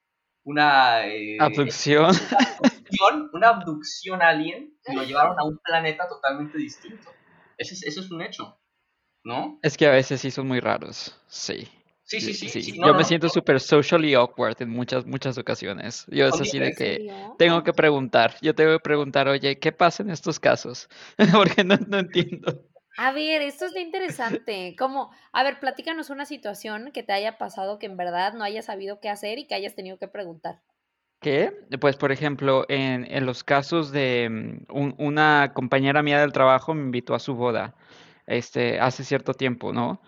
una... 0.45 1.03
abducción. 1.39 2.15
Una 3.33 3.51
abducción 3.51 4.21
alien 4.21 4.75
y 4.87 4.95
lo 4.95 5.05
llevaron 5.05 5.39
a 5.39 5.45
un 5.45 5.59
planeta 5.59 6.09
totalmente 6.09 6.59
distinto. 6.59 7.09
Eso 7.57 7.75
es, 7.87 8.11
un 8.11 8.23
hecho, 8.23 8.59
¿no? 9.23 9.59
Es 9.63 9.77
que 9.77 9.87
a 9.87 9.93
veces 9.93 10.21
sí 10.21 10.31
son 10.31 10.49
muy 10.49 10.61
raros, 10.61 11.17
sí. 11.29 11.69
Sí, 12.03 12.21
sí, 12.21 12.49
sí. 12.49 12.81
Yo 12.85 12.93
me 12.95 13.05
siento 13.05 13.29
súper 13.29 13.61
socially 13.61 14.15
awkward 14.15 14.61
en 14.61 14.71
muchas, 14.71 15.07
muchas 15.07 15.39
ocasiones. 15.39 16.07
Yo 16.09 16.27
es 16.27 16.41
así 16.41 16.59
de 16.59 16.73
que 16.73 17.09
tengo 17.39 17.63
que 17.63 17.73
preguntar. 17.73 18.35
Yo 18.43 18.53
tengo 18.55 18.73
que 18.73 18.81
preguntar, 18.81 19.29
oye, 19.29 19.61
¿qué 19.61 19.71
pasa 19.71 20.03
en 20.03 20.11
estos 20.11 20.41
casos? 20.41 20.89
Porque 21.33 21.63
no, 21.63 21.77
no 21.87 21.99
entiendo. 21.99 22.65
A 22.97 23.11
ver, 23.13 23.43
esto 23.43 23.67
es 23.67 23.75
interesante. 23.77 24.77
Como, 24.79 25.11
a 25.33 25.43
ver, 25.43 25.59
platícanos 25.59 26.09
una 26.11 26.25
situación 26.25 26.93
que 26.93 27.03
te 27.03 27.13
haya 27.13 27.37
pasado 27.37 27.79
que 27.81 27.87
en 27.87 27.97
verdad 27.97 28.35
no 28.35 28.45
hayas 28.45 28.67
sabido 28.67 29.01
qué 29.01 29.09
hacer 29.09 29.39
y 29.39 29.47
que 29.47 29.55
hayas 29.57 29.75
tenido 29.75 29.99
que 29.99 30.07
preguntar. 30.07 30.63
¿Qué? 31.21 31.53
Pues, 31.81 31.97
por 31.97 32.13
ejemplo, 32.13 32.65
en, 32.69 33.07
en 33.11 33.27
los 33.27 33.45
casos 33.45 33.93
de 33.93 34.29
mm, 34.71 34.95
una 34.99 35.53
compañera 35.55 36.03
mía 36.03 36.21
del 36.21 36.33
trabajo 36.33 36.73
me 36.75 36.83
invitó 36.83 37.15
a 37.15 37.19
su 37.19 37.35
boda, 37.35 37.75
este, 38.27 38.81
hace 38.81 39.05
cierto 39.05 39.35
tiempo, 39.35 39.73
¿no? 39.73 40.01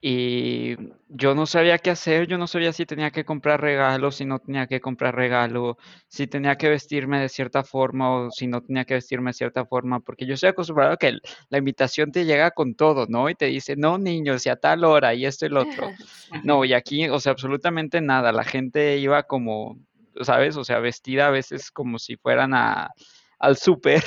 Y 0.00 0.76
yo 1.08 1.34
no 1.34 1.44
sabía 1.46 1.78
qué 1.78 1.90
hacer, 1.90 2.28
yo 2.28 2.38
no 2.38 2.46
sabía 2.46 2.72
si 2.72 2.86
tenía 2.86 3.10
que 3.10 3.24
comprar 3.24 3.60
regalo, 3.60 4.12
si 4.12 4.24
no 4.24 4.38
tenía 4.38 4.68
que 4.68 4.80
comprar 4.80 5.16
regalo, 5.16 5.76
si 6.06 6.28
tenía 6.28 6.56
que 6.56 6.68
vestirme 6.68 7.20
de 7.20 7.28
cierta 7.28 7.64
forma 7.64 8.10
o 8.14 8.30
si 8.30 8.46
no 8.46 8.62
tenía 8.62 8.84
que 8.84 8.94
vestirme 8.94 9.30
de 9.30 9.34
cierta 9.34 9.66
forma, 9.66 9.98
porque 10.00 10.24
yo 10.24 10.34
estoy 10.34 10.50
acostumbrado 10.50 10.92
a 10.92 10.96
que 10.96 11.18
la 11.48 11.58
invitación 11.58 12.12
te 12.12 12.24
llega 12.24 12.52
con 12.52 12.74
todo, 12.76 13.06
¿no? 13.08 13.28
Y 13.28 13.34
te 13.34 13.46
dice, 13.46 13.74
no, 13.76 13.98
niños, 13.98 14.46
y 14.46 14.50
a 14.50 14.56
tal 14.56 14.84
hora, 14.84 15.14
y 15.14 15.26
esto 15.26 15.46
y 15.46 15.48
lo 15.50 15.62
otro. 15.62 15.88
No, 16.44 16.62
y 16.64 16.74
aquí, 16.74 17.08
o 17.08 17.18
sea, 17.20 17.32
absolutamente 17.32 18.02
nada, 18.02 18.32
la 18.32 18.44
gente 18.44 18.98
iba 18.98 19.22
como 19.22 19.78
¿sabes? 20.22 20.56
O 20.56 20.64
sea, 20.64 20.78
vestida 20.80 21.28
a 21.28 21.30
veces 21.30 21.70
como 21.70 21.98
si 21.98 22.16
fueran 22.16 22.54
a, 22.54 22.90
al 23.38 23.56
súper. 23.56 24.04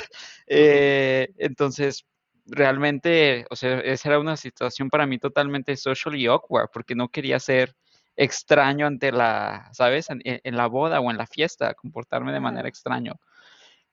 Eh, 0.54 1.28
entonces, 1.38 2.04
realmente, 2.46 3.46
o 3.50 3.56
sea, 3.56 3.78
esa 3.80 4.08
era 4.10 4.18
una 4.18 4.36
situación 4.36 4.90
para 4.90 5.06
mí 5.06 5.18
totalmente 5.18 5.76
socially 5.76 6.26
awkward, 6.26 6.68
porque 6.72 6.94
no 6.94 7.08
quería 7.08 7.38
ser 7.40 7.74
extraño 8.16 8.86
ante 8.86 9.12
la, 9.12 9.70
¿sabes? 9.72 10.08
En, 10.10 10.56
la 10.56 10.66
boda 10.66 11.00
o 11.00 11.10
en 11.10 11.16
la 11.18 11.26
fiesta, 11.26 11.74
comportarme 11.74 12.32
de 12.32 12.40
manera 12.40 12.68
extraño. 12.68 13.14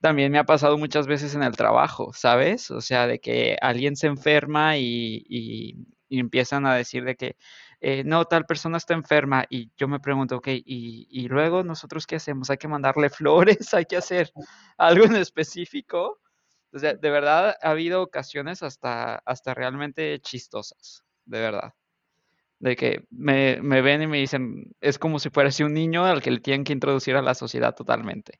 también 0.01 0.31
me 0.31 0.39
ha 0.39 0.45
pasado 0.45 0.77
muchas 0.77 1.07
veces 1.07 1.35
en 1.35 1.43
el 1.43 1.55
trabajo, 1.57 2.11
¿sabes? 2.13 2.71
O 2.71 2.81
sea, 2.81 3.07
de 3.07 3.19
que 3.19 3.57
alguien 3.61 3.95
se 3.95 4.07
enferma 4.07 4.77
y, 4.77 5.25
y, 5.29 5.75
empiezan 6.19 6.65
a 6.65 6.75
decir 6.75 7.03
de 7.05 7.15
que, 7.15 7.37
eh, 7.81 8.03
no, 8.05 8.25
tal 8.25 8.45
persona 8.45 8.77
está 8.77 8.93
enferma 8.93 9.45
y 9.49 9.71
yo 9.77 9.87
me 9.87 9.99
pregunto, 9.99 10.37
ok, 10.37 10.47
¿y, 10.49 11.07
y 11.11 11.27
luego 11.27 11.63
nosotros 11.63 12.07
qué 12.07 12.15
hacemos? 12.17 12.49
¿Hay 12.49 12.57
que 12.57 12.67
mandarle 12.67 13.09
flores? 13.59 13.73
¿Hay 13.73 13.85
que 13.85 13.97
hacer 13.97 14.31
algo 14.77 15.05
en 15.05 15.15
específico? 15.17 16.19
O 16.71 16.79
sea, 16.79 16.93
de 16.93 17.09
verdad 17.09 17.55
ha 17.61 17.69
habido 17.69 18.01
ocasiones 18.01 18.61
hasta, 18.63 19.15
hasta 19.25 19.53
realmente 19.53 20.19
chistosas, 20.19 21.03
de 21.25 21.39
verdad. 21.39 21.73
De 22.59 22.75
que 22.75 23.05
me, 23.09 23.61
me 23.61 23.81
ven 23.81 24.01
y 24.01 24.07
me 24.07 24.17
dicen, 24.17 24.75
es 24.81 24.99
como 24.99 25.19
si 25.19 25.29
fuera 25.29 25.49
un 25.61 25.73
niño 25.73 26.05
al 26.05 26.21
que 26.21 26.31
le 26.31 26.39
tienen 26.39 26.63
que 26.63 26.73
introducir 26.73 27.15
a 27.15 27.21
la 27.21 27.33
sociedad 27.33 27.73
totalmente. 27.73 28.39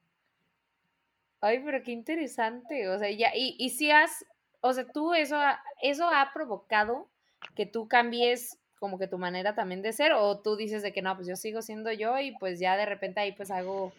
Ay, 1.42 1.62
pero 1.63 1.82
qué 1.84 1.92
interesante. 1.92 2.89
O 2.89 3.00
sea, 3.00 3.10
ya, 3.12 3.32
y, 3.34 3.56
y 3.58 3.70
si 3.70 3.92
has, 3.92 4.26
o 4.62 4.74
sea, 4.74 4.86
tú 4.86 5.13
eso, 5.13 5.38
eso 5.82 6.08
ha 6.10 6.32
provocado 6.34 7.08
que 7.56 7.65
tú 7.65 7.88
cambies 7.88 8.58
como 8.80 8.98
que 8.98 9.08
tu 9.08 9.18
manera 9.18 9.56
también 9.56 9.82
de 9.82 9.92
ser, 9.94 10.13
o 10.13 10.39
tú 10.39 10.56
dices 10.56 10.82
de 10.84 10.94
que 10.94 11.02
no, 11.02 11.15
pues 11.15 11.28
yo 11.28 11.36
sigo 11.36 11.62
siendo 11.62 11.92
yo 11.92 12.18
y 12.20 12.32
pues 12.38 12.60
ya 12.60 12.78
de 12.78 12.86
repente 12.86 13.20
ahí 13.20 13.34
pues 13.34 13.52
hago 13.52 13.92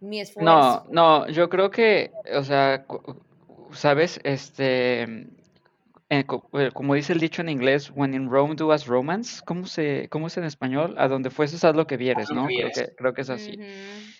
mi 0.00 0.20
esfuerzo. 0.20 0.84
No, 0.90 1.24
no, 1.24 1.28
yo 1.28 1.48
creo 1.48 1.70
que, 1.70 2.12
o 2.34 2.44
sea, 2.44 2.84
sabes, 3.72 4.20
este, 4.24 5.02
eh, 6.12 6.26
eh, 6.28 6.70
como 6.74 6.94
dice 6.94 7.14
el 7.14 7.20
dicho 7.20 7.40
en 7.40 7.48
inglés, 7.48 7.90
when 7.94 8.12
in 8.12 8.28
Rome 8.28 8.54
do 8.54 8.70
as 8.70 8.86
Romans, 8.86 9.40
¿cómo, 9.46 9.64
se, 9.64 10.10
cómo 10.10 10.26
es 10.26 10.36
en 10.36 10.44
español? 10.44 10.94
A 10.98 11.08
donde 11.08 11.30
fueses 11.30 11.64
haz 11.64 11.74
lo 11.74 11.86
que 11.86 11.96
vieres, 11.96 12.30
¿no? 12.30 12.44
Creo 12.48 12.68
que, 12.68 12.94
creo 12.94 13.14
que 13.14 13.22
es 13.22 13.30
así. 13.30 13.58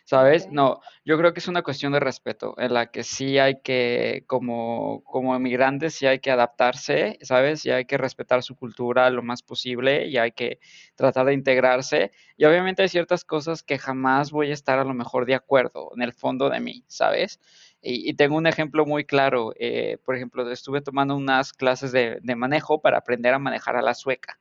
¿Sabes? 0.06 0.48
No, 0.50 0.80
yo 1.04 1.18
creo 1.18 1.34
que 1.34 1.40
es 1.40 1.48
una 1.48 1.62
cuestión 1.62 1.92
de 1.92 2.00
respeto, 2.00 2.54
en 2.56 2.72
la 2.72 2.90
que 2.90 3.02
sí 3.04 3.38
hay 3.38 3.60
que, 3.62 4.24
como, 4.26 5.04
como 5.04 5.36
emigrantes, 5.36 5.94
sí 5.94 6.06
hay 6.06 6.18
que 6.18 6.30
adaptarse, 6.30 7.18
¿sabes? 7.20 7.66
Y 7.66 7.70
hay 7.70 7.84
que 7.84 7.98
respetar 7.98 8.42
su 8.42 8.56
cultura 8.56 9.10
lo 9.10 9.22
más 9.22 9.42
posible 9.42 10.06
y 10.06 10.16
hay 10.16 10.32
que 10.32 10.60
tratar 10.94 11.26
de 11.26 11.34
integrarse. 11.34 12.10
Y 12.38 12.46
obviamente 12.46 12.80
hay 12.80 12.88
ciertas 12.88 13.22
cosas 13.22 13.62
que 13.62 13.76
jamás 13.76 14.30
voy 14.30 14.48
a 14.50 14.54
estar 14.54 14.78
a 14.78 14.84
lo 14.84 14.94
mejor 14.94 15.26
de 15.26 15.34
acuerdo 15.34 15.90
en 15.94 16.00
el 16.00 16.14
fondo 16.14 16.48
de 16.48 16.60
mí, 16.60 16.84
¿sabes? 16.86 17.38
Y, 17.82 18.14
tengo 18.14 18.36
un 18.36 18.46
ejemplo 18.46 18.86
muy 18.86 19.04
claro. 19.04 19.52
Eh, 19.58 19.98
por 20.04 20.16
ejemplo, 20.16 20.48
estuve 20.50 20.80
tomando 20.80 21.16
unas 21.16 21.52
clases 21.52 21.92
de, 21.92 22.20
manejo 22.36 22.80
para 22.80 22.98
aprender 22.98 23.34
a 23.34 23.38
manejar 23.38 23.76
a 23.76 23.82
la 23.82 23.94
sueca. 23.94 24.38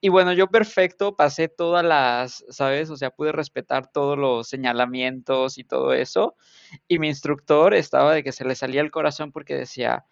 Y 0.00 0.08
bueno, 0.08 0.32
yo 0.32 0.46
perfecto, 0.46 1.14
pasé 1.16 1.48
todas 1.48 1.84
las, 1.84 2.44
¿sabes? 2.48 2.88
O 2.90 2.96
sea, 2.96 3.10
pude 3.10 3.32
respetar 3.32 3.90
todos 3.92 4.16
los 4.16 4.48
señalamientos 4.48 5.58
y 5.58 5.64
todo 5.64 5.92
eso. 5.92 6.36
Y 6.88 6.98
mi 6.98 7.08
instructor 7.08 7.74
estaba 7.74 8.14
de 8.14 8.22
que 8.22 8.32
se 8.32 8.44
le 8.44 8.54
salía 8.54 8.80
el 8.80 8.90
corazón 8.90 9.32
porque 9.32 9.56
decía, 9.56 10.06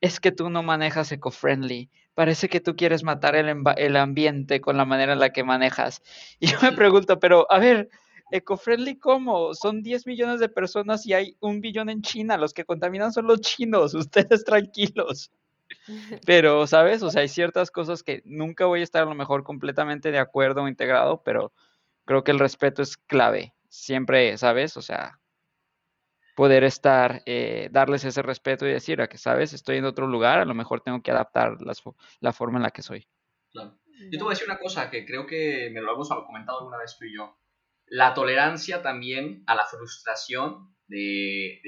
es 0.00 0.20
que 0.20 0.32
tú 0.32 0.50
no 0.50 0.62
manejas 0.62 1.10
eco-friendly. 1.12 1.90
Parece 2.14 2.48
que 2.48 2.60
tú 2.60 2.76
quieres 2.76 3.04
matar 3.04 3.36
el, 3.36 3.64
el 3.76 3.96
ambiente 3.96 4.60
con 4.60 4.76
la 4.76 4.84
manera 4.84 5.14
en 5.14 5.20
la 5.20 5.30
que 5.30 5.44
manejas. 5.44 6.02
Y 6.40 6.48
yo 6.48 6.58
me 6.62 6.72
pregunto, 6.72 7.18
pero 7.18 7.46
a 7.50 7.58
ver, 7.58 7.88
Ecofriendly, 8.32 8.98
¿cómo? 8.98 9.52
Son 9.52 9.82
10 9.82 10.06
millones 10.06 10.40
de 10.40 10.48
personas 10.48 11.06
y 11.06 11.12
hay 11.12 11.36
un 11.40 11.60
billón 11.60 11.90
en 11.90 12.00
China. 12.00 12.38
Los 12.38 12.54
que 12.54 12.64
contaminan 12.64 13.12
son 13.12 13.26
los 13.26 13.40
chinos. 13.42 13.94
Ustedes 13.94 14.44
tranquilos. 14.44 15.30
Pero, 16.26 16.66
¿sabes? 16.66 17.02
O 17.02 17.10
sea, 17.10 17.22
hay 17.22 17.28
ciertas 17.28 17.70
cosas 17.70 18.02
que 18.02 18.22
nunca 18.24 18.66
voy 18.66 18.80
a 18.80 18.84
estar 18.84 19.02
a 19.02 19.06
lo 19.06 19.14
mejor 19.14 19.44
completamente 19.44 20.10
de 20.10 20.18
acuerdo 20.18 20.62
o 20.62 20.68
integrado, 20.68 21.22
pero 21.22 21.52
creo 22.04 22.24
que 22.24 22.30
el 22.30 22.38
respeto 22.38 22.82
es 22.82 22.96
clave. 22.96 23.54
Siempre, 23.68 24.36
¿sabes? 24.36 24.76
O 24.76 24.82
sea, 24.82 25.18
poder 26.34 26.64
estar, 26.64 27.22
eh, 27.26 27.68
darles 27.70 28.04
ese 28.04 28.22
respeto 28.22 28.66
y 28.66 28.72
decir, 28.72 29.00
a 29.00 29.08
que, 29.08 29.18
¿sabes? 29.18 29.52
Estoy 29.52 29.78
en 29.78 29.86
otro 29.86 30.06
lugar, 30.06 30.40
a 30.40 30.44
lo 30.44 30.54
mejor 30.54 30.82
tengo 30.82 31.02
que 31.02 31.10
adaptar 31.10 31.56
la 32.20 32.32
forma 32.32 32.58
en 32.58 32.64
la 32.64 32.70
que 32.70 32.82
soy. 32.82 33.06
Claro. 33.50 33.78
Yo 34.10 34.18
te 34.18 34.24
voy 34.24 34.32
a 34.32 34.34
decir 34.34 34.48
una 34.48 34.58
cosa 34.58 34.90
que 34.90 35.06
creo 35.06 35.26
que 35.26 35.70
me 35.72 35.80
lo 35.80 35.94
hemos 35.94 36.08
comentado 36.08 36.58
alguna 36.58 36.78
vez 36.78 36.96
tú 36.98 37.04
y 37.04 37.14
yo 37.14 37.38
la 37.86 38.14
tolerancia 38.14 38.82
también 38.82 39.42
a 39.46 39.54
la 39.54 39.66
frustración 39.66 40.74
de, 40.88 41.60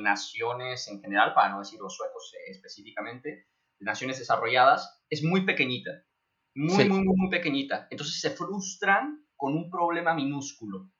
naciones 0.00 0.88
en 0.88 1.00
general, 1.00 1.34
para 1.34 1.50
no 1.50 1.58
decir 1.60 1.80
los 1.80 1.96
suecos 1.96 2.32
eh, 2.34 2.50
específicamente, 2.50 3.46
de 3.78 3.84
naciones 3.84 4.18
desarrolladas, 4.18 5.02
es 5.08 5.22
muy 5.22 5.44
pequeñita. 5.44 6.04
Muy, 6.54 6.88
muy, 6.88 7.04
muy, 7.04 7.16
muy 7.16 7.30
pequeñita. 7.30 7.86
Entonces 7.90 8.20
se 8.20 8.30
frustran 8.30 9.24
con 9.36 9.54
un 9.54 9.70
problema 9.70 10.14
minúsculo. 10.14 10.90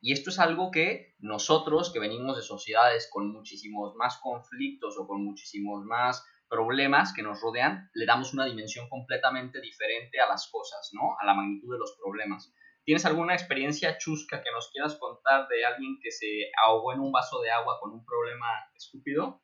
Y 0.00 0.12
esto 0.12 0.30
es 0.30 0.38
algo 0.38 0.70
que 0.70 1.16
nosotros, 1.18 1.92
que 1.92 1.98
venimos 1.98 2.36
de 2.36 2.42
sociedades 2.42 3.08
con 3.10 3.32
muchísimos 3.32 3.96
más 3.96 4.18
conflictos 4.18 4.96
o 4.98 5.06
con 5.06 5.24
muchísimos 5.24 5.84
más 5.84 6.24
problemas 6.48 7.12
que 7.12 7.22
nos 7.22 7.40
rodean, 7.40 7.90
le 7.94 8.06
damos 8.06 8.32
una 8.32 8.46
dimensión 8.46 8.88
completamente 8.88 9.60
diferente 9.60 10.20
a 10.20 10.28
las 10.28 10.48
cosas, 10.50 10.90
¿no? 10.92 11.16
A 11.20 11.26
la 11.26 11.34
magnitud 11.34 11.72
de 11.72 11.78
los 11.78 11.96
problemas. 12.00 12.54
¿Tienes 12.88 13.04
alguna 13.04 13.34
experiencia 13.34 13.98
chusca 13.98 14.40
que 14.42 14.50
nos 14.50 14.70
quieras 14.70 14.96
contar 14.98 15.46
de 15.48 15.62
alguien 15.62 15.98
que 16.02 16.10
se 16.10 16.50
ahogó 16.64 16.94
en 16.94 17.00
un 17.00 17.12
vaso 17.12 17.38
de 17.42 17.50
agua 17.50 17.78
con 17.82 17.92
un 17.92 18.02
problema 18.02 18.46
estúpido? 18.74 19.42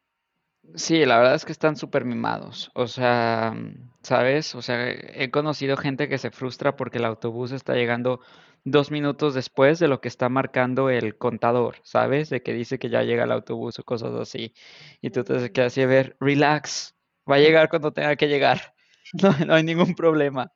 Sí, 0.76 1.04
la 1.04 1.18
verdad 1.18 1.35
es 1.35 1.44
que 1.44 1.52
están 1.52 1.76
súper 1.76 2.07
mimados. 2.07 2.70
O 2.74 2.87
sea, 2.87 3.54
¿sabes? 4.00 4.54
O 4.54 4.62
sea, 4.62 4.88
he 4.88 5.30
conocido 5.30 5.76
gente 5.76 6.09
que 6.09 6.16
se 6.16 6.30
frustra 6.30 6.74
porque 6.74 6.96
el 6.96 7.04
autobús 7.04 7.52
está 7.52 7.74
llegando 7.74 8.20
dos 8.64 8.90
minutos 8.90 9.35
después 9.35 9.78
de 9.78 9.88
lo 9.88 10.00
que 10.00 10.09
está 10.09 10.30
marcando 10.30 10.88
el 10.88 11.18
contador, 11.18 11.76
¿sabes? 11.83 12.30
De 12.30 12.42
que 12.42 12.54
dice 12.54 12.78
que 12.78 12.88
ya 12.88 13.02
llega 13.02 13.24
el 13.24 13.33
autobús 13.33 13.78
o 13.78 13.85
cosas 13.85 14.14
así. 14.14 14.54
Y 15.02 15.11
tú 15.11 15.22
te 15.22 15.52
quedas 15.52 15.74
así 15.74 15.83
a 15.83 15.87
ver, 15.87 16.16
relax, 16.18 16.96
va 17.30 17.35
a 17.37 17.40
llegar 17.40 17.68
cuando 17.68 17.92
tenga 17.92 18.16
que 18.16 18.28
llegar. 18.28 18.72
No, 19.22 19.30
no 19.46 19.54
hay 19.54 19.62
ningún 19.62 19.94
problema. 19.94 20.50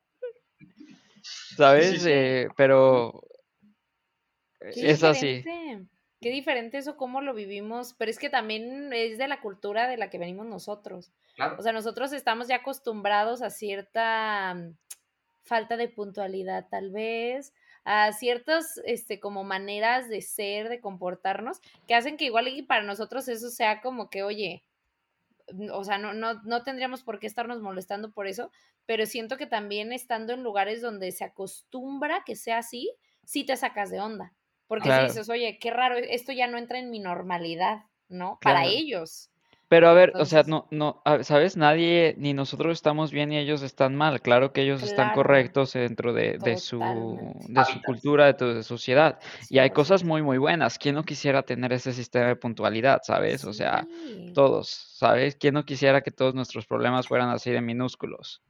¿Sabes? 1.56 2.04
Eh, 2.06 2.48
pero 2.56 3.22
es 4.60 5.02
así. 5.02 5.44
Qué 6.20 6.30
diferente 6.30 6.78
eso, 6.78 6.96
cómo 6.96 7.20
lo 7.20 7.32
vivimos, 7.32 7.94
pero 7.96 8.10
es 8.10 8.18
que 8.18 8.28
también 8.28 8.92
es 8.92 9.18
de 9.18 9.28
la 9.28 9.40
cultura 9.40 9.86
de 9.86 9.96
la 9.96 10.10
que 10.10 10.18
venimos 10.18 10.46
nosotros. 10.46 11.12
O 11.58 11.62
sea, 11.62 11.72
nosotros 11.72 12.12
estamos 12.12 12.48
ya 12.48 12.56
acostumbrados 12.56 13.40
a 13.40 13.50
cierta 13.50 14.54
mm, 14.54 14.76
falta 15.44 15.76
de 15.76 15.88
puntualidad, 15.88 16.66
tal 16.68 16.90
vez, 16.90 17.54
a 17.84 18.12
ciertas, 18.12 18.80
este, 18.84 19.20
como 19.20 19.44
maneras 19.44 20.08
de 20.08 20.20
ser, 20.20 20.68
de 20.68 20.80
comportarnos, 20.80 21.60
que 21.86 21.94
hacen 21.94 22.16
que 22.16 22.24
igual 22.24 22.48
y 22.48 22.62
para 22.62 22.82
nosotros 22.82 23.28
eso 23.28 23.48
sea 23.50 23.80
como 23.80 24.10
que, 24.10 24.24
oye, 24.24 24.64
o 25.72 25.84
sea, 25.84 25.98
no, 25.98 26.12
no, 26.14 26.42
no 26.42 26.62
tendríamos 26.62 27.02
por 27.02 27.18
qué 27.18 27.26
estarnos 27.26 27.60
molestando 27.60 28.12
por 28.12 28.26
eso, 28.26 28.50
pero 28.86 29.06
siento 29.06 29.36
que 29.36 29.46
también 29.46 29.92
estando 29.92 30.32
en 30.32 30.42
lugares 30.42 30.80
donde 30.80 31.12
se 31.12 31.24
acostumbra 31.24 32.22
que 32.24 32.36
sea 32.36 32.58
así, 32.58 32.94
sí 33.24 33.44
te 33.44 33.56
sacas 33.56 33.90
de 33.90 34.00
onda. 34.00 34.34
Porque 34.66 34.92
si 34.92 35.02
dices, 35.02 35.28
oye, 35.30 35.58
qué 35.58 35.70
raro, 35.70 35.96
esto 35.96 36.32
ya 36.32 36.46
no 36.46 36.58
entra 36.58 36.78
en 36.78 36.90
mi 36.90 36.98
normalidad, 37.00 37.84
¿no? 38.08 38.38
Para 38.42 38.66
ellos. 38.66 39.30
Pero 39.68 39.90
a 39.90 39.92
ver, 39.92 40.12
o 40.14 40.24
sea, 40.24 40.44
no, 40.44 40.66
no, 40.70 41.02
¿sabes? 41.20 41.58
Nadie, 41.58 42.14
ni 42.16 42.32
nosotros 42.32 42.72
estamos 42.72 43.12
bien 43.12 43.32
y 43.32 43.38
ellos 43.38 43.60
están 43.62 43.94
mal. 43.94 44.22
Claro 44.22 44.52
que 44.52 44.62
ellos 44.62 44.82
están 44.82 45.12
correctos 45.12 45.74
dentro 45.74 46.14
de, 46.14 46.38
de 46.38 46.56
su, 46.56 46.80
de 47.48 47.64
su 47.66 47.82
cultura, 47.82 48.32
de 48.32 48.38
su 48.38 48.62
sociedad. 48.62 49.18
Y 49.50 49.58
hay 49.58 49.68
cosas 49.68 50.04
muy, 50.04 50.22
muy 50.22 50.38
buenas. 50.38 50.78
¿Quién 50.78 50.94
no 50.94 51.04
quisiera 51.04 51.42
tener 51.42 51.72
ese 51.74 51.92
sistema 51.92 52.28
de 52.28 52.36
puntualidad, 52.36 53.00
sabes? 53.02 53.44
O 53.44 53.52
sea, 53.52 53.86
todos, 54.32 54.68
¿sabes? 54.68 55.36
¿Quién 55.36 55.52
no 55.52 55.66
quisiera 55.66 56.00
que 56.00 56.12
todos 56.12 56.34
nuestros 56.34 56.64
problemas 56.66 57.06
fueran 57.06 57.28
así 57.28 57.50
de 57.50 57.60
minúsculos? 57.60 58.42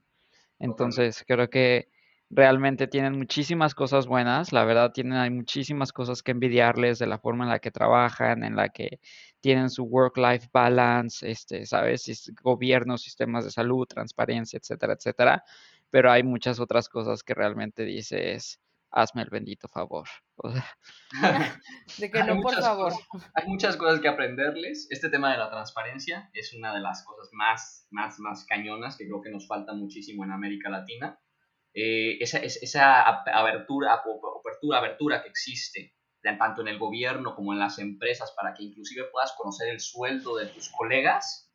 Entonces, 0.60 1.24
creo 1.26 1.50
que 1.50 1.88
realmente 2.30 2.86
tienen 2.86 3.16
muchísimas 3.16 3.74
cosas 3.74 4.06
buenas, 4.06 4.52
la 4.52 4.64
verdad 4.64 4.92
tienen 4.92 5.14
hay 5.14 5.30
muchísimas 5.30 5.92
cosas 5.92 6.22
que 6.22 6.32
envidiarles 6.32 6.98
de 6.98 7.06
la 7.06 7.18
forma 7.18 7.44
en 7.44 7.50
la 7.50 7.58
que 7.58 7.70
trabajan, 7.70 8.44
en 8.44 8.54
la 8.56 8.68
que 8.68 9.00
tienen 9.40 9.70
su 9.70 9.84
work-life 9.84 10.48
balance, 10.52 11.28
este, 11.30 11.64
sabes, 11.64 12.30
gobierno, 12.42 12.98
sistemas 12.98 13.44
de 13.44 13.50
salud, 13.50 13.86
transparencia, 13.86 14.58
etcétera, 14.58 14.94
etcétera, 14.94 15.44
pero 15.90 16.10
hay 16.10 16.22
muchas 16.22 16.60
otras 16.60 16.88
cosas 16.88 17.22
que 17.22 17.34
realmente 17.34 17.84
dices, 17.84 18.60
hazme 18.90 19.22
el 19.22 19.30
bendito 19.30 19.68
favor. 19.68 20.08
de 21.98 22.10
que 22.10 22.24
no, 22.24 22.40
por 22.40 22.54
favor. 22.54 22.92
hay 23.34 23.48
muchas 23.48 23.76
cosas 23.76 24.00
que 24.00 24.08
aprenderles. 24.08 24.86
Este 24.90 25.08
tema 25.08 25.32
de 25.32 25.38
la 25.38 25.50
transparencia 25.50 26.30
es 26.32 26.54
una 26.54 26.74
de 26.74 26.80
las 26.80 27.04
cosas 27.04 27.30
más, 27.32 27.86
más, 27.90 28.18
más 28.18 28.44
cañonas 28.44 28.96
que 28.96 29.06
creo 29.06 29.22
que 29.22 29.30
nos 29.30 29.46
falta 29.46 29.72
muchísimo 29.72 30.24
en 30.24 30.32
América 30.32 30.70
Latina. 30.70 31.18
Eh, 31.80 32.20
esa, 32.20 32.38
esa 32.38 33.02
abertura, 33.04 33.94
apertura, 33.94 34.78
abertura 34.78 35.22
que 35.22 35.28
existe 35.28 35.94
tanto 36.20 36.62
en 36.62 36.66
el 36.66 36.76
gobierno 36.76 37.36
como 37.36 37.52
en 37.52 37.60
las 37.60 37.78
empresas 37.78 38.32
para 38.32 38.52
que 38.52 38.64
inclusive 38.64 39.04
puedas 39.12 39.32
conocer 39.38 39.68
el 39.68 39.78
sueldo 39.78 40.36
de 40.36 40.46
tus 40.46 40.70
colegas, 40.70 41.48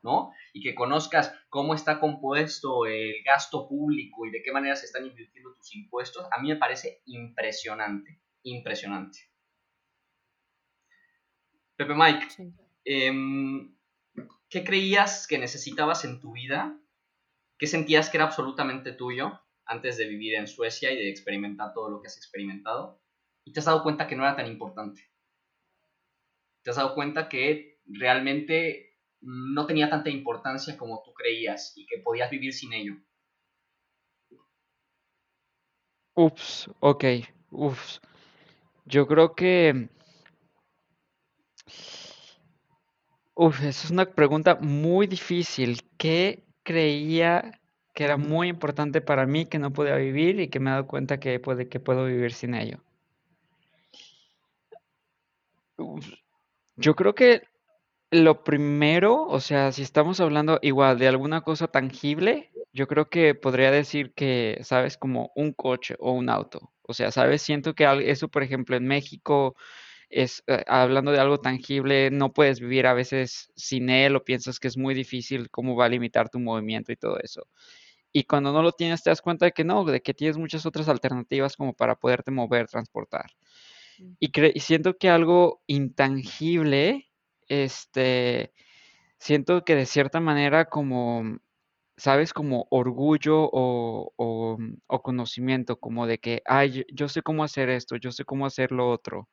¿no? 0.00 0.30
Y 0.52 0.62
que 0.62 0.76
conozcas 0.76 1.34
cómo 1.48 1.74
está 1.74 1.98
compuesto 1.98 2.86
el 2.86 3.16
gasto 3.24 3.66
público 3.68 4.24
y 4.24 4.30
de 4.30 4.42
qué 4.44 4.52
manera 4.52 4.76
se 4.76 4.86
están 4.86 5.06
invirtiendo 5.06 5.52
tus 5.56 5.74
impuestos, 5.74 6.24
a 6.30 6.40
mí 6.40 6.50
me 6.50 6.56
parece 6.56 7.02
impresionante, 7.06 8.22
impresionante. 8.44 9.18
Pepe 11.74 11.94
Mike, 11.96 12.54
em, 12.84 13.76
¿qué 14.48 14.62
creías 14.62 15.26
que 15.26 15.38
necesitabas 15.38 16.04
en 16.04 16.20
tu 16.20 16.30
vida? 16.30 16.78
¿Qué 17.58 17.66
sentías 17.66 18.08
que 18.08 18.18
era 18.18 18.26
absolutamente 18.26 18.92
tuyo 18.92 19.40
antes 19.66 19.96
de 19.96 20.06
vivir 20.06 20.34
en 20.34 20.46
Suecia 20.46 20.92
y 20.92 20.96
de 20.96 21.10
experimentar 21.10 21.72
todo 21.72 21.90
lo 21.90 22.00
que 22.00 22.08
has 22.08 22.16
experimentado? 22.16 23.00
Y 23.44 23.52
te 23.52 23.60
has 23.60 23.66
dado 23.66 23.82
cuenta 23.82 24.06
que 24.06 24.16
no 24.16 24.24
era 24.24 24.36
tan 24.36 24.46
importante. 24.46 25.10
Te 26.62 26.70
has 26.70 26.76
dado 26.76 26.94
cuenta 26.94 27.28
que 27.28 27.80
realmente 27.86 28.98
no 29.20 29.66
tenía 29.66 29.90
tanta 29.90 30.10
importancia 30.10 30.76
como 30.76 31.02
tú 31.04 31.12
creías 31.12 31.72
y 31.76 31.86
que 31.86 31.98
podías 31.98 32.30
vivir 32.30 32.52
sin 32.52 32.72
ello. 32.72 32.94
Ups, 36.14 36.70
ok, 36.80 37.04
ups. 37.50 38.00
Yo 38.84 39.06
creo 39.06 39.34
que... 39.34 39.88
Uf, 43.34 43.60
esa 43.62 43.86
es 43.86 43.90
una 43.90 44.04
pregunta 44.04 44.56
muy 44.60 45.06
difícil. 45.06 45.82
¿Qué 45.98 46.44
creía 46.62 47.60
que 47.94 48.04
era 48.04 48.16
muy 48.16 48.48
importante 48.48 49.00
para 49.00 49.26
mí 49.26 49.46
que 49.46 49.58
no 49.58 49.72
podía 49.72 49.96
vivir 49.96 50.40
y 50.40 50.48
que 50.48 50.60
me 50.60 50.70
he 50.70 50.72
dado 50.72 50.86
cuenta 50.86 51.18
que, 51.20 51.38
puede, 51.40 51.68
que 51.68 51.80
puedo 51.80 52.04
vivir 52.06 52.32
sin 52.32 52.54
ello? 52.54 52.80
Yo 56.76 56.94
creo 56.96 57.14
que 57.14 57.42
lo 58.10 58.44
primero, 58.44 59.22
o 59.26 59.40
sea, 59.40 59.72
si 59.72 59.82
estamos 59.82 60.20
hablando 60.20 60.58
igual 60.62 60.98
de 60.98 61.08
alguna 61.08 61.40
cosa 61.42 61.68
tangible, 61.68 62.50
yo 62.72 62.86
creo 62.88 63.08
que 63.08 63.34
podría 63.34 63.70
decir 63.70 64.12
que, 64.14 64.58
sabes, 64.62 64.96
como 64.98 65.32
un 65.36 65.52
coche 65.52 65.96
o 65.98 66.12
un 66.12 66.28
auto. 66.28 66.72
O 66.82 66.94
sea, 66.94 67.10
sabes, 67.12 67.42
siento 67.42 67.74
que 67.74 67.86
eso, 68.10 68.28
por 68.28 68.42
ejemplo, 68.42 68.76
en 68.76 68.86
México 68.86 69.56
es, 70.10 70.42
eh, 70.46 70.64
hablando 70.66 71.12
de 71.12 71.18
algo 71.20 71.38
tangible, 71.38 72.10
no 72.10 72.32
puedes 72.32 72.60
vivir 72.60 72.86
a 72.86 72.94
veces 72.94 73.50
sin 73.56 73.90
él 73.90 74.16
o 74.16 74.24
piensas 74.24 74.60
que 74.60 74.68
es 74.68 74.76
muy 74.76 74.94
difícil 74.94 75.50
cómo 75.50 75.76
va 75.76 75.86
a 75.86 75.88
limitar 75.88 76.28
tu 76.30 76.38
movimiento 76.40 76.92
y 76.92 76.96
todo 76.96 77.18
eso. 77.20 77.46
Y 78.14 78.24
cuando 78.24 78.52
no 78.52 78.62
lo 78.62 78.72
tienes, 78.72 79.02
te 79.02 79.10
das 79.10 79.20
cuenta 79.20 79.44
de 79.44 79.52
que 79.52 79.64
no, 79.64 79.84
de 79.84 80.00
que 80.00 80.14
tienes 80.14 80.38
muchas 80.38 80.64
otras 80.64 80.88
alternativas 80.88 81.56
como 81.56 81.74
para 81.74 81.96
poderte 81.96 82.30
mover, 82.30 82.68
transportar. 82.68 83.26
Mm. 83.98 84.12
Y, 84.20 84.30
y 84.56 84.60
siento 84.60 84.96
que 84.96 85.10
algo 85.10 85.62
intangible, 85.66 87.10
este, 87.48 88.54
siento 89.18 89.64
que 89.64 89.74
de 89.74 89.84
cierta 89.84 90.20
manera 90.20 90.66
como 90.66 91.40
¿sabes? 91.96 92.32
Como 92.32 92.66
orgullo 92.70 93.48
o, 93.52 94.12
o, 94.16 95.02
conocimiento, 95.02 95.78
como 95.78 96.06
de 96.06 96.18
que, 96.18 96.42
ay, 96.46 96.84
yo, 96.92 97.08
sé 97.08 97.22
cómo 97.22 97.44
hacer 97.44 97.68
esto, 97.68 97.96
yo 97.96 98.10
sé 98.12 98.24
cómo 98.24 98.46
hacer 98.46 98.72
lo 98.72 98.90
otro. 98.90 99.28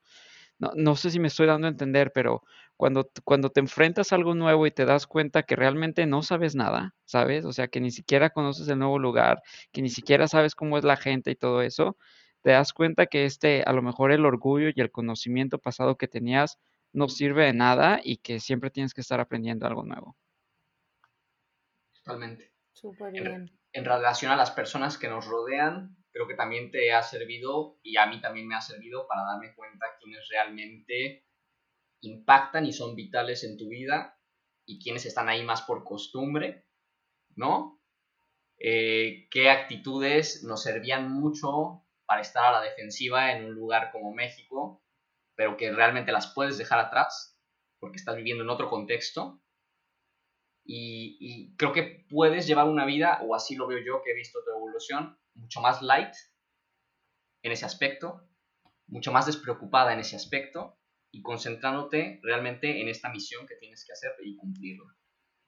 No, 0.62 0.72
no 0.76 0.96
sé 0.96 1.10
si 1.10 1.20
me 1.20 1.28
estoy 1.28 1.48
dando 1.48 1.66
a 1.66 1.72
entender, 1.72 2.12
pero 2.14 2.44
cuando, 2.78 3.10
cuando 3.24 3.50
te 3.50 3.60
enfrentas 3.60 4.12
a 4.12 4.16
algo 4.16 4.36
nuevo 4.36 4.68
y 4.68 4.72
te 4.72 4.86
das 4.86 5.08
cuenta 5.08 5.42
que 5.44 5.56
realmente 5.56 6.06
no 6.06 6.22
sabes 6.22 6.56
nada, 6.56 6.94
¿sabes? 7.06 7.46
O 7.46 7.52
sea, 7.52 7.68
que 7.68 7.82
ni 7.82 7.90
siquiera 7.90 8.30
conoces 8.30 8.68
el 8.68 8.78
nuevo 8.78 9.00
lugar, 9.00 9.42
que 9.72 9.82
ni 9.82 9.90
siquiera 9.90 10.28
sabes 10.28 10.54
cómo 10.54 10.78
es 10.78 10.84
la 10.84 10.98
gente 10.98 11.32
y 11.32 11.36
todo 11.36 11.64
eso, 11.64 11.98
te 12.42 12.52
das 12.52 12.74
cuenta 12.74 13.08
que 13.08 13.26
este, 13.26 13.64
a 13.66 13.74
lo 13.74 13.82
mejor 13.82 14.12
el 14.12 14.24
orgullo 14.24 14.70
y 14.70 14.80
el 14.80 14.92
conocimiento 14.92 15.58
pasado 15.58 15.98
que 15.98 16.08
tenías 16.08 16.60
no 16.94 17.10
sirve 17.10 17.46
de 17.46 17.54
nada 17.54 18.00
y 18.04 18.18
que 18.18 18.40
siempre 18.40 18.70
tienes 18.70 18.94
que 18.94 19.02
estar 19.02 19.20
aprendiendo 19.20 19.66
algo 19.66 19.84
nuevo. 19.84 20.16
Totalmente. 22.04 22.52
Súper 22.72 23.12
bien. 23.12 23.52
En, 23.74 23.86
relación 23.86 24.32
a 24.32 24.36
las 24.36 24.52
personas 24.52 24.98
que 24.98 25.08
nos 25.08 25.26
rodean, 25.26 25.96
creo 26.12 26.28
que 26.28 26.36
también 26.36 26.72
te 26.72 26.94
ha 26.94 27.04
servido 27.04 27.80
y 27.84 27.98
a 27.98 28.06
mí 28.06 28.20
también 28.22 28.48
me 28.48 28.56
ha 28.56 28.62
servido 28.62 29.08
para 29.08 29.24
darme 29.24 29.56
cuenta 29.56 29.86
quiénes 30.00 30.28
realmente 30.30 31.26
impactan 32.02 32.66
y 32.66 32.74
son 32.74 32.96
vitales 32.96 33.44
en 33.44 33.58
tu 33.58 33.70
vida 33.70 34.20
y 34.66 34.82
quiénes 34.82 35.06
están 35.06 35.30
ahí 35.30 35.44
más 35.44 35.62
por 35.62 35.84
costumbre, 35.84 36.66
¿no? 37.36 37.82
Eh, 38.58 39.28
qué 39.32 39.50
actitudes 39.50 40.44
nos 40.44 40.64
servían 40.64 41.12
mucho 41.12 41.86
para 42.06 42.22
estar 42.22 42.46
a 42.46 42.52
la 42.52 42.62
defensiva 42.62 43.32
en 43.32 43.46
un 43.46 43.54
lugar 43.54 43.92
como 43.92 44.14
México, 44.14 44.84
pero 45.36 45.58
que 45.58 45.72
realmente 45.72 46.12
las 46.12 46.34
puedes 46.34 46.58
dejar 46.58 46.80
atrás 46.80 47.40
porque 47.80 47.98
estás 47.98 48.16
viviendo 48.16 48.44
en 48.44 48.50
otro 48.50 48.70
contexto 48.70 49.42
y, 50.64 51.56
creo 51.58 51.74
que 51.74 52.06
puedes 52.10 52.48
llevar 52.48 52.68
una 52.68 52.86
vida, 52.86 53.20
o 53.24 53.36
así 53.36 53.56
lo 53.56 53.68
veo 53.68 53.80
yo 53.84 54.02
que 54.04 54.12
he 54.12 54.16
visto 54.16 54.40
tu 54.44 54.52
evolución, 54.52 55.18
mucho 55.36 55.62
más 55.62 55.82
light 55.82 56.14
en 57.44 57.52
ese 57.52 57.66
aspecto, 57.66 58.28
mucho 58.88 59.12
más 59.12 59.26
despreocupada 59.26 59.94
en 59.94 60.00
ese 60.00 60.16
aspecto 60.16 60.78
y 61.12 61.22
concentrándote 61.22 62.20
realmente 62.24 62.82
en 62.82 62.88
esta 62.88 63.10
misión 63.10 63.48
que 63.48 63.56
tienes 63.56 63.86
que 63.86 63.94
hacer 63.94 64.12
y 64.24 64.36
cumplirla. 64.38 64.96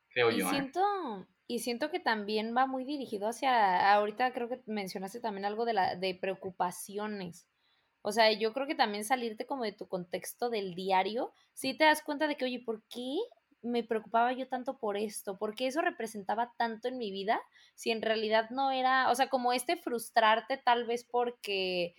Creo 0.09 0.31
y 0.31 0.39
yo. 0.39 0.47
¿eh? 0.47 0.49
Siento, 0.49 1.27
Y 1.47 1.59
siento 1.59 1.89
que 1.89 1.99
también 1.99 2.55
va 2.55 2.67
muy 2.67 2.83
dirigido 2.85 3.27
hacia, 3.27 3.93
ahorita 3.93 4.33
creo 4.33 4.49
que 4.49 4.61
mencionaste 4.65 5.19
también 5.19 5.45
algo 5.45 5.65
de, 5.65 5.73
la, 5.73 5.95
de 5.95 6.15
preocupaciones. 6.15 7.47
O 8.01 8.11
sea, 8.11 8.31
yo 8.37 8.53
creo 8.53 8.67
que 8.67 8.75
también 8.75 9.05
salirte 9.05 9.45
como 9.45 9.63
de 9.63 9.71
tu 9.71 9.87
contexto 9.87 10.49
del 10.49 10.75
diario, 10.75 11.31
si 11.53 11.77
te 11.77 11.85
das 11.85 12.01
cuenta 12.01 12.27
de 12.27 12.35
que, 12.35 12.45
oye, 12.45 12.59
¿por 12.59 12.83
qué 12.89 13.15
me 13.63 13.83
preocupaba 13.83 14.33
yo 14.33 14.47
tanto 14.47 14.77
por 14.77 14.97
esto? 14.97 15.37
porque 15.37 15.67
eso 15.67 15.81
representaba 15.81 16.53
tanto 16.57 16.87
en 16.87 16.97
mi 16.97 17.11
vida? 17.11 17.41
Si 17.75 17.91
en 17.91 18.01
realidad 18.01 18.49
no 18.49 18.71
era, 18.71 19.09
o 19.09 19.15
sea, 19.15 19.29
como 19.29 19.53
este 19.53 19.77
frustrarte 19.77 20.57
tal 20.57 20.85
vez 20.85 21.03
porque 21.03 21.95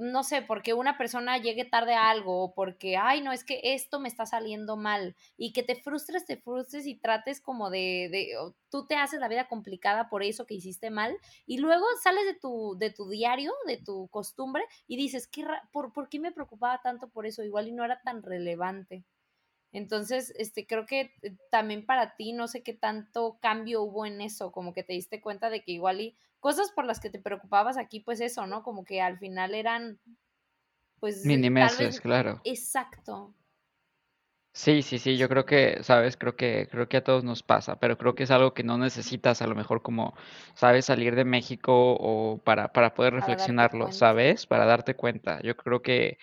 no 0.00 0.24
sé, 0.24 0.42
porque 0.42 0.74
una 0.74 0.98
persona 0.98 1.38
llegue 1.38 1.64
tarde 1.64 1.94
a 1.94 2.10
algo 2.10 2.42
o 2.42 2.54
porque, 2.54 2.96
ay, 2.96 3.20
no, 3.20 3.32
es 3.32 3.44
que 3.44 3.60
esto 3.62 4.00
me 4.00 4.08
está 4.08 4.26
saliendo 4.26 4.76
mal 4.76 5.16
y 5.36 5.52
que 5.52 5.62
te 5.62 5.76
frustres, 5.76 6.24
te 6.24 6.36
frustres 6.36 6.86
y 6.86 6.96
trates 6.96 7.40
como 7.40 7.70
de, 7.70 8.08
de 8.10 8.34
tú 8.70 8.86
te 8.86 8.96
haces 8.96 9.20
la 9.20 9.28
vida 9.28 9.48
complicada 9.48 10.08
por 10.08 10.22
eso 10.22 10.46
que 10.46 10.54
hiciste 10.54 10.90
mal 10.90 11.16
y 11.46 11.58
luego 11.58 11.84
sales 12.02 12.24
de 12.26 12.34
tu, 12.34 12.76
de 12.78 12.90
tu 12.90 13.08
diario, 13.08 13.52
de 13.66 13.78
tu 13.78 14.08
costumbre 14.08 14.64
y 14.86 14.96
dices, 14.96 15.26
¿qué 15.28 15.44
por, 15.72 15.92
¿por 15.92 16.08
qué 16.08 16.18
me 16.18 16.32
preocupaba 16.32 16.80
tanto 16.82 17.08
por 17.08 17.26
eso? 17.26 17.42
Igual 17.42 17.68
y 17.68 17.72
no 17.72 17.84
era 17.84 18.00
tan 18.02 18.22
relevante. 18.22 19.04
Entonces, 19.76 20.32
este, 20.38 20.66
creo 20.66 20.86
que 20.86 21.12
eh, 21.20 21.36
también 21.50 21.84
para 21.84 22.16
ti, 22.16 22.32
no 22.32 22.48
sé 22.48 22.62
qué 22.62 22.72
tanto 22.72 23.36
cambio 23.42 23.82
hubo 23.82 24.06
en 24.06 24.22
eso, 24.22 24.50
como 24.50 24.72
que 24.72 24.82
te 24.82 24.94
diste 24.94 25.20
cuenta 25.20 25.50
de 25.50 25.62
que 25.62 25.72
igual 25.72 26.00
y 26.00 26.16
cosas 26.40 26.72
por 26.72 26.86
las 26.86 26.98
que 26.98 27.10
te 27.10 27.18
preocupabas 27.18 27.76
aquí, 27.76 28.00
pues 28.00 28.22
eso, 28.22 28.46
¿no? 28.46 28.62
Como 28.62 28.86
que 28.86 29.02
al 29.02 29.18
final 29.18 29.54
eran, 29.54 30.00
pues... 30.98 31.26
Minimeses, 31.26 32.00
claro. 32.00 32.40
Exacto. 32.44 33.34
Sí, 34.54 34.80
sí, 34.80 34.98
sí, 34.98 35.18
yo 35.18 35.28
creo 35.28 35.44
que, 35.44 35.82
sabes, 35.82 36.16
creo 36.16 36.34
que, 36.34 36.66
creo 36.70 36.88
que 36.88 36.96
a 36.96 37.04
todos 37.04 37.22
nos 37.22 37.42
pasa, 37.42 37.78
pero 37.78 37.98
creo 37.98 38.14
que 38.14 38.22
es 38.22 38.30
algo 38.30 38.54
que 38.54 38.62
no 38.62 38.78
necesitas 38.78 39.42
a 39.42 39.46
lo 39.46 39.54
mejor 39.54 39.82
como, 39.82 40.14
sabes, 40.54 40.86
salir 40.86 41.14
de 41.14 41.26
México 41.26 41.92
o 42.00 42.38
para, 42.38 42.72
para 42.72 42.94
poder 42.94 43.12
reflexionarlo, 43.12 43.92
¿sabes? 43.92 44.46
Para 44.46 44.64
darte 44.64 44.96
cuenta. 44.96 45.42
Yo 45.42 45.54
creo 45.58 45.82
que 45.82 46.16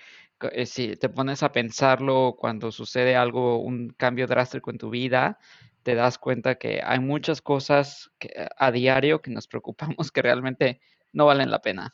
eh, 0.52 0.66
si 0.66 0.96
te 0.96 1.10
pones 1.10 1.44
a 1.44 1.52
pensarlo 1.52 2.36
cuando 2.38 2.72
sucede 2.72 3.16
algo, 3.16 3.60
un 3.60 3.90
cambio 3.90 4.28
drástico 4.28 4.72
en 4.72 4.78
tu 4.78 4.90
vida, 4.90 5.40
te 5.84 5.96
das 5.96 6.18
cuenta 6.18 6.56
que 6.56 6.82
hay 6.84 7.00
muchas 7.00 7.42
cosas 7.42 8.12
que, 8.20 8.48
a 8.58 8.72
diario 8.72 9.22
que 9.22 9.32
nos 9.32 9.48
preocupamos 9.48 10.12
que 10.12 10.22
realmente 10.22 10.82
no 11.12 11.26
valen 11.26 11.52
la 11.52 11.62
pena. 11.62 11.94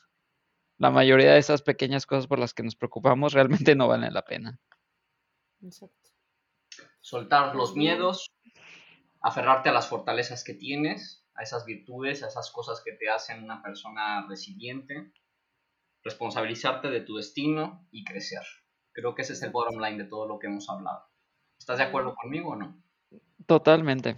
La 0.77 0.91
mayoría 0.91 1.33
de 1.33 1.39
esas 1.39 1.61
pequeñas 1.61 2.05
cosas 2.05 2.27
por 2.27 2.39
las 2.39 2.53
que 2.53 2.63
nos 2.63 2.75
preocupamos 2.75 3.33
realmente 3.33 3.75
no 3.75 3.87
valen 3.87 4.13
la 4.13 4.23
pena. 4.23 4.59
Exacto. 5.61 6.09
Soltar 7.01 7.55
los 7.55 7.75
miedos, 7.75 8.31
aferrarte 9.21 9.69
a 9.69 9.73
las 9.73 9.87
fortalezas 9.87 10.43
que 10.43 10.53
tienes, 10.53 11.25
a 11.35 11.43
esas 11.43 11.65
virtudes, 11.65 12.23
a 12.23 12.27
esas 12.27 12.51
cosas 12.51 12.81
que 12.83 12.93
te 12.93 13.09
hacen 13.09 13.43
una 13.43 13.61
persona 13.61 14.25
resiliente 14.27 15.11
responsabilizarte 16.03 16.89
de 16.89 17.01
tu 17.01 17.17
destino 17.17 17.87
y 17.91 18.03
crecer. 18.03 18.43
Creo 18.91 19.15
que 19.15 19.21
ese 19.21 19.33
es 19.33 19.43
el 19.43 19.51
bottom 19.51 19.81
line 19.81 19.97
de 19.97 20.09
todo 20.09 20.27
lo 20.27 20.39
que 20.39 20.47
hemos 20.47 20.69
hablado. 20.69 21.03
¿Estás 21.57 21.77
de 21.77 21.83
acuerdo 21.83 22.15
conmigo 22.15 22.51
o 22.51 22.55
no? 22.55 22.81
Totalmente. 23.45 24.15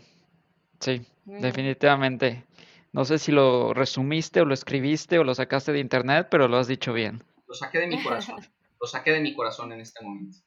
Sí, 0.79 1.05
definitivamente. 1.25 2.45
No 2.91 3.05
sé 3.05 3.19
si 3.19 3.31
lo 3.31 3.73
resumiste 3.73 4.41
o 4.41 4.45
lo 4.45 4.53
escribiste 4.53 5.19
o 5.19 5.23
lo 5.23 5.33
sacaste 5.33 5.71
de 5.71 5.79
internet, 5.79 6.27
pero 6.29 6.47
lo 6.47 6.57
has 6.57 6.67
dicho 6.67 6.93
bien. 6.93 7.23
Lo 7.47 7.53
saqué 7.53 7.79
de 7.79 7.87
mi 7.87 8.01
corazón. 8.03 8.41
lo 8.79 8.87
saqué 8.87 9.11
de 9.11 9.21
mi 9.21 9.33
corazón 9.33 9.71
en 9.71 9.81
este 9.81 10.03
momento. 10.03 10.39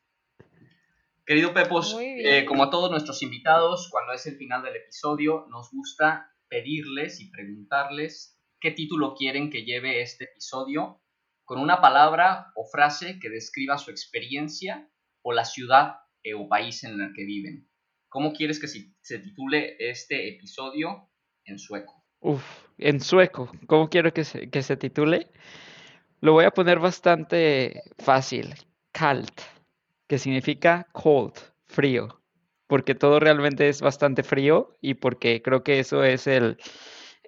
Querido 1.26 1.55
Pepos, 1.55 1.97
eh, 2.01 2.45
como 2.45 2.64
a 2.64 2.70
todos 2.70 2.91
nuestros 2.91 3.22
invitados, 3.22 3.89
cuando 3.91 4.12
es 4.12 4.26
el 4.26 4.37
final 4.37 4.62
del 4.62 4.76
episodio, 4.76 5.47
nos 5.49 5.70
gusta 5.70 6.30
pedirles 6.49 7.20
y 7.20 7.30
preguntarles 7.30 8.39
qué 8.61 8.72
título 8.72 9.14
quieren 9.14 9.49
que 9.49 9.64
lleve 9.64 10.03
este 10.03 10.24
episodio 10.24 11.01
con 11.45 11.61
una 11.61 11.81
palabra 11.81 12.53
o 12.55 12.65
frase 12.65 13.19
que 13.21 13.31
describa 13.31 13.79
su 13.79 13.91
experiencia 13.91 14.89
o 15.23 15.33
la 15.33 15.45
ciudad 15.45 15.97
eh, 16.23 16.35
o 16.35 16.49
país 16.49 16.85
en 16.85 17.01
el 17.01 17.13
que 17.15 17.25
viven. 17.25 17.69
¿Cómo 18.09 18.33
quieres 18.33 18.61
que 18.61 18.69
se, 18.69 19.19
titule 19.19 19.77
este 19.79 20.29
episodio 20.29 21.11
en 21.45 21.59
sueco? 21.59 22.05
Uf, 22.21 22.45
en 22.79 23.01
sueco. 23.01 23.51
¿Cómo 23.67 23.91
quiero 23.91 24.13
que 24.13 24.25
se, 24.25 24.49
que 24.51 24.63
se 24.63 24.77
titule? 24.77 25.31
Lo 26.21 26.33
voy 26.33 26.45
a 26.45 26.53
poner 26.53 26.79
bastante 26.79 27.83
fácil. 27.99 28.55
Kalt, 28.93 29.41
que 30.09 30.19
significa 30.19 30.87
cold, 30.93 31.35
frío. 31.67 32.21
porque 32.67 32.95
todo 32.95 33.21
realmente 33.21 33.69
es 33.69 33.83
bastante 33.83 34.23
frío 34.23 34.77
y 34.81 34.95
porque 34.95 35.43
creo 35.43 35.63
que 35.63 35.81
eso 35.81 36.03
es 36.03 36.27
el, 36.27 36.57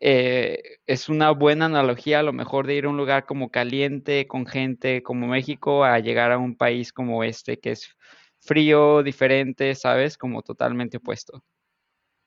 eh, 0.01 0.79
es 0.87 1.09
una 1.09 1.31
buena 1.31 1.67
analogía 1.67 2.21
a 2.21 2.23
lo 2.23 2.33
mejor 2.33 2.67
de 2.67 2.75
ir 2.75 2.85
a 2.85 2.89
un 2.89 2.97
lugar 2.97 3.27
como 3.27 3.51
caliente, 3.51 4.27
con 4.27 4.47
gente 4.47 5.03
como 5.03 5.27
México, 5.27 5.85
a 5.85 5.99
llegar 5.99 6.33
a 6.33 6.39
un 6.39 6.57
país 6.57 6.93
como 6.93 7.25
este, 7.25 7.59
que 7.59 7.73
es 7.73 7.97
frío, 8.41 9.03
diferente, 9.03 9.75
¿sabes? 9.75 10.19
Como 10.19 10.43
totalmente 10.43 10.99
opuesto. 10.99 11.43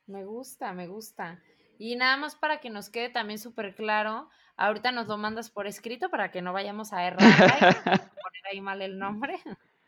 Me 0.08 0.26
gusta, 0.26 0.74
me 0.74 0.88
gusta. 0.88 1.42
Y 1.78 1.96
nada 1.96 2.18
más 2.18 2.36
para 2.36 2.60
que 2.60 2.70
nos 2.70 2.90
quede 2.90 3.10
también 3.10 3.40
súper 3.40 3.76
claro, 3.76 4.30
ahorita 4.58 4.92
nos 4.92 5.08
lo 5.08 5.18
mandas 5.18 5.50
por 5.50 5.68
escrito 5.68 6.10
para 6.10 6.32
que 6.32 6.42
no 6.42 6.52
vayamos 6.52 6.92
a 6.92 7.06
errar 7.06 7.22
poner 7.60 8.46
ahí 8.52 8.62
mal 8.62 8.82
el 8.82 9.00
nombre. 9.00 9.40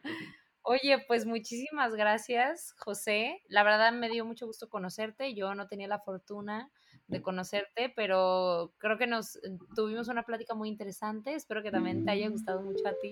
Oye, 0.63 1.03
pues 1.07 1.25
muchísimas 1.25 1.95
gracias, 1.95 2.73
José. 2.77 3.41
La 3.47 3.63
verdad 3.63 3.91
me 3.93 4.09
dio 4.09 4.25
mucho 4.25 4.45
gusto 4.45 4.69
conocerte. 4.69 5.33
Yo 5.33 5.55
no 5.55 5.67
tenía 5.67 5.87
la 5.87 5.99
fortuna 5.99 6.69
de 7.07 7.21
conocerte, 7.21 7.91
pero 7.95 8.73
creo 8.77 8.97
que 8.97 9.07
nos 9.07 9.39
tuvimos 9.75 10.07
una 10.07 10.23
plática 10.23 10.53
muy 10.53 10.69
interesante. 10.69 11.33
Espero 11.33 11.63
que 11.63 11.71
también 11.71 12.05
te 12.05 12.11
haya 12.11 12.29
gustado 12.29 12.61
mucho 12.61 12.87
a 12.87 12.93
ti. 13.01 13.11